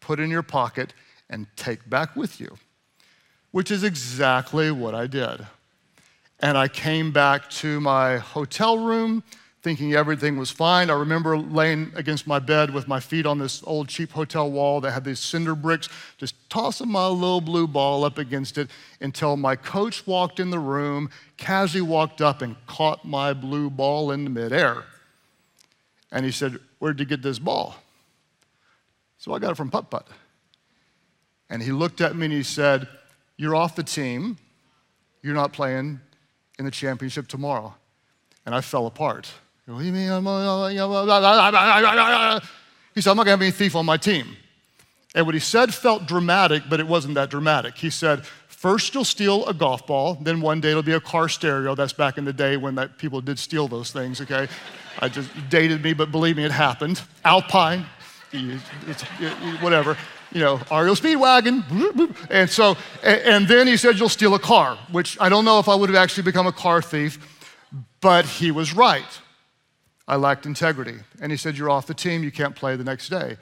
put 0.06 0.20
in 0.20 0.30
your 0.30 0.42
pocket, 0.42 0.92
and 1.28 1.48
take 1.56 1.90
back 1.90 2.14
with 2.14 2.40
you, 2.40 2.56
which 3.50 3.72
is 3.72 3.82
exactly 3.82 4.70
what 4.70 4.94
I 4.94 5.08
did. 5.08 5.44
And 6.38 6.56
I 6.56 6.68
came 6.68 7.10
back 7.10 7.50
to 7.62 7.80
my 7.80 8.18
hotel 8.18 8.78
room 8.78 9.24
thinking 9.62 9.94
everything 9.94 10.36
was 10.36 10.48
fine. 10.48 10.90
I 10.90 10.92
remember 10.92 11.36
laying 11.36 11.90
against 11.96 12.24
my 12.24 12.38
bed 12.38 12.72
with 12.72 12.86
my 12.86 13.00
feet 13.00 13.26
on 13.26 13.40
this 13.40 13.64
old 13.66 13.88
cheap 13.88 14.12
hotel 14.12 14.48
wall 14.48 14.80
that 14.82 14.92
had 14.92 15.02
these 15.02 15.18
cinder 15.18 15.56
bricks, 15.56 15.88
just 16.18 16.36
tossing 16.48 16.88
my 16.88 17.08
little 17.08 17.40
blue 17.40 17.66
ball 17.66 18.04
up 18.04 18.16
against 18.16 18.58
it 18.58 18.70
until 19.00 19.36
my 19.36 19.56
coach 19.56 20.06
walked 20.06 20.38
in 20.38 20.50
the 20.50 20.60
room, 20.60 21.10
casually 21.36 21.82
walked 21.82 22.20
up 22.20 22.42
and 22.42 22.54
caught 22.68 23.04
my 23.04 23.32
blue 23.32 23.68
ball 23.68 24.12
in 24.12 24.22
the 24.22 24.30
midair. 24.30 24.84
And 26.12 26.24
he 26.24 26.30
said, 26.30 26.60
Where'd 26.78 27.00
you 27.00 27.06
get 27.06 27.22
this 27.22 27.40
ball? 27.40 27.74
So 29.26 29.34
I 29.34 29.40
got 29.40 29.50
it 29.50 29.56
from 29.56 29.70
Putt 29.70 29.90
Putt. 29.90 30.06
And 31.50 31.60
he 31.60 31.72
looked 31.72 32.00
at 32.00 32.14
me 32.14 32.26
and 32.26 32.32
he 32.32 32.44
said, 32.44 32.86
You're 33.36 33.56
off 33.56 33.74
the 33.74 33.82
team. 33.82 34.36
You're 35.20 35.34
not 35.34 35.52
playing 35.52 35.98
in 36.60 36.64
the 36.64 36.70
championship 36.70 37.26
tomorrow. 37.26 37.74
And 38.46 38.54
I 38.54 38.60
fell 38.60 38.86
apart. 38.86 39.28
What 39.64 39.80
do 39.80 39.84
you 39.84 39.92
mean? 39.92 40.02
He 40.02 40.08
said, 40.10 40.18
I'm 43.10 43.16
not 43.16 43.24
going 43.24 43.26
to 43.26 43.30
have 43.30 43.42
any 43.42 43.50
thief 43.50 43.74
on 43.74 43.84
my 43.84 43.96
team. 43.96 44.36
And 45.12 45.26
what 45.26 45.34
he 45.34 45.40
said 45.40 45.74
felt 45.74 46.06
dramatic, 46.06 46.62
but 46.70 46.78
it 46.78 46.86
wasn't 46.86 47.14
that 47.14 47.28
dramatic. 47.28 47.76
He 47.76 47.90
said, 47.90 48.24
First, 48.46 48.94
you'll 48.94 49.04
steal 49.04 49.44
a 49.46 49.54
golf 49.54 49.88
ball, 49.88 50.18
then 50.20 50.40
one 50.40 50.60
day 50.60 50.70
it'll 50.70 50.84
be 50.84 50.92
a 50.92 51.00
car 51.00 51.28
stereo. 51.28 51.74
That's 51.74 51.92
back 51.92 52.16
in 52.16 52.24
the 52.24 52.32
day 52.32 52.56
when 52.56 52.76
that, 52.76 52.96
people 52.96 53.20
did 53.20 53.40
steal 53.40 53.66
those 53.66 53.90
things, 53.90 54.20
okay? 54.20 54.46
I 55.00 55.08
just 55.08 55.30
dated 55.50 55.82
me, 55.82 55.94
but 55.94 56.12
believe 56.12 56.36
me, 56.36 56.44
it 56.44 56.52
happened. 56.52 57.02
Alpine, 57.24 57.84
whatever, 59.60 59.96
you 60.32 60.40
know, 60.40 60.56
REO 60.70 60.94
Speedwagon. 60.94 62.14
And 62.30 62.50
so, 62.50 62.76
and, 63.02 63.20
and 63.20 63.48
then 63.48 63.66
he 63.66 63.76
said, 63.76 63.98
You'll 63.98 64.08
steal 64.08 64.34
a 64.34 64.38
car, 64.38 64.76
which 64.90 65.16
I 65.20 65.28
don't 65.28 65.44
know 65.44 65.58
if 65.58 65.68
I 65.68 65.74
would 65.74 65.88
have 65.88 65.96
actually 65.96 66.24
become 66.24 66.46
a 66.46 66.52
car 66.52 66.82
thief, 66.82 67.18
but 68.00 68.26
he 68.26 68.50
was 68.50 68.74
right. 68.74 69.20
I 70.08 70.16
lacked 70.16 70.46
integrity. 70.46 70.98
And 71.20 71.32
he 71.32 71.38
said, 71.38 71.56
You're 71.56 71.70
off 71.70 71.86
the 71.86 71.94
team, 71.94 72.22
you 72.22 72.30
can't 72.30 72.54
play 72.54 72.76
the 72.76 72.84
next 72.84 73.08
day. 73.08 73.36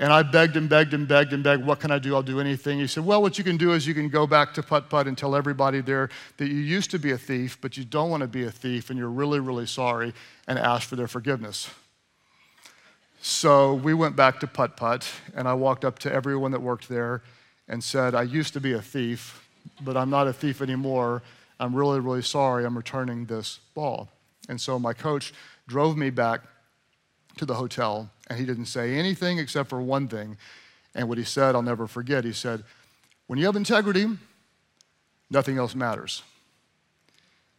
And 0.00 0.12
I 0.12 0.22
begged 0.22 0.56
and 0.56 0.68
begged 0.68 0.94
and 0.94 1.08
begged 1.08 1.32
and 1.32 1.42
begged, 1.42 1.64
What 1.64 1.80
can 1.80 1.90
I 1.90 1.98
do? 1.98 2.14
I'll 2.14 2.22
do 2.22 2.38
anything. 2.38 2.78
He 2.78 2.86
said, 2.86 3.04
Well, 3.04 3.20
what 3.20 3.36
you 3.36 3.44
can 3.44 3.56
do 3.56 3.72
is 3.72 3.86
you 3.86 3.94
can 3.94 4.08
go 4.08 4.26
back 4.26 4.54
to 4.54 4.62
Putt 4.62 4.88
Putt 4.88 5.08
and 5.08 5.18
tell 5.18 5.34
everybody 5.34 5.80
there 5.80 6.08
that 6.36 6.46
you 6.46 6.54
used 6.54 6.90
to 6.92 6.98
be 6.98 7.10
a 7.10 7.18
thief, 7.18 7.58
but 7.60 7.76
you 7.76 7.84
don't 7.84 8.08
want 8.08 8.20
to 8.20 8.28
be 8.28 8.44
a 8.44 8.50
thief 8.50 8.90
and 8.90 8.98
you're 8.98 9.10
really, 9.10 9.40
really 9.40 9.66
sorry 9.66 10.14
and 10.46 10.58
ask 10.58 10.88
for 10.88 10.96
their 10.96 11.08
forgiveness. 11.08 11.68
So 13.20 13.74
we 13.74 13.94
went 13.94 14.16
back 14.16 14.40
to 14.40 14.46
Putt 14.46 14.76
Putt, 14.76 15.10
and 15.34 15.48
I 15.48 15.54
walked 15.54 15.84
up 15.84 15.98
to 16.00 16.12
everyone 16.12 16.52
that 16.52 16.62
worked 16.62 16.88
there 16.88 17.22
and 17.68 17.82
said, 17.82 18.14
I 18.14 18.22
used 18.22 18.52
to 18.54 18.60
be 18.60 18.72
a 18.72 18.80
thief, 18.80 19.44
but 19.80 19.96
I'm 19.96 20.08
not 20.08 20.28
a 20.28 20.32
thief 20.32 20.62
anymore. 20.62 21.22
I'm 21.60 21.74
really, 21.74 22.00
really 22.00 22.22
sorry. 22.22 22.64
I'm 22.64 22.76
returning 22.76 23.26
this 23.26 23.58
ball. 23.74 24.08
And 24.48 24.60
so 24.60 24.78
my 24.78 24.92
coach 24.92 25.34
drove 25.66 25.96
me 25.96 26.10
back 26.10 26.42
to 27.36 27.44
the 27.44 27.54
hotel, 27.54 28.10
and 28.28 28.38
he 28.38 28.46
didn't 28.46 28.66
say 28.66 28.94
anything 28.94 29.38
except 29.38 29.68
for 29.68 29.80
one 29.82 30.08
thing. 30.08 30.36
And 30.94 31.08
what 31.08 31.18
he 31.18 31.24
said, 31.24 31.54
I'll 31.54 31.62
never 31.62 31.86
forget. 31.86 32.24
He 32.24 32.32
said, 32.32 32.64
When 33.26 33.38
you 33.38 33.46
have 33.46 33.56
integrity, 33.56 34.06
nothing 35.28 35.58
else 35.58 35.74
matters. 35.74 36.22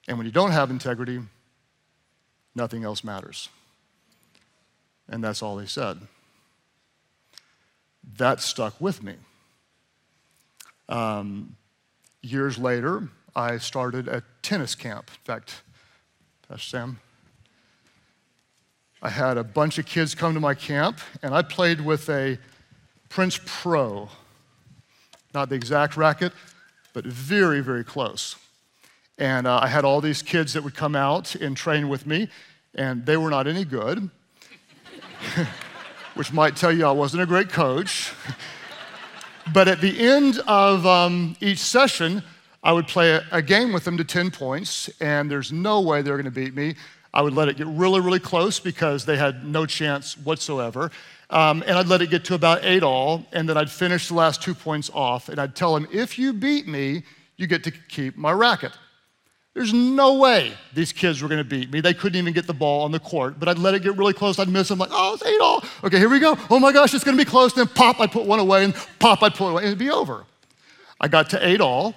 And 0.07 0.17
when 0.17 0.25
you 0.25 0.33
don't 0.33 0.51
have 0.51 0.71
integrity, 0.71 1.19
nothing 2.55 2.83
else 2.83 3.03
matters. 3.03 3.49
And 5.09 5.23
that's 5.23 5.41
all 5.41 5.57
he 5.57 5.67
said. 5.67 5.99
That 8.17 8.39
stuck 8.39 8.79
with 8.79 9.03
me. 9.03 9.15
Um, 10.87 11.55
years 12.21 12.57
later, 12.57 13.09
I 13.35 13.57
started 13.57 14.07
a 14.07 14.23
tennis 14.41 14.75
camp. 14.75 15.09
In 15.09 15.25
fact, 15.25 15.61
Pastor 16.47 16.63
Sam, 16.63 16.99
I 19.01 19.09
had 19.09 19.37
a 19.37 19.43
bunch 19.43 19.77
of 19.77 19.85
kids 19.85 20.13
come 20.13 20.33
to 20.33 20.39
my 20.39 20.53
camp, 20.53 20.99
and 21.21 21.33
I 21.33 21.41
played 21.41 21.81
with 21.81 22.09
a 22.09 22.37
Prince 23.07 23.39
Pro. 23.45 24.09
Not 25.33 25.49
the 25.49 25.55
exact 25.55 25.95
racket, 25.95 26.33
but 26.93 27.05
very, 27.05 27.61
very 27.61 27.83
close. 27.83 28.35
And 29.17 29.47
uh, 29.47 29.59
I 29.61 29.67
had 29.67 29.85
all 29.85 30.01
these 30.01 30.21
kids 30.21 30.53
that 30.53 30.63
would 30.63 30.75
come 30.75 30.95
out 30.95 31.35
and 31.35 31.55
train 31.55 31.87
with 31.87 32.05
me, 32.05 32.29
and 32.73 33.05
they 33.05 33.17
were 33.17 33.29
not 33.29 33.47
any 33.47 33.63
good, 33.63 34.09
which 36.15 36.33
might 36.33 36.55
tell 36.55 36.71
you 36.71 36.85
I 36.85 36.91
wasn't 36.91 37.23
a 37.23 37.25
great 37.25 37.49
coach. 37.49 38.13
but 39.53 39.67
at 39.67 39.81
the 39.81 39.99
end 39.99 40.39
of 40.47 40.85
um, 40.85 41.35
each 41.39 41.59
session, 41.59 42.23
I 42.63 42.73
would 42.73 42.87
play 42.87 43.11
a, 43.11 43.25
a 43.31 43.41
game 43.41 43.71
with 43.71 43.85
them 43.85 43.97
to 43.97 44.03
10 44.03 44.31
points, 44.31 44.89
and 44.99 45.29
there's 45.29 45.51
no 45.51 45.81
way 45.81 46.01
they're 46.01 46.17
going 46.17 46.25
to 46.25 46.31
beat 46.31 46.55
me. 46.55 46.75
I 47.13 47.21
would 47.21 47.33
let 47.33 47.47
it 47.47 47.57
get 47.57 47.67
really, 47.67 48.01
really 48.01 48.19
close 48.19 48.59
because 48.59 49.05
they 49.05 49.17
had 49.17 49.45
no 49.45 49.65
chance 49.65 50.17
whatsoever. 50.17 50.91
Um, 51.29 51.63
and 51.65 51.77
I'd 51.77 51.87
let 51.87 52.01
it 52.01 52.09
get 52.09 52.25
to 52.25 52.35
about 52.35 52.63
eight 52.63 52.83
all, 52.83 53.25
and 53.31 53.47
then 53.47 53.57
I'd 53.57 53.69
finish 53.69 54.07
the 54.07 54.15
last 54.15 54.41
two 54.41 54.53
points 54.53 54.89
off, 54.93 55.29
and 55.29 55.39
I'd 55.39 55.55
tell 55.55 55.73
them, 55.73 55.87
if 55.91 56.19
you 56.19 56.33
beat 56.33 56.67
me, 56.67 57.03
you 57.37 57.47
get 57.47 57.63
to 57.63 57.71
keep 57.71 58.17
my 58.17 58.31
racket. 58.31 58.71
There's 59.59 59.73
no 59.73 60.13
way 60.13 60.53
these 60.73 60.93
kids 60.93 61.21
were 61.21 61.27
going 61.27 61.43
to 61.43 61.43
beat 61.43 61.69
me. 61.69 61.81
They 61.81 61.93
couldn't 61.93 62.17
even 62.17 62.31
get 62.31 62.47
the 62.47 62.53
ball 62.53 62.85
on 62.85 62.93
the 62.93 62.99
court, 63.01 63.41
but 63.41 63.49
I'd 63.49 63.57
let 63.57 63.73
it 63.73 63.83
get 63.83 63.97
really 63.97 64.13
close. 64.13 64.39
I'd 64.39 64.47
miss 64.47 64.69
them, 64.69 64.79
like, 64.79 64.87
oh, 64.89 65.15
it's 65.15 65.25
eight 65.25 65.41
all. 65.41 65.61
Okay, 65.83 65.97
here 65.97 66.07
we 66.07 66.21
go. 66.21 66.37
Oh 66.49 66.59
my 66.61 66.71
gosh, 66.71 66.93
it's 66.93 67.03
going 67.03 67.17
to 67.17 67.21
be 67.21 67.29
close. 67.29 67.51
Then 67.51 67.67
pop, 67.67 67.99
I'd 67.99 68.09
put 68.09 68.23
one 68.23 68.39
away, 68.39 68.63
and 68.63 68.73
pop, 68.99 69.21
I'd 69.21 69.33
put 69.33 69.49
away, 69.49 69.63
and 69.63 69.67
it'd 69.67 69.77
be 69.77 69.89
over. 69.89 70.23
I 71.01 71.09
got 71.09 71.29
to 71.31 71.45
eight 71.45 71.59
all, 71.59 71.93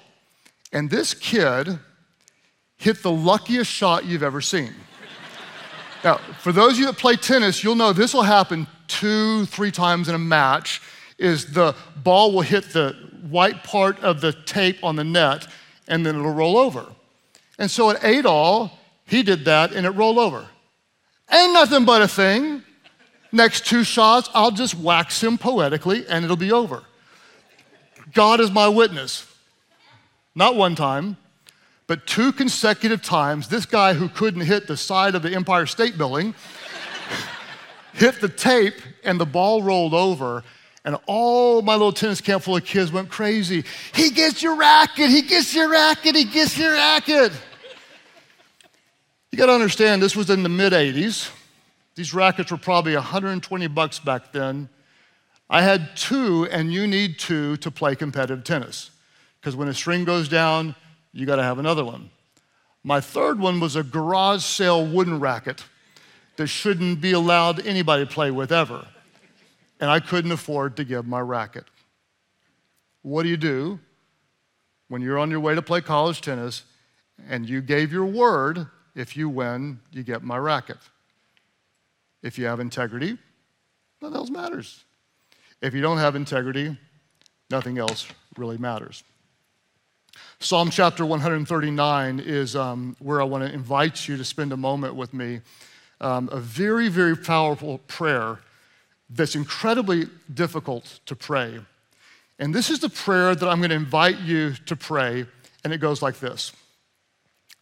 and 0.72 0.90
this 0.90 1.14
kid 1.14 1.78
hit 2.78 3.00
the 3.00 3.12
luckiest 3.12 3.70
shot 3.70 4.06
you've 4.06 4.24
ever 4.24 4.40
seen. 4.40 4.74
Now, 6.02 6.16
for 6.40 6.50
those 6.50 6.72
of 6.72 6.78
you 6.80 6.86
that 6.86 6.98
play 6.98 7.14
tennis, 7.14 7.62
you'll 7.62 7.76
know 7.76 7.92
this 7.92 8.12
will 8.12 8.24
happen 8.24 8.66
two, 8.88 9.46
three 9.46 9.70
times 9.70 10.08
in 10.08 10.16
a 10.16 10.18
match, 10.18 10.82
is 11.16 11.52
the 11.52 11.76
ball 12.02 12.32
will 12.32 12.40
hit 12.40 12.72
the 12.72 12.96
white 13.30 13.62
part 13.62 14.00
of 14.00 14.20
the 14.20 14.32
tape 14.32 14.82
on 14.82 14.96
the 14.96 15.04
net, 15.04 15.46
and 15.86 16.04
then 16.04 16.16
it'll 16.16 16.34
roll 16.34 16.58
over. 16.58 16.86
And 17.62 17.70
so 17.70 17.90
it 17.90 17.98
eight 18.02 18.26
all, 18.26 18.76
he 19.04 19.22
did 19.22 19.44
that, 19.44 19.70
and 19.70 19.86
it 19.86 19.90
rolled 19.90 20.18
over. 20.18 20.48
Ain't 21.30 21.52
nothing 21.52 21.84
but 21.84 22.02
a 22.02 22.08
thing. 22.08 22.64
Next 23.30 23.66
two 23.66 23.84
shots, 23.84 24.28
I'll 24.34 24.50
just 24.50 24.74
wax 24.74 25.22
him 25.22 25.38
poetically, 25.38 26.04
and 26.08 26.24
it'll 26.24 26.36
be 26.36 26.50
over. 26.50 26.82
God 28.14 28.40
is 28.40 28.50
my 28.50 28.66
witness. 28.66 29.32
Not 30.34 30.56
one 30.56 30.74
time, 30.74 31.16
but 31.86 32.04
two 32.04 32.32
consecutive 32.32 33.00
times, 33.00 33.46
this 33.46 33.64
guy 33.64 33.94
who 33.94 34.08
couldn't 34.08 34.40
hit 34.40 34.66
the 34.66 34.76
side 34.76 35.14
of 35.14 35.22
the 35.22 35.32
Empire 35.32 35.66
State 35.66 35.96
Building 35.96 36.34
hit 37.92 38.20
the 38.20 38.28
tape 38.28 38.74
and 39.04 39.20
the 39.20 39.24
ball 39.24 39.62
rolled 39.62 39.94
over. 39.94 40.42
And 40.84 40.96
all 41.06 41.62
my 41.62 41.74
little 41.74 41.92
tennis 41.92 42.20
camp 42.20 42.42
full 42.42 42.56
of 42.56 42.64
kids 42.64 42.90
went 42.90 43.08
crazy. 43.08 43.64
He 43.94 44.10
gets 44.10 44.42
your 44.42 44.56
racket, 44.56 45.10
he 45.10 45.22
gets 45.22 45.54
your 45.54 45.70
racket, 45.70 46.16
he 46.16 46.24
gets 46.24 46.58
your 46.58 46.72
racket. 46.72 47.30
You 49.32 49.38
got 49.38 49.46
to 49.46 49.54
understand, 49.54 50.02
this 50.02 50.14
was 50.14 50.28
in 50.28 50.42
the 50.42 50.50
mid 50.50 50.74
80s. 50.74 51.30
These 51.94 52.12
rackets 52.12 52.50
were 52.50 52.58
probably 52.58 52.94
120 52.94 53.66
bucks 53.68 53.98
back 53.98 54.30
then. 54.30 54.68
I 55.48 55.62
had 55.62 55.96
two, 55.96 56.46
and 56.50 56.70
you 56.70 56.86
need 56.86 57.18
two 57.18 57.56
to 57.58 57.70
play 57.70 57.96
competitive 57.96 58.44
tennis. 58.44 58.90
Because 59.40 59.56
when 59.56 59.68
a 59.68 59.74
string 59.74 60.04
goes 60.04 60.28
down, 60.28 60.74
you 61.12 61.24
got 61.24 61.36
to 61.36 61.42
have 61.42 61.58
another 61.58 61.82
one. 61.82 62.10
My 62.84 63.00
third 63.00 63.38
one 63.38 63.58
was 63.58 63.74
a 63.74 63.82
garage 63.82 64.44
sale 64.44 64.84
wooden 64.86 65.18
racket 65.18 65.64
that 66.36 66.48
shouldn't 66.48 67.00
be 67.00 67.12
allowed 67.12 67.66
anybody 67.66 68.04
to 68.04 68.10
play 68.10 68.30
with 68.30 68.52
ever. 68.52 68.86
And 69.80 69.90
I 69.90 70.00
couldn't 70.00 70.32
afford 70.32 70.76
to 70.76 70.84
give 70.84 71.06
my 71.06 71.20
racket. 71.20 71.64
What 73.00 73.22
do 73.22 73.30
you 73.30 73.38
do 73.38 73.80
when 74.88 75.00
you're 75.00 75.18
on 75.18 75.30
your 75.30 75.40
way 75.40 75.54
to 75.54 75.62
play 75.62 75.80
college 75.80 76.20
tennis 76.20 76.64
and 77.28 77.48
you 77.48 77.62
gave 77.62 77.92
your 77.92 78.04
word 78.04 78.66
if 78.94 79.16
you 79.16 79.28
win, 79.28 79.80
you 79.90 80.02
get 80.02 80.22
my 80.22 80.36
racket? 80.36 80.78
If 82.22 82.38
you 82.38 82.46
have 82.46 82.60
integrity, 82.60 83.18
nothing 84.00 84.16
else 84.16 84.30
matters. 84.30 84.84
If 85.60 85.74
you 85.74 85.80
don't 85.80 85.98
have 85.98 86.14
integrity, 86.14 86.76
nothing 87.50 87.78
else 87.78 88.06
really 88.36 88.58
matters. 88.58 89.02
Psalm 90.40 90.70
chapter 90.70 91.06
139 91.06 92.20
is 92.20 92.56
um, 92.56 92.96
where 92.98 93.20
I 93.20 93.24
want 93.24 93.44
to 93.44 93.52
invite 93.52 94.08
you 94.08 94.16
to 94.16 94.24
spend 94.24 94.52
a 94.52 94.56
moment 94.56 94.94
with 94.94 95.14
me. 95.14 95.40
Um, 96.00 96.28
a 96.32 96.40
very, 96.40 96.88
very 96.88 97.16
powerful 97.16 97.78
prayer 97.86 98.40
that's 99.08 99.36
incredibly 99.36 100.06
difficult 100.32 101.00
to 101.06 101.14
pray. 101.14 101.60
And 102.38 102.54
this 102.54 102.70
is 102.70 102.80
the 102.80 102.88
prayer 102.88 103.34
that 103.34 103.48
I'm 103.48 103.58
going 103.58 103.70
to 103.70 103.76
invite 103.76 104.18
you 104.18 104.54
to 104.66 104.74
pray, 104.74 105.26
and 105.62 105.72
it 105.72 105.78
goes 105.78 106.02
like 106.02 106.18
this 106.18 106.52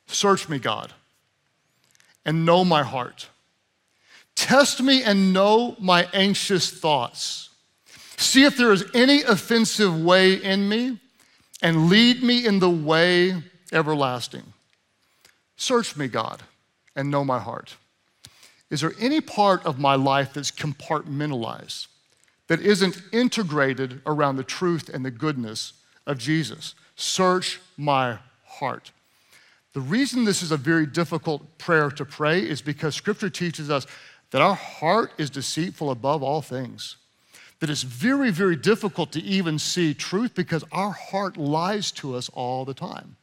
Search 0.07 0.49
me, 0.49 0.59
God, 0.59 0.93
and 2.25 2.45
know 2.45 2.65
my 2.65 2.83
heart. 2.83 3.29
Test 4.35 4.83
me 4.83 5.03
and 5.03 5.33
know 5.33 5.77
my 5.79 6.09
anxious 6.13 6.71
thoughts. 6.71 7.51
See 8.17 8.45
if 8.45 8.57
there 8.57 8.73
is 8.73 8.85
any 8.95 9.23
offensive 9.23 10.03
way 10.03 10.35
in 10.35 10.69
me, 10.69 10.99
and 11.63 11.89
lead 11.89 12.23
me 12.23 12.47
in 12.47 12.59
the 12.59 12.71
way 12.71 13.43
everlasting. 13.73 14.53
Search 15.57 15.97
me, 15.97 16.09
God, 16.09 16.43
and 16.97 17.11
know 17.11 17.25
my 17.25 17.39
heart. 17.39 17.77
Is 18.71 18.81
there 18.81 18.93
any 18.99 19.21
part 19.21 19.65
of 19.67 19.79
my 19.79 19.95
life 19.95 20.33
that's 20.33 20.51
compartmentalized, 20.51 21.89
that 22.47 22.61
isn't 22.61 23.03
integrated 23.13 24.01
around 24.07 24.37
the 24.37 24.45
truth 24.45 24.89
and 24.89 25.05
the 25.05 25.11
goodness 25.11 25.75
of 26.07 26.19
Jesus? 26.19 26.75
Search 26.97 27.61
my 27.77 28.19
heart. 28.45 28.91
The 29.73 29.81
reason 29.81 30.25
this 30.25 30.43
is 30.43 30.51
a 30.51 30.57
very 30.57 30.87
difficult 30.87 31.59
prayer 31.59 31.91
to 31.91 32.05
pray 32.05 32.41
is 32.41 32.61
because 32.61 32.95
Scripture 32.95 33.31
teaches 33.31 33.71
us 33.71 33.87
that 34.31 34.43
our 34.43 34.55
heart 34.55 35.13
is 35.19 35.31
deceitful 35.31 35.91
above 35.91 36.23
all 36.23 36.43
things, 36.43 36.97
that 37.61 37.71
it's 37.71 37.83
very, 37.83 38.31
very 38.31 38.57
difficult 38.57 39.13
to 39.13 39.23
even 39.23 39.59
see 39.59 39.95
truth 39.95 40.35
because 40.35 40.65
our 40.73 40.91
heart 40.91 41.37
lies 41.37 41.93
to 41.93 42.15
us 42.17 42.29
all 42.31 42.65
the 42.65 42.75
time. 42.75 43.17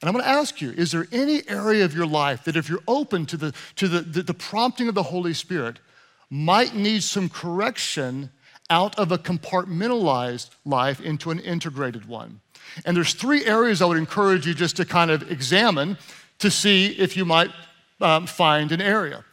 And 0.00 0.08
I'm 0.08 0.14
going 0.14 0.24
to 0.24 0.30
ask 0.30 0.60
you 0.60 0.72
is 0.72 0.92
there 0.92 1.06
any 1.10 1.42
area 1.48 1.84
of 1.84 1.94
your 1.94 2.06
life 2.06 2.44
that, 2.44 2.56
if 2.56 2.68
you're 2.68 2.84
open 2.86 3.26
to 3.26 3.36
the, 3.36 3.54
to 3.76 3.88
the, 3.88 4.00
the, 4.00 4.22
the 4.22 4.34
prompting 4.34 4.88
of 4.88 4.94
the 4.94 5.02
Holy 5.02 5.34
Spirit, 5.34 5.78
might 6.30 6.74
need 6.74 7.02
some 7.02 7.28
correction 7.28 8.30
out 8.70 8.96
of 8.98 9.10
a 9.10 9.18
compartmentalized 9.18 10.50
life 10.64 11.00
into 11.00 11.30
an 11.30 11.40
integrated 11.40 12.06
one? 12.06 12.40
And 12.84 12.96
there's 12.96 13.14
three 13.14 13.44
areas 13.44 13.82
I 13.82 13.86
would 13.86 13.98
encourage 13.98 14.46
you 14.46 14.54
just 14.54 14.76
to 14.76 14.84
kind 14.84 15.10
of 15.10 15.30
examine 15.30 15.98
to 16.38 16.50
see 16.50 16.88
if 16.92 17.16
you 17.16 17.24
might 17.24 17.50
um, 18.00 18.26
find 18.26 18.72
an 18.72 18.80
area. 18.80 19.24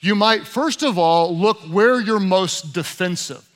You 0.00 0.14
might, 0.14 0.46
first 0.46 0.82
of 0.82 0.98
all, 0.98 1.36
look 1.36 1.58
where 1.62 2.00
you're 2.00 2.20
most 2.20 2.72
defensive. 2.72 3.46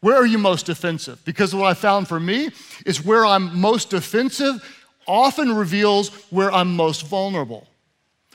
Where 0.00 0.16
are 0.16 0.26
you 0.26 0.38
most 0.38 0.66
defensive? 0.66 1.24
Because 1.24 1.54
what 1.54 1.66
I 1.66 1.74
found 1.74 2.08
for 2.08 2.20
me 2.20 2.50
is 2.84 3.04
where 3.04 3.24
I'm 3.24 3.58
most 3.58 3.90
defensive 3.90 4.62
often 5.06 5.54
reveals 5.54 6.10
where 6.30 6.52
I'm 6.52 6.76
most 6.76 7.06
vulnerable. 7.06 7.66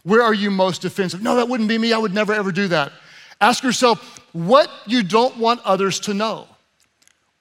Where 0.04 0.23
are 0.23 0.34
you 0.34 0.49
most 0.49 0.82
defensive? 0.82 1.21
No, 1.21 1.36
that 1.36 1.47
wouldn't 1.47 1.69
be 1.69 1.78
me. 1.78 1.93
I 1.93 1.97
would 1.97 2.13
never 2.13 2.34
ever 2.34 2.52
do 2.52 2.67
that. 2.69 2.91
Ask 3.41 3.63
yourself 3.63 4.19
what 4.34 4.69
you 4.88 5.04
don't 5.04 5.38
want 5.38 5.62
others 5.63 5.99
to 6.02 6.13
know. 6.13 6.47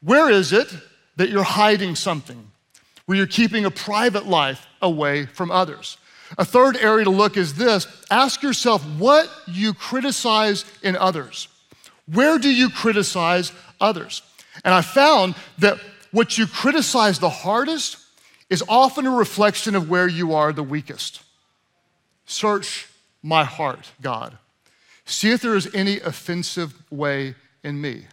Where 0.03 0.31
is 0.31 0.53
it 0.53 0.69
that 1.17 1.31
you're 1.31 1.43
hiding 1.43 1.95
something? 1.95 2.48
Where 3.09 3.17
you're 3.17 3.27
keeping 3.27 3.65
a 3.65 3.71
private 3.71 4.27
life 4.27 4.67
away 4.83 5.25
from 5.25 5.51
others? 5.51 5.97
A 6.37 6.45
third 6.45 6.77
area 6.77 7.05
to 7.05 7.11
look 7.11 7.39
is 7.39 7.55
this 7.55 7.87
ask 8.11 8.43
yourself 8.43 8.85
what 8.99 9.31
you 9.47 9.73
criticize 9.73 10.67
in 10.83 10.95
others. 10.95 11.49
Where 12.13 12.39
do 12.39 12.51
you 12.51 12.69
criticize 12.69 13.51
others? 13.81 14.21
And 14.63 14.75
I 14.75 14.83
found 14.83 15.37
that 15.57 15.79
what 16.11 16.37
you 16.37 16.47
criticize 16.47 17.19
the 17.19 17.31
hardest 17.31 17.97
is 18.51 18.63
often 18.69 19.07
a 19.07 19.11
reflection 19.11 19.75
of 19.75 19.89
where 19.89 20.07
you 20.07 20.35
are 20.35 20.53
the 20.53 20.63
weakest. 20.63 21.23
Search 22.27 22.89
my 23.23 23.45
heart, 23.45 23.91
God. 24.03 24.37
See 25.07 25.31
if 25.31 25.41
there 25.41 25.57
is 25.57 25.75
any 25.75 25.99
offensive 26.01 26.75
way 26.91 27.37
in 27.65 27.81
me. 27.81 28.05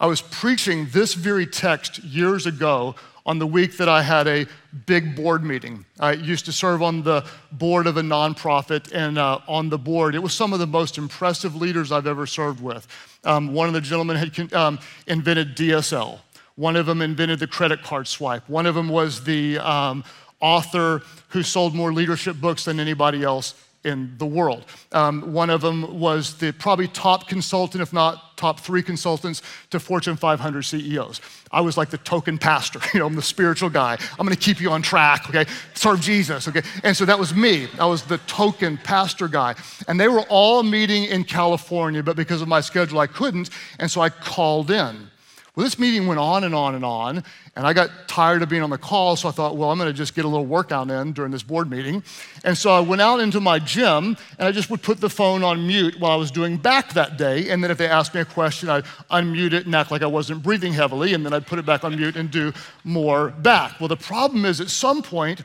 I 0.00 0.06
was 0.06 0.20
preaching 0.20 0.88
this 0.90 1.14
very 1.14 1.46
text 1.46 2.02
years 2.02 2.46
ago 2.46 2.96
on 3.24 3.38
the 3.38 3.46
week 3.46 3.76
that 3.76 3.88
I 3.88 4.02
had 4.02 4.26
a 4.26 4.46
big 4.86 5.14
board 5.14 5.44
meeting. 5.44 5.84
I 6.00 6.12
used 6.12 6.44
to 6.46 6.52
serve 6.52 6.82
on 6.82 7.02
the 7.02 7.24
board 7.52 7.86
of 7.86 7.96
a 7.96 8.02
nonprofit, 8.02 8.92
and 8.92 9.18
uh, 9.18 9.38
on 9.46 9.68
the 9.68 9.78
board, 9.78 10.14
it 10.14 10.18
was 10.18 10.34
some 10.34 10.52
of 10.52 10.58
the 10.58 10.66
most 10.66 10.98
impressive 10.98 11.54
leaders 11.54 11.92
I've 11.92 12.06
ever 12.06 12.26
served 12.26 12.60
with. 12.60 12.86
Um, 13.24 13.52
one 13.52 13.68
of 13.68 13.74
the 13.74 13.80
gentlemen 13.80 14.16
had 14.16 14.52
um, 14.52 14.78
invented 15.06 15.56
DSL. 15.56 16.18
One 16.56 16.76
of 16.76 16.86
them 16.86 17.00
invented 17.00 17.38
the 17.38 17.46
credit 17.46 17.82
card 17.82 18.08
swipe. 18.08 18.48
One 18.48 18.66
of 18.66 18.74
them 18.74 18.88
was 18.88 19.24
the 19.24 19.58
um, 19.58 20.04
author 20.40 21.02
who 21.28 21.42
sold 21.42 21.74
more 21.74 21.92
leadership 21.92 22.36
books 22.36 22.64
than 22.64 22.80
anybody 22.80 23.22
else 23.22 23.54
in 23.84 24.14
the 24.18 24.26
world. 24.26 24.64
Um, 24.92 25.32
one 25.32 25.50
of 25.50 25.60
them 25.60 25.98
was 25.98 26.34
the 26.34 26.52
probably 26.52 26.88
top 26.88 27.28
consultant, 27.28 27.82
if 27.82 27.92
not 27.92 28.36
top 28.36 28.60
three 28.60 28.82
consultants 28.82 29.42
to 29.70 29.78
Fortune 29.78 30.16
500 30.16 30.62
CEOs. 30.62 31.20
I 31.50 31.60
was 31.60 31.76
like 31.76 31.90
the 31.90 31.98
token 31.98 32.38
pastor, 32.38 32.80
you 32.94 33.00
know, 33.00 33.06
I'm 33.06 33.14
the 33.14 33.22
spiritual 33.22 33.70
guy. 33.70 33.98
I'm 34.18 34.26
gonna 34.26 34.36
keep 34.36 34.60
you 34.60 34.70
on 34.70 34.82
track, 34.82 35.28
okay? 35.28 35.46
Serve 35.74 36.00
Jesus, 36.00 36.48
okay? 36.48 36.62
And 36.82 36.96
so 36.96 37.04
that 37.04 37.18
was 37.18 37.34
me. 37.34 37.68
I 37.78 37.86
was 37.86 38.02
the 38.02 38.18
token 38.18 38.78
pastor 38.78 39.28
guy. 39.28 39.54
And 39.88 39.98
they 39.98 40.08
were 40.08 40.24
all 40.28 40.62
meeting 40.62 41.04
in 41.04 41.24
California, 41.24 42.02
but 42.02 42.16
because 42.16 42.42
of 42.42 42.48
my 42.48 42.60
schedule, 42.60 42.98
I 42.98 43.06
couldn't. 43.06 43.50
And 43.78 43.90
so 43.90 44.00
I 44.00 44.08
called 44.10 44.70
in. 44.70 45.08
Well, 45.54 45.64
this 45.64 45.78
meeting 45.78 46.06
went 46.06 46.18
on 46.18 46.44
and 46.44 46.54
on 46.54 46.74
and 46.74 46.82
on, 46.82 47.22
and 47.56 47.66
I 47.66 47.74
got 47.74 47.90
tired 48.08 48.42
of 48.42 48.48
being 48.48 48.62
on 48.62 48.70
the 48.70 48.78
call, 48.78 49.16
so 49.16 49.28
I 49.28 49.32
thought, 49.32 49.54
well, 49.54 49.70
I'm 49.70 49.76
gonna 49.76 49.92
just 49.92 50.14
get 50.14 50.24
a 50.24 50.28
little 50.28 50.46
workout 50.46 50.90
in 50.90 51.12
during 51.12 51.30
this 51.30 51.42
board 51.42 51.68
meeting. 51.68 52.02
And 52.42 52.56
so 52.56 52.70
I 52.70 52.80
went 52.80 53.02
out 53.02 53.20
into 53.20 53.38
my 53.38 53.58
gym, 53.58 54.16
and 54.38 54.48
I 54.48 54.50
just 54.50 54.70
would 54.70 54.80
put 54.80 54.98
the 54.98 55.10
phone 55.10 55.44
on 55.44 55.66
mute 55.66 56.00
while 56.00 56.10
I 56.12 56.16
was 56.16 56.30
doing 56.30 56.56
back 56.56 56.94
that 56.94 57.18
day. 57.18 57.50
And 57.50 57.62
then 57.62 57.70
if 57.70 57.76
they 57.76 57.86
asked 57.86 58.14
me 58.14 58.22
a 58.22 58.24
question, 58.24 58.70
I'd 58.70 58.86
unmute 59.10 59.52
it 59.52 59.66
and 59.66 59.74
act 59.74 59.90
like 59.90 60.00
I 60.00 60.06
wasn't 60.06 60.42
breathing 60.42 60.72
heavily, 60.72 61.12
and 61.12 61.26
then 61.26 61.34
I'd 61.34 61.46
put 61.46 61.58
it 61.58 61.66
back 61.66 61.84
on 61.84 61.96
mute 61.96 62.16
and 62.16 62.30
do 62.30 62.54
more 62.82 63.28
back. 63.28 63.78
Well, 63.78 63.88
the 63.88 63.96
problem 63.96 64.46
is 64.46 64.58
at 64.58 64.70
some 64.70 65.02
point, 65.02 65.42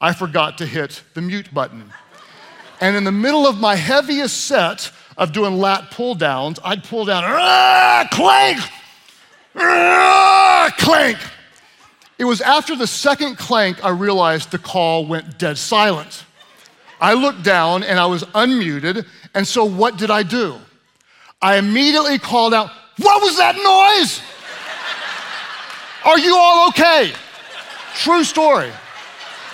I 0.00 0.14
forgot 0.14 0.56
to 0.56 0.66
hit 0.66 1.02
the 1.12 1.20
mute 1.20 1.52
button. 1.52 1.92
And 2.80 2.96
in 2.96 3.04
the 3.04 3.12
middle 3.12 3.46
of 3.46 3.58
my 3.58 3.76
heaviest 3.76 4.46
set 4.46 4.90
of 5.18 5.32
doing 5.32 5.58
lat 5.58 5.90
pull 5.90 6.14
downs, 6.14 6.58
I'd 6.64 6.82
pull 6.82 7.04
down, 7.04 7.24
clank! 8.08 8.58
Ah, 9.56 10.72
clank. 10.78 11.18
It 12.18 12.24
was 12.24 12.40
after 12.40 12.76
the 12.76 12.86
second 12.86 13.38
clank 13.38 13.84
I 13.84 13.90
realized 13.90 14.50
the 14.50 14.58
call 14.58 15.06
went 15.06 15.38
dead 15.38 15.56
silent. 15.56 16.24
I 17.00 17.14
looked 17.14 17.42
down 17.42 17.82
and 17.82 17.98
I 17.98 18.06
was 18.06 18.24
unmuted, 18.24 19.06
and 19.34 19.46
so 19.46 19.64
what 19.64 19.96
did 19.96 20.10
I 20.10 20.22
do? 20.22 20.56
I 21.40 21.56
immediately 21.56 22.18
called 22.18 22.52
out, 22.52 22.70
What 22.98 23.22
was 23.22 23.38
that 23.38 23.56
noise? 23.56 24.20
Are 26.04 26.18
you 26.18 26.36
all 26.36 26.68
okay? 26.68 27.12
True 27.94 28.24
story. 28.24 28.70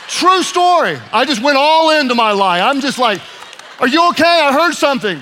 True 0.09 0.43
story. 0.43 0.99
I 1.13 1.25
just 1.25 1.43
went 1.43 1.57
all 1.57 1.91
into 1.91 2.15
my 2.15 2.33
lie. 2.33 2.61
I'm 2.61 2.81
just 2.81 2.99
like, 2.99 3.21
Are 3.79 3.89
you 3.89 4.09
okay? 4.11 4.25
I 4.25 4.53
heard 4.53 4.75
something. 4.75 5.21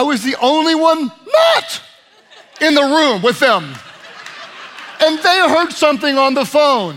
I 0.00 0.02
was 0.02 0.22
the 0.22 0.34
only 0.40 0.74
one 0.74 1.12
not 1.26 1.82
in 2.62 2.72
the 2.72 2.80
room 2.80 3.20
with 3.20 3.38
them. 3.38 3.64
And 4.98 5.18
they 5.18 5.38
heard 5.46 5.72
something 5.72 6.16
on 6.16 6.32
the 6.32 6.46
phone. 6.46 6.96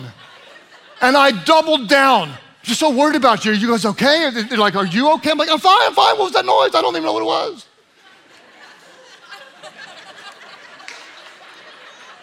And 1.01 1.17
I 1.17 1.31
doubled 1.43 1.89
down. 1.89 2.31
Just 2.61 2.79
so 2.79 2.89
worried 2.95 3.17
about 3.17 3.43
you. 3.43 3.51
You 3.51 3.71
guys 3.71 3.85
okay? 3.85 4.29
They're 4.29 4.57
like, 4.57 4.77
are 4.77 4.85
you 4.85 5.11
okay? 5.15 5.31
I'm 5.31 5.37
like, 5.37 5.49
I'm 5.49 5.59
fine, 5.59 5.81
I'm 5.81 5.93
fine. 5.93 6.15
What 6.15 6.23
was 6.23 6.31
that 6.31 6.45
noise? 6.45 6.73
I 6.73 6.81
don't 6.81 6.95
even 6.95 7.03
know 7.03 7.11
what 7.11 7.23
it 7.23 7.25
was. 7.25 7.65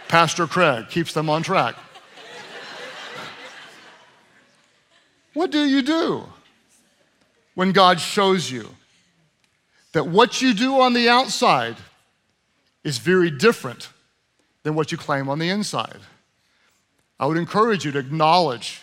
Pastor 0.09 0.47
Craig 0.47 0.89
keeps 0.89 1.13
them 1.13 1.29
on 1.29 1.43
track. 1.43 1.75
what 5.35 5.51
do 5.51 5.63
you 5.63 5.83
do 5.83 6.25
when 7.55 7.73
God 7.73 8.01
shows 8.01 8.51
you 8.51 8.67
that 9.93 10.07
what 10.07 10.41
you 10.41 10.55
do 10.55 10.81
on 10.81 10.93
the 10.95 11.09
outside 11.09 11.77
is 12.85 12.99
very 12.99 13.31
different 13.31 13.89
than 14.63 14.75
what 14.75 14.93
you 14.93 14.99
claim 14.99 15.29
on 15.29 15.39
the 15.39 15.49
inside. 15.49 15.99
I 17.19 17.27
would 17.27 17.37
encourage 17.37 17.85
you 17.85 17.93
to 17.93 17.99
acknowledge 17.99 18.83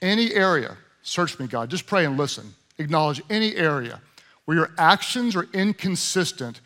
any 0.00 0.32
area. 0.32 0.76
Search 1.02 1.38
me, 1.38 1.46
God. 1.46 1.70
Just 1.70 1.86
pray 1.86 2.04
and 2.04 2.16
listen. 2.16 2.54
Acknowledge 2.78 3.22
any 3.28 3.54
area 3.56 4.00
where 4.44 4.56
your 4.56 4.70
actions 4.78 5.36
are 5.36 5.46
inconsistent 5.52 6.60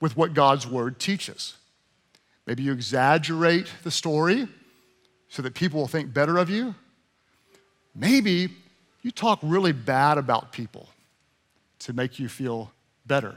with 0.00 0.16
what 0.16 0.34
God's 0.34 0.66
word 0.66 0.98
teaches. 0.98 1.56
Maybe 2.46 2.62
you 2.62 2.72
exaggerate 2.72 3.70
the 3.82 3.90
story 3.90 4.46
so 5.28 5.42
that 5.42 5.54
people 5.54 5.80
will 5.80 5.88
think 5.88 6.12
better 6.12 6.38
of 6.38 6.48
you. 6.48 6.74
Maybe 7.94 8.48
you 9.02 9.10
talk 9.10 9.38
really 9.42 9.72
bad 9.72 10.18
about 10.18 10.52
people 10.52 10.88
to 11.80 11.92
make 11.92 12.18
you 12.18 12.28
feel 12.28 12.70
better. 13.06 13.34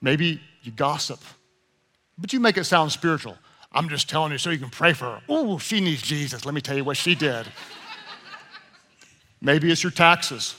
Maybe 0.00 0.40
you 0.62 0.72
gossip, 0.72 1.20
but 2.18 2.32
you 2.32 2.40
make 2.40 2.56
it 2.56 2.64
sound 2.64 2.92
spiritual. 2.92 3.36
I'm 3.72 3.88
just 3.88 4.08
telling 4.08 4.32
you 4.32 4.38
so 4.38 4.50
you 4.50 4.58
can 4.58 4.70
pray 4.70 4.92
for 4.92 5.06
her. 5.06 5.22
Oh, 5.28 5.58
she 5.58 5.80
needs 5.80 6.02
Jesus. 6.02 6.44
Let 6.44 6.54
me 6.54 6.60
tell 6.60 6.76
you 6.76 6.84
what 6.84 6.96
she 6.96 7.14
did. 7.14 7.46
Maybe 9.40 9.70
it's 9.70 9.82
your 9.82 9.92
taxes. 9.92 10.54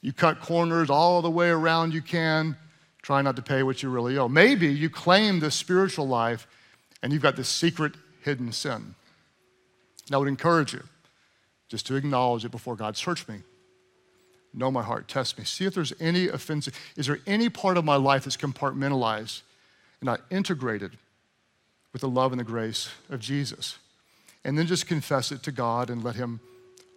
You 0.00 0.12
cut 0.12 0.40
corners 0.40 0.88
all 0.88 1.20
the 1.20 1.30
way 1.30 1.50
around 1.50 1.92
you 1.92 2.00
can, 2.00 2.56
try 3.02 3.20
not 3.22 3.36
to 3.36 3.42
pay 3.42 3.62
what 3.62 3.82
you 3.82 3.90
really 3.90 4.16
owe. 4.16 4.28
Maybe 4.28 4.68
you 4.68 4.88
claim 4.88 5.40
this 5.40 5.54
spiritual 5.54 6.08
life 6.08 6.46
and 7.02 7.12
you've 7.12 7.22
got 7.22 7.36
this 7.36 7.48
secret 7.48 7.94
hidden 8.22 8.52
sin. 8.52 8.94
And 10.06 10.14
I 10.14 10.18
would 10.18 10.28
encourage 10.28 10.72
you 10.72 10.82
just 11.68 11.86
to 11.86 11.94
acknowledge 11.94 12.44
it 12.44 12.50
before 12.50 12.76
God. 12.76 12.96
Search 12.96 13.28
me. 13.28 13.42
Know 14.52 14.70
my 14.70 14.82
heart. 14.82 15.06
Test 15.06 15.38
me. 15.38 15.44
See 15.44 15.64
if 15.64 15.74
there's 15.74 15.92
any 16.00 16.28
offensive. 16.28 16.74
Is 16.96 17.06
there 17.06 17.20
any 17.26 17.48
part 17.48 17.76
of 17.76 17.84
my 17.84 17.96
life 17.96 18.24
that's 18.24 18.36
compartmentalized 18.36 19.42
and 20.00 20.06
not 20.06 20.22
integrated 20.30 20.96
with 21.92 22.02
the 22.02 22.08
love 22.08 22.32
and 22.32 22.40
the 22.40 22.44
grace 22.44 22.90
of 23.08 23.20
Jesus? 23.20 23.78
And 24.44 24.58
then 24.58 24.66
just 24.66 24.86
confess 24.86 25.30
it 25.30 25.42
to 25.44 25.52
God 25.52 25.88
and 25.88 26.02
let 26.02 26.16
Him, 26.16 26.40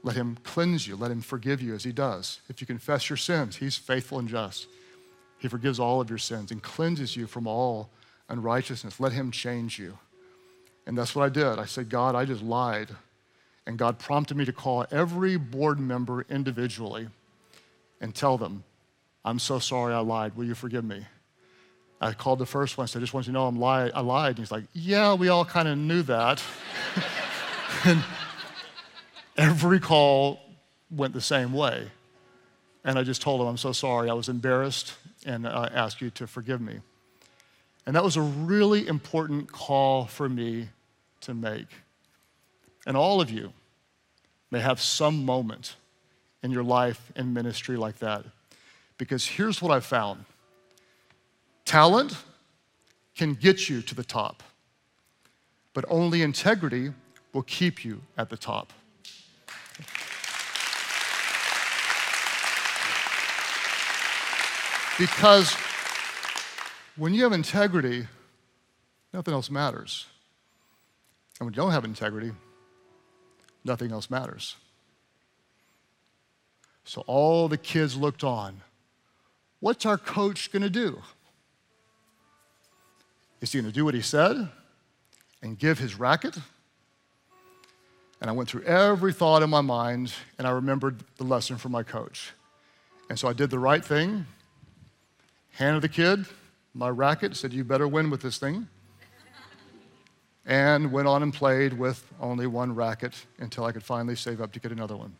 let 0.01 0.15
him 0.15 0.37
cleanse 0.43 0.87
you. 0.87 0.95
Let 0.95 1.11
Him 1.11 1.21
forgive 1.21 1.61
you 1.61 1.75
as 1.75 1.83
He 1.83 1.91
does. 1.91 2.39
If 2.49 2.59
you 2.59 2.65
confess 2.65 3.09
your 3.09 3.17
sins, 3.17 3.57
He's 3.57 3.77
faithful 3.77 4.17
and 4.17 4.27
just. 4.27 4.67
He 5.37 5.47
forgives 5.47 5.79
all 5.79 6.01
of 6.01 6.09
your 6.09 6.19
sins 6.19 6.51
and 6.51 6.63
cleanses 6.63 7.15
you 7.15 7.27
from 7.27 7.45
all 7.45 7.89
unrighteousness. 8.29 8.99
Let 8.99 9.11
Him 9.11 9.29
change 9.29 9.77
you. 9.77 9.97
And 10.87 10.97
that's 10.97 11.15
what 11.15 11.23
I 11.23 11.29
did. 11.29 11.59
I 11.59 11.65
said, 11.65 11.89
God, 11.89 12.15
I 12.15 12.25
just 12.25 12.41
lied. 12.41 12.89
And 13.67 13.77
God 13.77 13.99
prompted 13.99 14.35
me 14.35 14.45
to 14.45 14.53
call 14.53 14.85
every 14.91 15.37
board 15.37 15.79
member 15.79 16.25
individually 16.29 17.09
and 18.03 18.13
tell 18.13 18.37
them, 18.37 18.65
I'm 19.23 19.39
so 19.39 19.59
sorry 19.59 19.93
I 19.93 19.99
lied. 19.99 20.35
Will 20.35 20.43
you 20.43 20.55
forgive 20.55 20.83
me? 20.83 21.05
I 22.01 22.11
called 22.11 22.37
the 22.37 22.45
first 22.45 22.77
one, 22.77 22.85
said, 22.85 22.99
I 22.99 23.01
just 23.01 23.13
want 23.13 23.25
you 23.25 23.31
to 23.31 23.39
know 23.39 23.47
I'm 23.47 23.55
li- 23.55 23.91
I 23.95 24.01
lied. 24.01 24.31
And 24.31 24.39
he's 24.39 24.51
like, 24.51 24.65
Yeah, 24.73 25.13
we 25.13 25.29
all 25.29 25.45
kind 25.45 25.69
of 25.69 25.77
knew 25.77 26.03
that. 26.03 26.43
and 27.85 28.03
every 29.37 29.79
call 29.79 30.41
went 30.91 31.13
the 31.13 31.21
same 31.21 31.53
way. 31.53 31.89
And 32.83 32.99
I 32.99 33.03
just 33.03 33.21
told 33.21 33.39
him, 33.39 33.47
I'm 33.47 33.57
so 33.57 33.71
sorry. 33.71 34.09
I 34.09 34.13
was 34.13 34.27
embarrassed 34.27 34.95
and 35.25 35.47
I 35.47 35.67
asked 35.73 36.01
you 36.01 36.09
to 36.11 36.27
forgive 36.27 36.59
me. 36.59 36.81
And 37.85 37.95
that 37.95 38.03
was 38.03 38.17
a 38.17 38.21
really 38.21 38.85
important 38.85 39.49
call 39.49 40.07
for 40.07 40.27
me 40.27 40.67
to 41.21 41.33
make. 41.33 41.67
And 42.85 42.97
all 42.97 43.21
of 43.21 43.31
you 43.31 43.53
may 44.51 44.59
have 44.59 44.81
some 44.81 45.23
moment 45.23 45.77
in 46.43 46.51
your 46.51 46.63
life 46.63 47.11
and 47.15 47.33
ministry 47.33 47.77
like 47.77 47.97
that. 47.99 48.25
Because 48.97 49.25
here's 49.25 49.61
what 49.61 49.71
I've 49.71 49.85
found 49.85 50.25
talent 51.65 52.15
can 53.15 53.33
get 53.33 53.69
you 53.69 53.81
to 53.81 53.95
the 53.95 54.03
top, 54.03 54.43
but 55.73 55.85
only 55.87 56.21
integrity 56.21 56.91
will 57.31 57.43
keep 57.43 57.83
you 57.83 58.01
at 58.17 58.29
the 58.29 58.37
top. 58.37 58.73
Because 64.99 65.55
when 66.95 67.13
you 67.13 67.23
have 67.23 67.33
integrity, 67.33 68.07
nothing 69.11 69.33
else 69.33 69.49
matters. 69.49 70.05
And 71.39 71.47
when 71.47 71.53
you 71.53 71.57
don't 71.57 71.71
have 71.71 71.83
integrity, 71.83 72.31
nothing 73.65 73.91
else 73.91 74.09
matters. 74.09 74.55
So 76.85 77.03
all 77.07 77.47
the 77.47 77.57
kids 77.57 77.95
looked 77.95 78.23
on. 78.23 78.61
What's 79.59 79.85
our 79.85 79.97
coach 79.97 80.51
going 80.51 80.63
to 80.63 80.69
do? 80.69 81.01
Is 83.41 83.51
he 83.51 83.59
going 83.59 83.71
to 83.71 83.75
do 83.75 83.85
what 83.85 83.93
he 83.93 84.01
said 84.01 84.49
and 85.41 85.57
give 85.57 85.79
his 85.79 85.97
racket? 85.97 86.37
And 88.19 88.29
I 88.29 88.33
went 88.33 88.49
through 88.49 88.63
every 88.63 89.13
thought 89.13 89.43
in 89.43 89.49
my 89.49 89.61
mind 89.61 90.13
and 90.37 90.47
I 90.47 90.51
remembered 90.51 91.03
the 91.17 91.23
lesson 91.23 91.57
from 91.57 91.71
my 91.71 91.83
coach. 91.83 92.31
And 93.09 93.19
so 93.19 93.27
I 93.27 93.33
did 93.33 93.49
the 93.49 93.59
right 93.59 93.83
thing, 93.83 94.25
handed 95.51 95.81
the 95.81 95.89
kid 95.89 96.25
my 96.73 96.89
racket, 96.89 97.35
said, 97.35 97.53
You 97.53 97.63
better 97.63 97.87
win 97.87 98.09
with 98.09 98.21
this 98.21 98.37
thing. 98.37 98.67
and 100.45 100.91
went 100.91 101.07
on 101.07 101.23
and 101.23 101.33
played 101.33 101.73
with 101.73 102.11
only 102.19 102.47
one 102.47 102.73
racket 102.73 103.13
until 103.37 103.65
I 103.65 103.71
could 103.71 103.83
finally 103.83 104.15
save 104.15 104.41
up 104.41 104.51
to 104.53 104.59
get 104.59 104.71
another 104.71 104.97
one. 104.97 105.15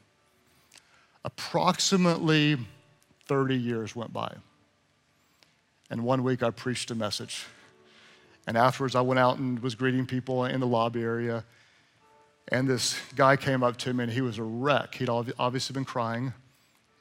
Approximately 1.25 2.57
30 3.27 3.55
years 3.55 3.95
went 3.95 4.11
by. 4.11 4.35
And 5.89 6.03
one 6.03 6.23
week 6.23 6.43
I 6.43 6.49
preached 6.49 6.91
a 6.91 6.95
message. 6.95 7.45
And 8.45 8.57
afterwards, 8.57 8.95
I 8.95 9.01
went 9.01 9.19
out 9.19 9.37
and 9.37 9.59
was 9.59 9.75
greeting 9.75 10.05
people 10.05 10.43
in 10.45 10.59
the 10.59 10.67
lobby 10.67 11.01
area. 11.01 11.45
And 12.49 12.67
this 12.67 12.99
guy 13.15 13.37
came 13.37 13.63
up 13.63 13.77
to 13.77 13.93
me, 13.93 14.03
and 14.03 14.11
he 14.11 14.21
was 14.21 14.37
a 14.37 14.43
wreck. 14.43 14.95
He'd 14.95 15.09
obviously 15.09 15.73
been 15.73 15.85
crying. 15.85 16.33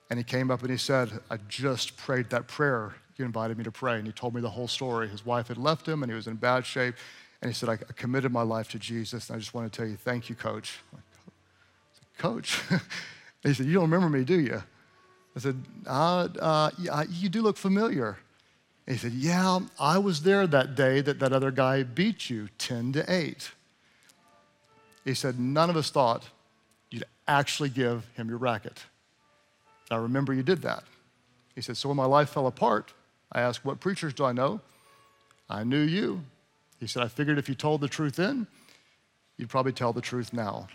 And 0.09 0.19
he 0.19 0.25
came 0.25 0.51
up 0.51 0.61
and 0.61 0.71
he 0.71 0.77
said, 0.77 1.11
I 1.31 1.39
just 1.49 1.97
prayed 1.97 2.31
that 2.31 2.47
prayer 2.47 2.95
you 3.17 3.25
invited 3.25 3.59
me 3.59 3.65
to 3.65 3.73
pray. 3.73 3.97
And 3.97 4.07
he 4.07 4.13
told 4.13 4.35
me 4.35 4.41
the 4.41 4.51
whole 4.51 4.69
story. 4.69 5.09
His 5.09 5.25
wife 5.25 5.49
had 5.49 5.59
left 5.59 5.87
him, 5.87 6.03
and 6.03 6.11
he 6.11 6.17
was 6.17 6.27
in 6.27 6.37
bad 6.37 6.67
shape. 6.67 6.95
And 7.41 7.51
he 7.51 7.55
said, 7.55 7.69
I 7.69 7.77
committed 7.77 8.33
my 8.33 8.43
life 8.43 8.69
to 8.71 8.79
Jesus. 8.79 9.29
And 9.29 9.37
I 9.37 9.39
just 9.39 9.55
want 9.55 9.73
to 9.73 9.77
tell 9.77 9.89
you, 9.89 9.97
thank 9.97 10.29
you, 10.29 10.35
coach. 10.35 10.79
Coach? 12.19 12.61
he 13.43 13.55
said, 13.55 13.67
You 13.67 13.75
don't 13.75 13.91
remember 13.91 14.09
me, 14.09 14.25
do 14.25 14.39
you? 14.39 14.63
I 15.35 15.41
said, 15.41 15.57
uh, 15.87 16.71
yeah, 16.79 17.05
You 17.09 17.29
do 17.29 17.43
look 17.43 17.57
familiar. 17.57 18.19
And 18.87 18.97
he 18.97 19.01
said, 19.01 19.13
Yeah, 19.13 19.61
I 19.79 19.99
was 19.99 20.23
there 20.23 20.47
that 20.47 20.75
day 20.75 21.01
that 21.01 21.19
that 21.19 21.33
other 21.33 21.51
guy 21.51 21.83
beat 21.83 22.31
you 22.31 22.49
10 22.59 22.93
to 22.95 23.13
8. 23.13 23.51
He 25.05 25.15
said, 25.15 25.39
None 25.39 25.71
of 25.71 25.77
us 25.77 25.91
thought 25.91 26.29
you'd 26.91 27.05
actually 27.27 27.69
give 27.69 28.07
him 28.17 28.29
your 28.29 28.39
racket. 28.39 28.85
I 29.91 29.97
remember 29.97 30.33
you 30.33 30.43
did 30.43 30.63
that. 30.63 30.85
He 31.55 31.61
said, 31.61 31.77
So 31.77 31.89
when 31.89 31.97
my 31.97 32.07
life 32.07 32.31
fell 32.31 32.47
apart, 32.47 32.93
I 33.31 33.41
asked, 33.41 33.65
What 33.65 33.81
preachers 33.81 34.15
do 34.15 34.25
I 34.25 34.33
know? 34.33 34.61
I 35.49 35.65
knew 35.65 35.81
you. 35.81 36.23
He 36.81 36.87
said, 36.87 37.03
I 37.03 37.09
figured 37.09 37.39
if 37.39 37.49
you 37.49 37.55
told 37.55 37.81
the 37.81 37.89
truth 37.89 38.17
then, 38.17 38.47
you'd 39.37 39.51
probably 39.51 39.73
tell 39.73 39.93
the 39.93 40.01
truth 40.01 40.33
now. 40.33 40.67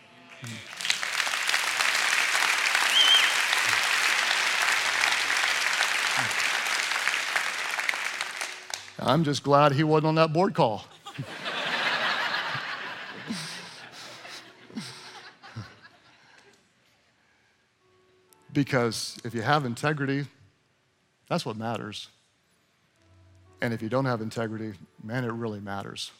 I'm 8.99 9.23
just 9.23 9.43
glad 9.43 9.73
he 9.73 9.83
wasn't 9.83 10.07
on 10.07 10.15
that 10.15 10.33
board 10.33 10.55
call. 10.55 10.85
because 18.53 19.17
if 19.23 19.35
you 19.35 19.43
have 19.43 19.65
integrity, 19.65 20.25
that's 21.29 21.45
what 21.45 21.57
matters. 21.57 22.07
And 23.61 23.71
if 23.73 23.83
you 23.83 23.89
don't 23.89 24.05
have 24.05 24.21
integrity, 24.21 24.73
man, 25.03 25.23
it 25.23 25.31
really 25.31 25.59
matters. 25.59 26.11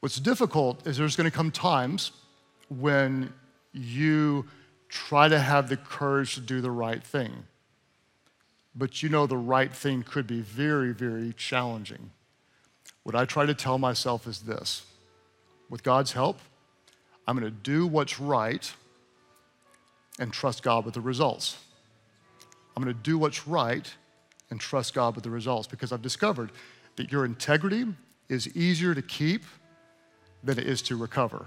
What's 0.00 0.18
difficult 0.18 0.86
is 0.86 0.96
there's 0.96 1.14
going 1.14 1.30
to 1.30 1.36
come 1.36 1.50
times 1.50 2.12
when 2.68 3.32
you 3.72 4.46
try 4.88 5.28
to 5.28 5.38
have 5.38 5.68
the 5.68 5.76
courage 5.76 6.34
to 6.34 6.40
do 6.40 6.60
the 6.60 6.70
right 6.70 7.02
thing. 7.02 7.44
But 8.78 9.02
you 9.02 9.08
know 9.08 9.26
the 9.26 9.36
right 9.36 9.74
thing 9.74 10.04
could 10.04 10.28
be 10.28 10.40
very, 10.40 10.92
very 10.92 11.32
challenging. 11.32 12.10
What 13.02 13.16
I 13.16 13.24
try 13.24 13.44
to 13.44 13.54
tell 13.54 13.76
myself 13.76 14.28
is 14.28 14.42
this 14.42 14.86
with 15.68 15.82
God's 15.82 16.12
help, 16.12 16.38
I'm 17.26 17.36
going 17.36 17.52
to 17.52 17.58
do 17.58 17.86
what's 17.88 18.20
right 18.20 18.72
and 20.20 20.32
trust 20.32 20.62
God 20.62 20.84
with 20.84 20.94
the 20.94 21.00
results. 21.00 21.58
I'm 22.76 22.82
going 22.82 22.94
to 22.94 23.02
do 23.02 23.18
what's 23.18 23.48
right 23.48 23.92
and 24.50 24.60
trust 24.60 24.94
God 24.94 25.16
with 25.16 25.24
the 25.24 25.30
results 25.30 25.66
because 25.66 25.90
I've 25.90 26.00
discovered 26.00 26.52
that 26.96 27.10
your 27.10 27.24
integrity 27.24 27.84
is 28.28 28.56
easier 28.56 28.94
to 28.94 29.02
keep 29.02 29.42
than 30.44 30.56
it 30.56 30.66
is 30.66 30.82
to 30.82 30.96
recover. 30.96 31.46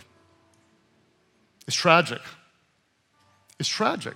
It's 1.66 1.78
tragic. 1.78 2.22
It's 3.58 3.70
tragic 3.70 4.16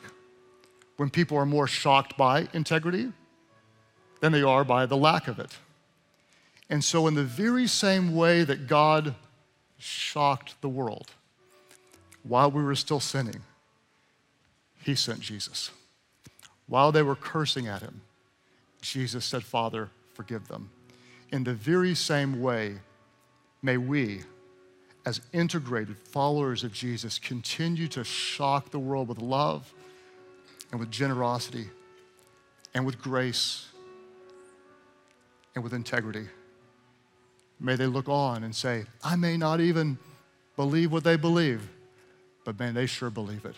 when 0.98 1.10
people 1.10 1.38
are 1.38 1.46
more 1.46 1.68
shocked 1.68 2.18
by 2.18 2.48
integrity 2.54 3.12
than 4.22 4.32
they 4.32 4.42
are 4.42 4.64
by 4.64 4.86
the 4.86 4.98
lack 4.98 5.28
of 5.28 5.40
it. 5.40 5.58
And 6.70 6.84
so, 6.84 7.08
in 7.08 7.14
the 7.14 7.24
very 7.24 7.68
same 7.68 8.16
way 8.16 8.44
that 8.44 8.68
God 8.68 9.16
shocked 9.78 10.60
the 10.62 10.70
world 10.70 11.12
while 12.24 12.50
we 12.50 12.64
were 12.64 12.76
still 12.76 13.00
sinning, 13.00 13.42
He 14.84 14.96
sent 14.96 15.20
Jesus. 15.20 15.72
While 16.68 16.92
they 16.92 17.04
were 17.04 17.16
cursing 17.16 17.68
at 17.68 17.82
him, 17.82 18.02
Jesus 18.82 19.26
said, 19.26 19.44
Father, 19.44 19.90
forgive 20.14 20.48
them. 20.48 20.70
In 21.32 21.44
the 21.44 21.54
very 21.54 21.96
same 21.96 22.42
way, 22.42 22.80
may 23.62 23.78
we, 23.78 24.22
as 25.06 25.22
integrated 25.34 25.98
followers 25.98 26.64
of 26.64 26.74
Jesus, 26.74 27.20
continue 27.20 27.88
to 27.90 28.04
shock 28.04 28.72
the 28.72 28.80
world 28.80 29.08
with 29.08 29.20
love 29.20 29.74
and 30.72 30.80
with 30.80 30.92
generosity 30.92 31.70
and 32.74 32.86
with 32.86 33.02
grace 33.02 33.68
and 35.56 35.64
with 35.64 35.74
integrity. 35.74 36.28
May 37.60 37.76
they 37.76 37.88
look 37.88 38.10
on 38.10 38.44
and 38.44 38.54
say, 38.54 38.86
I 39.04 39.16
may 39.16 39.38
not 39.38 39.62
even 39.62 39.98
believe 40.56 40.92
what 40.92 41.04
they 41.04 41.16
believe, 41.16 41.68
but 42.44 42.60
man, 42.60 42.74
they 42.74 42.86
sure 42.86 43.10
believe 43.10 43.46
it. 43.46 43.56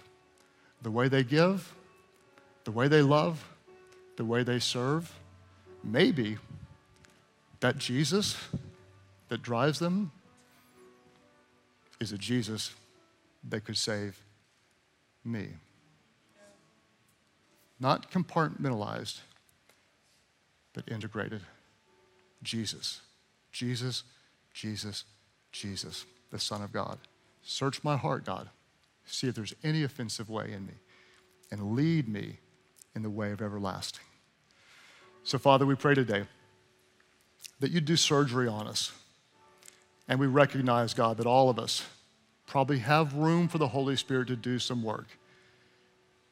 The 0.83 0.91
way 0.91 1.07
they 1.07 1.23
give, 1.23 1.73
the 2.63 2.71
way 2.71 2.87
they 2.87 3.01
love, 3.01 3.43
the 4.17 4.25
way 4.25 4.43
they 4.43 4.59
serve, 4.59 5.11
maybe 5.83 6.37
that 7.59 7.77
Jesus 7.77 8.37
that 9.29 9.41
drives 9.41 9.79
them 9.79 10.11
is 11.99 12.11
a 12.11 12.17
Jesus 12.17 12.73
they 13.47 13.59
could 13.59 13.77
save 13.77 14.21
me. 15.25 15.47
Not 17.79 18.11
compartmentalized, 18.11 19.19
but 20.73 20.83
integrated. 20.89 21.41
Jesus, 22.43 23.01
Jesus, 23.51 24.03
Jesus, 24.53 25.03
Jesus, 25.51 26.05
the 26.31 26.39
Son 26.39 26.61
of 26.61 26.71
God. 26.71 26.97
Search 27.43 27.83
my 27.83 27.97
heart, 27.97 28.25
God. 28.25 28.49
See 29.05 29.27
if 29.27 29.35
there's 29.35 29.55
any 29.63 29.83
offensive 29.83 30.29
way 30.29 30.51
in 30.51 30.65
me, 30.65 30.73
and 31.51 31.75
lead 31.75 32.09
me 32.09 32.39
in 32.95 33.03
the 33.03 33.09
way 33.09 33.31
of 33.31 33.41
everlasting. 33.41 34.03
So, 35.23 35.37
Father, 35.37 35.65
we 35.65 35.75
pray 35.75 35.93
today 35.93 36.25
that 37.59 37.71
you 37.71 37.81
do 37.81 37.95
surgery 37.95 38.47
on 38.47 38.67
us. 38.67 38.91
And 40.07 40.19
we 40.19 40.27
recognize, 40.27 40.93
God, 40.93 41.17
that 41.17 41.25
all 41.25 41.49
of 41.49 41.59
us 41.59 41.83
probably 42.45 42.79
have 42.79 43.13
room 43.13 43.47
for 43.47 43.57
the 43.57 43.67
Holy 43.67 43.97
Spirit 43.97 44.29
to 44.29 44.35
do 44.35 44.57
some 44.57 44.83
work. 44.83 45.07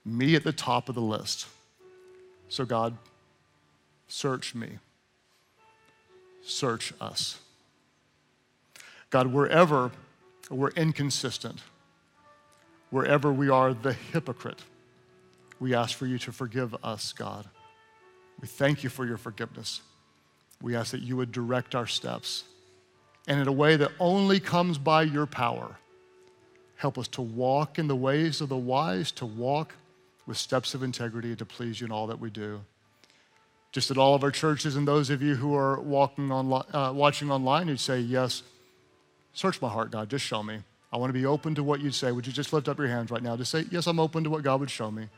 Me 0.06 0.36
at 0.36 0.43
the 0.43 0.53
top 0.53 0.88
of 0.88 0.95
the 0.95 1.01
list. 1.01 1.47
So, 2.47 2.64
God, 2.64 2.95
search 4.08 4.53
me, 4.53 4.78
search 6.43 6.93
us. 7.01 7.39
God, 9.10 9.28
wherever 9.28 9.91
we're 10.49 10.70
inconsistent, 10.72 11.60
wherever 12.91 13.34
we 13.34 13.49
are 13.49 13.74
the 13.74 13.93
hypocrite, 13.93 14.60
we 15.60 15.74
ask 15.74 15.97
for 15.97 16.06
you 16.06 16.20
to 16.20 16.32
forgive 16.32 16.76
us, 16.84 17.14
God. 17.14 17.47
We 18.41 18.47
thank 18.47 18.84
you 18.84 18.89
for 18.89 19.06
your 19.06 19.18
forgiveness. 19.18 19.82
We 20.62 20.76
ask 20.76 20.91
that 20.91 21.01
you 21.01 21.18
would 21.18 21.32
direct 21.32 21.76
our 21.76 21.88
steps 21.88 22.43
and 23.28 23.39
in 23.39 23.47
a 23.47 23.51
way 23.51 23.76
that 23.78 23.91
only 23.99 24.39
comes 24.39 24.78
by 24.78 25.03
your 25.03 25.26
power. 25.26 25.78
Help 26.76 26.97
us 26.97 27.08
to 27.10 27.22
walk 27.22 27.80
in 27.80 27.88
the 27.88 27.95
ways 27.95 28.41
of 28.41 28.49
the 28.49 28.58
wise, 28.58 29.12
to 29.14 29.26
walk 29.26 29.74
with 30.28 30.38
steps 30.38 30.73
of 30.73 30.84
integrity 30.84 31.36
to 31.36 31.45
please 31.45 31.80
you 31.80 31.86
in 31.86 31.91
all 31.91 32.07
that 32.07 32.19
we 32.19 32.30
do. 32.30 32.61
Just 33.71 33.91
at 33.91 33.97
all 33.97 34.15
of 34.15 34.23
our 34.23 34.32
churches 34.32 34.76
and 34.76 34.88
those 34.88 35.09
of 35.09 35.21
you 35.21 35.36
who 35.36 35.53
are 35.55 35.80
walking 35.80 36.32
on, 36.32 36.63
uh, 36.73 36.91
watching 36.93 37.30
online 37.30 37.67
who 37.67 37.78
say, 37.78 37.99
Yes, 37.99 38.43
search 39.34 39.61
my 39.61 39.69
heart, 39.69 39.91
God, 39.91 40.09
just 40.09 40.26
show 40.26 40.41
me. 40.41 40.59
I 40.93 40.97
want 40.97 41.09
to 41.09 41.13
be 41.13 41.26
open 41.26 41.55
to 41.55 41.63
what 41.63 41.82
you'd 41.82 41.93
say. 41.93 42.11
Would 42.11 42.26
you 42.26 42.32
just 42.32 42.53
lift 42.53 42.69
up 42.69 42.78
your 42.78 42.88
hands 42.88 43.11
right 43.11 43.21
now 43.21 43.36
to 43.36 43.43
say, 43.43 43.65
Yes, 43.69 43.88
I'm 43.88 43.99
open 43.99 44.23
to 44.23 44.30
what 44.30 44.43
God 44.43 44.61
would 44.61 44.71
show 44.71 44.89
me. 44.89 45.09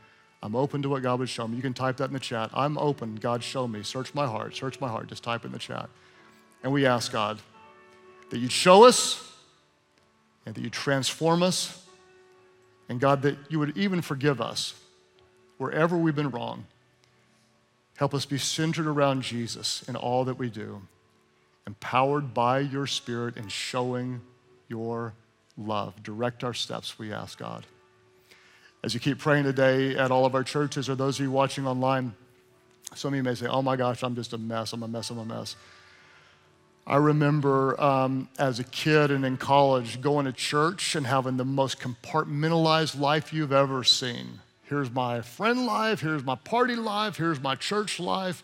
I'm 0.42 0.56
open 0.56 0.82
to 0.84 0.90
what 0.90 1.02
God 1.02 1.20
would 1.20 1.30
show 1.30 1.48
me. 1.48 1.56
You 1.56 1.62
can 1.62 1.74
type 1.74 1.98
that 1.98 2.06
in 2.06 2.14
the 2.14 2.20
chat. 2.20 2.50
I'm 2.54 2.78
open. 2.78 3.16
God, 3.16 3.44
show 3.44 3.68
me. 3.68 3.84
Search 3.84 4.14
my 4.14 4.26
heart. 4.26 4.56
Search 4.56 4.80
my 4.80 4.88
heart. 4.88 5.08
Just 5.08 5.24
type 5.24 5.46
in 5.46 5.52
the 5.52 5.60
chat. 5.60 5.90
And 6.64 6.72
we 6.72 6.86
ask 6.86 7.12
God 7.12 7.40
that 8.30 8.38
you'd 8.38 8.52
show 8.52 8.86
us 8.86 9.24
and 10.46 10.54
that 10.54 10.62
you 10.62 10.70
transform 10.70 11.44
us. 11.44 11.84
And 12.90 13.00
God, 13.00 13.24
that 13.24 13.38
you 13.50 13.60
would 13.60 13.78
even 13.78 14.02
forgive 14.02 14.40
us 14.42 14.74
wherever 15.58 15.98
we've 15.98 16.16
been 16.16 16.30
wrong. 16.30 16.66
Help 17.96 18.14
us 18.14 18.26
be 18.26 18.38
centered 18.38 18.88
around 18.88 19.24
Jesus 19.24 19.84
in 19.88 19.96
all 19.96 20.26
that 20.26 20.38
we 20.38 20.50
do, 20.50 20.82
empowered 21.66 22.34
by 22.34 22.60
your 22.60 22.86
Spirit 22.86 23.38
and 23.38 23.52
showing 23.52 24.22
your 24.68 25.14
love. 25.58 26.02
Direct 26.04 26.44
our 26.44 26.54
steps, 26.54 27.00
we 27.00 27.12
ask 27.12 27.40
God. 27.40 27.66
As 28.84 28.94
you 28.94 29.00
keep 29.00 29.18
praying 29.18 29.44
today 29.44 29.96
at 29.96 30.12
all 30.12 30.26
of 30.26 30.36
our 30.36 30.44
churches 30.44 30.88
or 30.88 30.96
those 30.96 31.20
of 31.20 31.26
you 31.26 31.32
watching 31.32 31.66
online, 31.66 32.14
some 32.94 33.14
of 33.14 33.18
you 33.18 33.24
may 33.24 33.34
say, 33.34 33.48
Oh 33.48 33.62
my 33.62 33.76
gosh, 33.76 34.04
I'm 34.04 34.16
just 34.16 34.34
a 34.34 34.38
mess, 34.38 34.74
I'm 34.74 34.84
a 34.84 34.88
mess, 34.88 35.10
I'm 35.10 35.18
a 35.18 35.26
mess. 35.26 35.56
I 36.86 36.96
remember 36.96 37.80
um, 37.82 38.30
as 38.40 38.60
a 38.60 38.64
kid 38.64 39.12
and 39.12 39.26
in 39.26 39.36
college 39.36 40.00
going 40.00 40.26
to 40.26 40.32
church 40.32 40.96
and 40.96 41.06
having 41.06 41.36
the 41.36 41.44
most 41.44 41.82
compartmentalized 41.82 42.98
life 42.98 43.34
you've 43.34 43.52
ever 43.52 43.84
seen. 43.84 44.40
Here's 44.68 44.92
my 44.92 45.22
friend 45.22 45.66
life, 45.66 46.02
here's 46.02 46.24
my 46.24 46.36
party 46.36 46.76
life, 46.76 47.16
here's 47.16 47.42
my 47.42 47.56
church 47.56 48.00
life, 48.00 48.44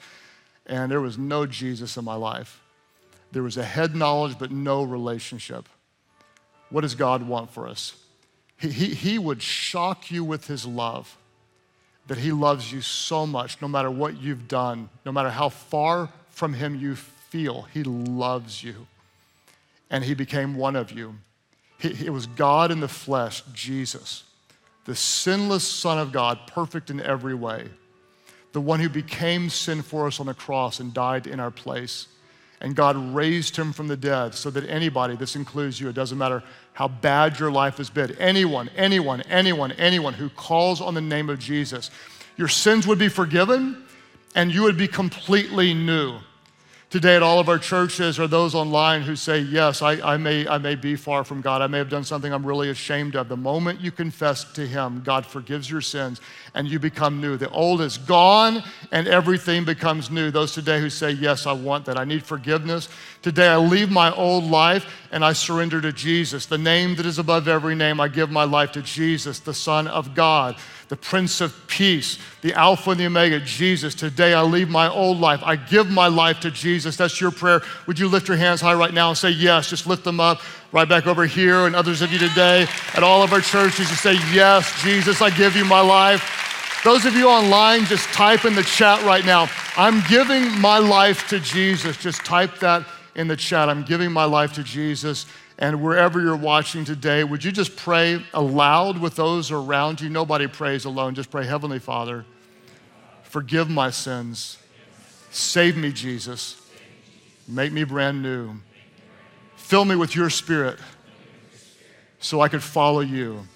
and 0.65 0.89
there 0.89 1.01
was 1.01 1.17
no 1.17 1.45
Jesus 1.45 1.97
in 1.97 2.05
my 2.05 2.15
life. 2.15 2.61
There 3.33 3.43
was 3.43 3.57
a 3.57 3.63
head 3.63 3.95
knowledge, 3.95 4.39
but 4.39 4.51
no 4.51 4.83
relationship. 4.83 5.67
What 6.69 6.81
does 6.81 6.95
God 6.95 7.27
want 7.27 7.51
for 7.51 7.67
us? 7.67 7.95
He, 8.57 8.69
he, 8.69 8.93
he 8.93 9.19
would 9.19 9.41
shock 9.41 10.11
you 10.11 10.23
with 10.23 10.47
his 10.47 10.65
love, 10.65 11.17
that 12.07 12.19
he 12.19 12.31
loves 12.31 12.71
you 12.71 12.79
so 12.79 13.27
much, 13.27 13.61
no 13.61 13.67
matter 13.67 13.91
what 13.91 14.21
you've 14.21 14.47
done, 14.47 14.89
no 15.05 15.11
matter 15.11 15.29
how 15.29 15.49
far 15.49 16.09
from 16.29 16.53
him 16.53 16.75
you 16.75 16.95
feel, 16.95 17.63
he 17.73 17.83
loves 17.83 18.63
you. 18.63 18.87
And 19.89 20.03
he 20.05 20.13
became 20.13 20.55
one 20.55 20.75
of 20.77 20.91
you. 20.91 21.15
He, 21.79 22.05
it 22.05 22.11
was 22.11 22.27
God 22.27 22.71
in 22.71 22.79
the 22.79 22.87
flesh, 22.87 23.43
Jesus, 23.53 24.23
the 24.85 24.95
sinless 24.95 25.67
Son 25.67 25.97
of 25.97 26.11
God, 26.11 26.39
perfect 26.47 26.89
in 26.89 26.99
every 26.99 27.33
way, 27.33 27.69
the 28.51 28.61
one 28.61 28.79
who 28.79 28.89
became 28.89 29.49
sin 29.49 29.81
for 29.81 30.07
us 30.07 30.19
on 30.19 30.25
the 30.25 30.33
cross 30.33 30.79
and 30.79 30.93
died 30.93 31.27
in 31.27 31.39
our 31.39 31.51
place. 31.51 32.07
And 32.61 32.75
God 32.75 32.95
raised 33.13 33.57
him 33.57 33.73
from 33.73 33.87
the 33.87 33.97
dead 33.97 34.33
so 34.35 34.49
that 34.51 34.69
anybody, 34.69 35.15
this 35.15 35.35
includes 35.35 35.79
you, 35.79 35.89
it 35.89 35.95
doesn't 35.95 36.17
matter 36.17 36.43
how 36.73 36.87
bad 36.87 37.39
your 37.39 37.51
life 37.51 37.77
has 37.77 37.89
been, 37.89 38.15
anyone, 38.19 38.69
anyone, 38.75 39.21
anyone, 39.23 39.71
anyone 39.73 40.13
who 40.13 40.29
calls 40.29 40.79
on 40.79 40.93
the 40.93 41.01
name 41.01 41.29
of 41.29 41.39
Jesus, 41.39 41.91
your 42.37 42.47
sins 42.47 42.87
would 42.87 42.99
be 42.99 43.09
forgiven 43.09 43.83
and 44.35 44.53
you 44.53 44.63
would 44.63 44.77
be 44.77 44.87
completely 44.87 45.73
new 45.73 46.19
today 46.93 47.15
at 47.15 47.23
all 47.23 47.39
of 47.39 47.49
our 47.49 47.57
churches 47.57 48.19
or 48.19 48.27
those 48.27 48.53
online 48.53 49.01
who 49.01 49.15
say, 49.15 49.39
Yes, 49.39 49.81
I, 49.81 49.93
I, 50.13 50.17
may, 50.17 50.47
I 50.47 50.59
may 50.59 50.75
be 50.75 50.95
far 50.95 51.23
from 51.23 51.41
God. 51.41 51.63
I 51.63 51.65
may 51.65 51.79
have 51.79 51.89
done 51.89 52.03
something 52.03 52.31
I'm 52.31 52.45
really 52.45 52.69
ashamed 52.69 53.15
of. 53.15 53.29
The 53.29 53.35
moment 53.35 53.81
you 53.81 53.89
confess 53.89 54.43
to 54.53 54.67
Him, 54.67 55.01
God 55.03 55.25
forgives 55.25 55.67
your 55.67 55.81
sins 55.81 56.21
and 56.55 56.67
you 56.67 56.79
become 56.79 57.19
new. 57.19 57.37
The 57.37 57.49
old 57.49 57.81
is 57.81 57.97
gone 57.97 58.63
and 58.91 59.07
everything 59.07 59.65
becomes 59.65 60.11
new. 60.11 60.31
Those 60.31 60.53
today 60.53 60.79
who 60.79 60.89
say, 60.89 61.11
Yes, 61.11 61.47
I 61.47 61.53
want 61.53 61.85
that. 61.85 61.97
I 61.97 62.03
need 62.03 62.23
forgiveness. 62.23 62.89
Today 63.21 63.47
I 63.47 63.57
leave 63.57 63.89
my 63.89 64.13
old 64.13 64.43
life 64.43 64.85
and 65.11 65.23
I 65.25 65.33
surrender 65.33 65.81
to 65.81 65.91
Jesus. 65.91 66.45
The 66.45 66.57
name 66.57 66.95
that 66.95 67.05
is 67.05 67.19
above 67.19 67.47
every 67.47 67.75
name, 67.75 67.99
I 67.99 68.07
give 68.07 68.29
my 68.29 68.43
life 68.43 68.71
to 68.73 68.81
Jesus, 68.81 69.39
the 69.39 69.53
Son 69.53 69.87
of 69.87 70.13
God 70.13 70.55
the 70.93 70.97
Prince 70.97 71.41
of 71.41 71.55
Peace, 71.65 72.19
the 72.41 72.53
Alpha 72.53 72.91
and 72.91 72.99
the 72.99 73.07
Omega, 73.07 73.39
Jesus. 73.39 73.95
Today 73.95 74.35
I 74.35 74.43
leave 74.43 74.69
my 74.69 74.87
old 74.87 75.19
life. 75.19 75.41
I 75.43 75.55
give 75.55 75.89
my 75.89 76.07
life 76.07 76.39
to 76.41 76.51
Jesus. 76.51 76.95
That's 76.97 77.19
your 77.19 77.31
prayer. 77.31 77.63
Would 77.87 77.97
you 77.97 78.07
lift 78.07 78.27
your 78.27 78.37
hands 78.37 78.61
high 78.61 78.75
right 78.75 78.93
now 78.93 79.09
and 79.09 79.17
say 79.17 79.31
yes? 79.31 79.71
Just 79.71 79.87
lift 79.87 80.03
them 80.03 80.19
up 80.19 80.41
right 80.73 80.89
back 80.89 81.07
over 81.07 81.25
here. 81.25 81.67
And 81.67 81.75
others 81.75 82.01
of 82.01 82.11
you 82.11 82.19
today 82.19 82.67
at 82.95 83.03
all 83.03 83.23
of 83.23 83.31
our 83.31 83.39
churches, 83.39 83.89
you 83.89 83.95
say, 83.95 84.13
Yes, 84.33 84.81
Jesus, 84.81 85.21
I 85.21 85.29
give 85.29 85.55
you 85.55 85.63
my 85.63 85.79
life. 85.79 86.81
Those 86.83 87.05
of 87.05 87.15
you 87.15 87.29
online, 87.29 87.85
just 87.85 88.09
type 88.09 88.43
in 88.43 88.55
the 88.55 88.63
chat 88.63 89.01
right 89.03 89.23
now. 89.23 89.47
I'm 89.77 90.03
giving 90.09 90.59
my 90.59 90.79
life 90.79 91.29
to 91.29 91.39
Jesus. 91.39 91.95
Just 91.95 92.25
type 92.25 92.59
that 92.59 92.85
in 93.15 93.29
the 93.29 93.37
chat. 93.37 93.69
I'm 93.69 93.83
giving 93.83 94.11
my 94.11 94.25
life 94.25 94.53
to 94.55 94.63
Jesus. 94.63 95.25
And 95.57 95.81
wherever 95.81 96.19
you're 96.19 96.35
watching 96.35 96.83
today, 96.83 97.23
would 97.23 97.41
you 97.41 97.53
just 97.53 97.77
pray 97.77 98.21
aloud 98.33 98.97
with 98.97 99.15
those 99.15 99.49
around 99.49 100.01
you? 100.01 100.09
Nobody 100.09 100.47
prays 100.47 100.83
alone. 100.83 101.15
Just 101.15 101.31
pray, 101.31 101.45
Heavenly 101.45 101.79
Father, 101.79 102.25
forgive 103.21 103.69
my 103.69 103.89
sins. 103.89 104.57
Save 105.31 105.77
me, 105.77 105.91
Jesus. 105.93 106.59
Make 107.47 107.71
me 107.71 107.85
brand 107.85 108.21
new. 108.21 108.55
Fill 109.63 109.85
me 109.85 109.95
with 109.95 110.13
your 110.13 110.29
spirit 110.29 110.77
so 112.19 112.41
I 112.41 112.49
could 112.49 112.61
follow 112.61 112.99
you. 112.99 113.47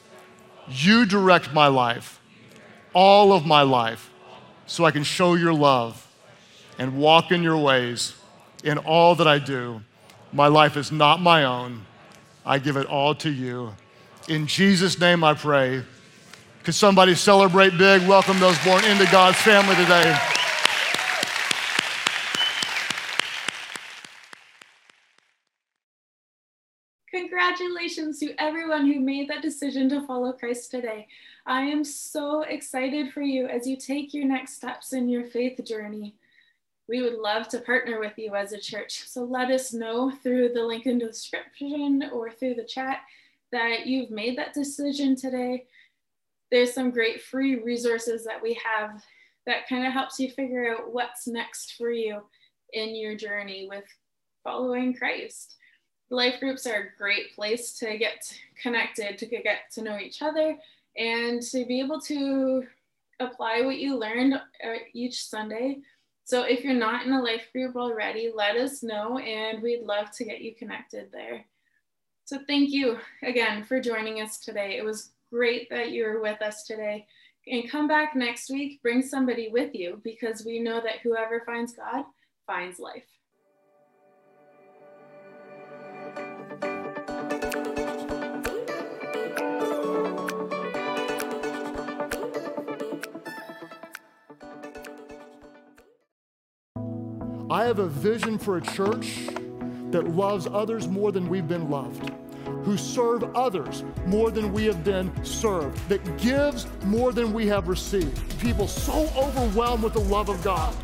You 0.70 1.06
direct 1.06 1.54
my 1.54 1.68
life, 1.68 2.22
all 2.94 3.34
of 3.34 3.46
my 3.46 3.62
life, 3.62 4.10
so 4.66 4.86
I 4.86 4.92
can 4.92 5.04
show 5.04 5.36
your 5.36 5.54
love 5.54 6.08
and 6.80 6.98
walk 6.98 7.34
in 7.34 7.44
your 7.44 7.58
ways 7.58 8.16
in 8.64 8.78
all 8.78 9.16
that 9.16 9.28
I 9.28 9.38
do. 9.38 9.82
My 10.32 10.48
life 10.48 10.78
is 10.78 10.94
not 10.94 11.22
my 11.22 11.44
own. 11.44 11.86
I 12.46 12.58
give 12.58 12.78
it 12.78 12.88
all 12.88 13.14
to 13.16 13.30
you. 13.30 13.74
In 14.30 14.48
Jesus' 14.48 14.98
name 14.98 15.26
I 15.26 15.34
pray. 15.34 15.84
Could 16.64 16.74
somebody 16.74 17.16
celebrate 17.16 17.78
big? 17.78 18.08
Welcome 18.08 18.40
those 18.40 18.58
born 18.64 18.84
into 18.86 19.06
God's 19.12 19.38
family 19.40 19.76
today. 19.76 20.18
Congratulations 27.18 28.20
to 28.20 28.36
everyone 28.38 28.86
who 28.86 29.00
made 29.00 29.28
that 29.28 29.42
decision 29.42 29.90
to 29.90 30.06
follow 30.06 30.32
Christ 30.34 30.70
today. 30.70 31.08
I 31.48 31.62
am 31.62 31.84
so 31.84 32.42
excited 32.42 33.12
for 33.12 33.22
you 33.22 33.48
as 33.48 33.66
you 33.66 33.76
take 33.76 34.14
your 34.14 34.26
next 34.26 34.54
steps 34.54 34.94
in 34.94 35.10
your 35.10 35.26
faith 35.26 35.60
journey 35.66 36.14
we 36.88 37.02
would 37.02 37.16
love 37.16 37.48
to 37.50 37.60
partner 37.60 38.00
with 38.00 38.14
you 38.18 38.36
as 38.36 38.54
a 38.54 38.60
church. 38.60 39.08
So 39.08 39.24
let 39.24 39.52
us 39.52 39.74
know 39.74 40.12
through 40.24 40.54
the 40.54 40.64
link 40.64 40.86
in 40.86 41.00
the 41.00 41.08
description 41.08 42.10
or 42.14 42.32
through 42.32 42.56
the 42.56 42.64
chat 42.64 43.00
that 43.52 43.86
you've 43.86 44.12
made 44.12 44.38
that 44.38 44.54
decision 44.54 45.16
today. 45.16 45.66
There's 46.50 46.74
some 46.74 46.92
great 46.92 47.22
free 47.22 47.56
resources 47.56 48.24
that 48.26 48.42
we 48.42 48.58
have 48.64 49.04
that 49.46 49.68
kind 49.68 49.86
of 49.86 49.92
helps 49.92 50.20
you 50.20 50.30
figure 50.30 50.72
out 50.72 50.94
what's 50.94 51.28
next 51.28 51.74
for 51.78 51.92
you 51.92 52.22
in 52.74 52.96
your 52.96 53.16
journey 53.16 53.68
with 53.70 53.86
following 54.44 54.94
Christ. 54.94 55.56
Life 56.10 56.40
groups 56.40 56.66
are 56.66 56.82
a 56.82 56.98
great 56.98 57.36
place 57.36 57.74
to 57.80 57.98
get 57.98 58.34
connected, 58.62 59.18
to 59.18 59.26
get 59.26 59.72
to 59.74 59.82
know 59.82 59.98
each 59.98 60.22
other, 60.22 60.58
and 60.96 61.42
to 61.42 61.66
be 61.66 61.80
able 61.80 62.00
to 62.02 62.64
apply 63.20 63.62
what 63.62 63.78
you 63.78 63.98
learned 63.98 64.36
uh, 64.36 64.74
each 64.94 65.26
Sunday. 65.26 65.80
So 66.24 66.44
if 66.44 66.64
you're 66.64 66.74
not 66.74 67.06
in 67.06 67.14
a 67.14 67.22
life 67.22 67.48
group 67.52 67.76
already, 67.76 68.32
let 68.34 68.56
us 68.56 68.84
know, 68.84 69.18
and 69.18 69.62
we'd 69.62 69.84
love 69.84 70.12
to 70.12 70.24
get 70.24 70.42
you 70.42 70.56
connected 70.56 71.10
there. 71.12 71.46
So 72.26 72.40
thank 72.48 72.72
you 72.72 73.00
again 73.24 73.64
for 73.64 73.80
joining 73.80 74.22
us 74.22 74.40
today. 74.40 74.78
It 74.78 74.84
was 74.84 75.12
great 75.32 75.70
that 75.70 75.92
you 75.92 76.04
were 76.04 76.22
with 76.22 76.42
us 76.42 76.64
today. 76.64 77.06
And 77.48 77.70
come 77.70 77.88
back 77.88 78.16
next 78.16 78.50
week, 78.50 78.82
bring 78.82 79.02
somebody 79.02 79.50
with 79.50 79.74
you 79.74 80.02
because 80.04 80.46
we 80.46 80.60
know 80.60 80.82
that 80.82 81.00
whoever 81.04 81.44
finds 81.46 81.74
God 81.74 82.04
finds 82.46 82.80
life. 82.80 83.06
I 97.50 97.64
have 97.64 97.80
a 97.80 97.88
vision 97.88 98.38
for 98.38 98.58
a 98.58 98.62
church 98.62 99.30
that 99.92 100.10
loves 100.10 100.48
others 100.48 100.90
more 100.90 101.14
than 101.14 101.30
we've 101.30 101.48
been 101.48 101.70
loved, 101.70 102.12
who 102.66 102.76
serve 102.76 103.24
others 103.38 103.86
more 104.06 104.32
than 104.32 104.52
we 104.52 104.66
have 104.66 104.84
been 104.84 105.10
served, 105.24 105.78
that 105.88 106.18
gives 106.18 106.68
more 106.84 107.14
than 107.14 107.32
we 107.32 107.48
have 107.48 107.70
received. 107.70 108.38
People 108.42 108.68
so 108.68 109.10
overwhelmed 109.16 109.82
with 109.82 109.94
the 109.94 110.02
love 110.02 110.28
of 110.28 110.44
God 110.44 110.76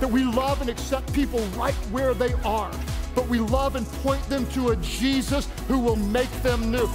that 0.00 0.08
we 0.08 0.24
love 0.24 0.60
and 0.60 0.68
accept 0.68 1.12
people 1.12 1.38
right 1.56 1.74
where 1.92 2.14
they 2.14 2.32
are, 2.44 2.72
but 3.14 3.28
we 3.28 3.38
love 3.38 3.76
and 3.76 3.86
point 4.02 4.22
them 4.28 4.44
to 4.48 4.70
a 4.70 4.76
Jesus 4.78 5.48
who 5.68 5.78
will 5.78 5.94
make 5.94 6.30
them 6.42 6.72
new. 6.72 6.88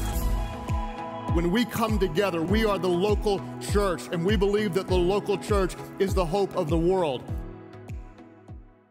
When 1.31 1.49
we 1.49 1.63
come 1.63 1.97
together, 1.97 2.41
we 2.41 2.65
are 2.65 2.77
the 2.77 2.89
local 2.89 3.41
church, 3.71 4.09
and 4.11 4.25
we 4.25 4.35
believe 4.35 4.73
that 4.73 4.87
the 4.87 4.95
local 4.95 5.37
church 5.37 5.75
is 5.97 6.13
the 6.13 6.25
hope 6.25 6.53
of 6.57 6.69
the 6.69 6.77
world. 6.77 7.23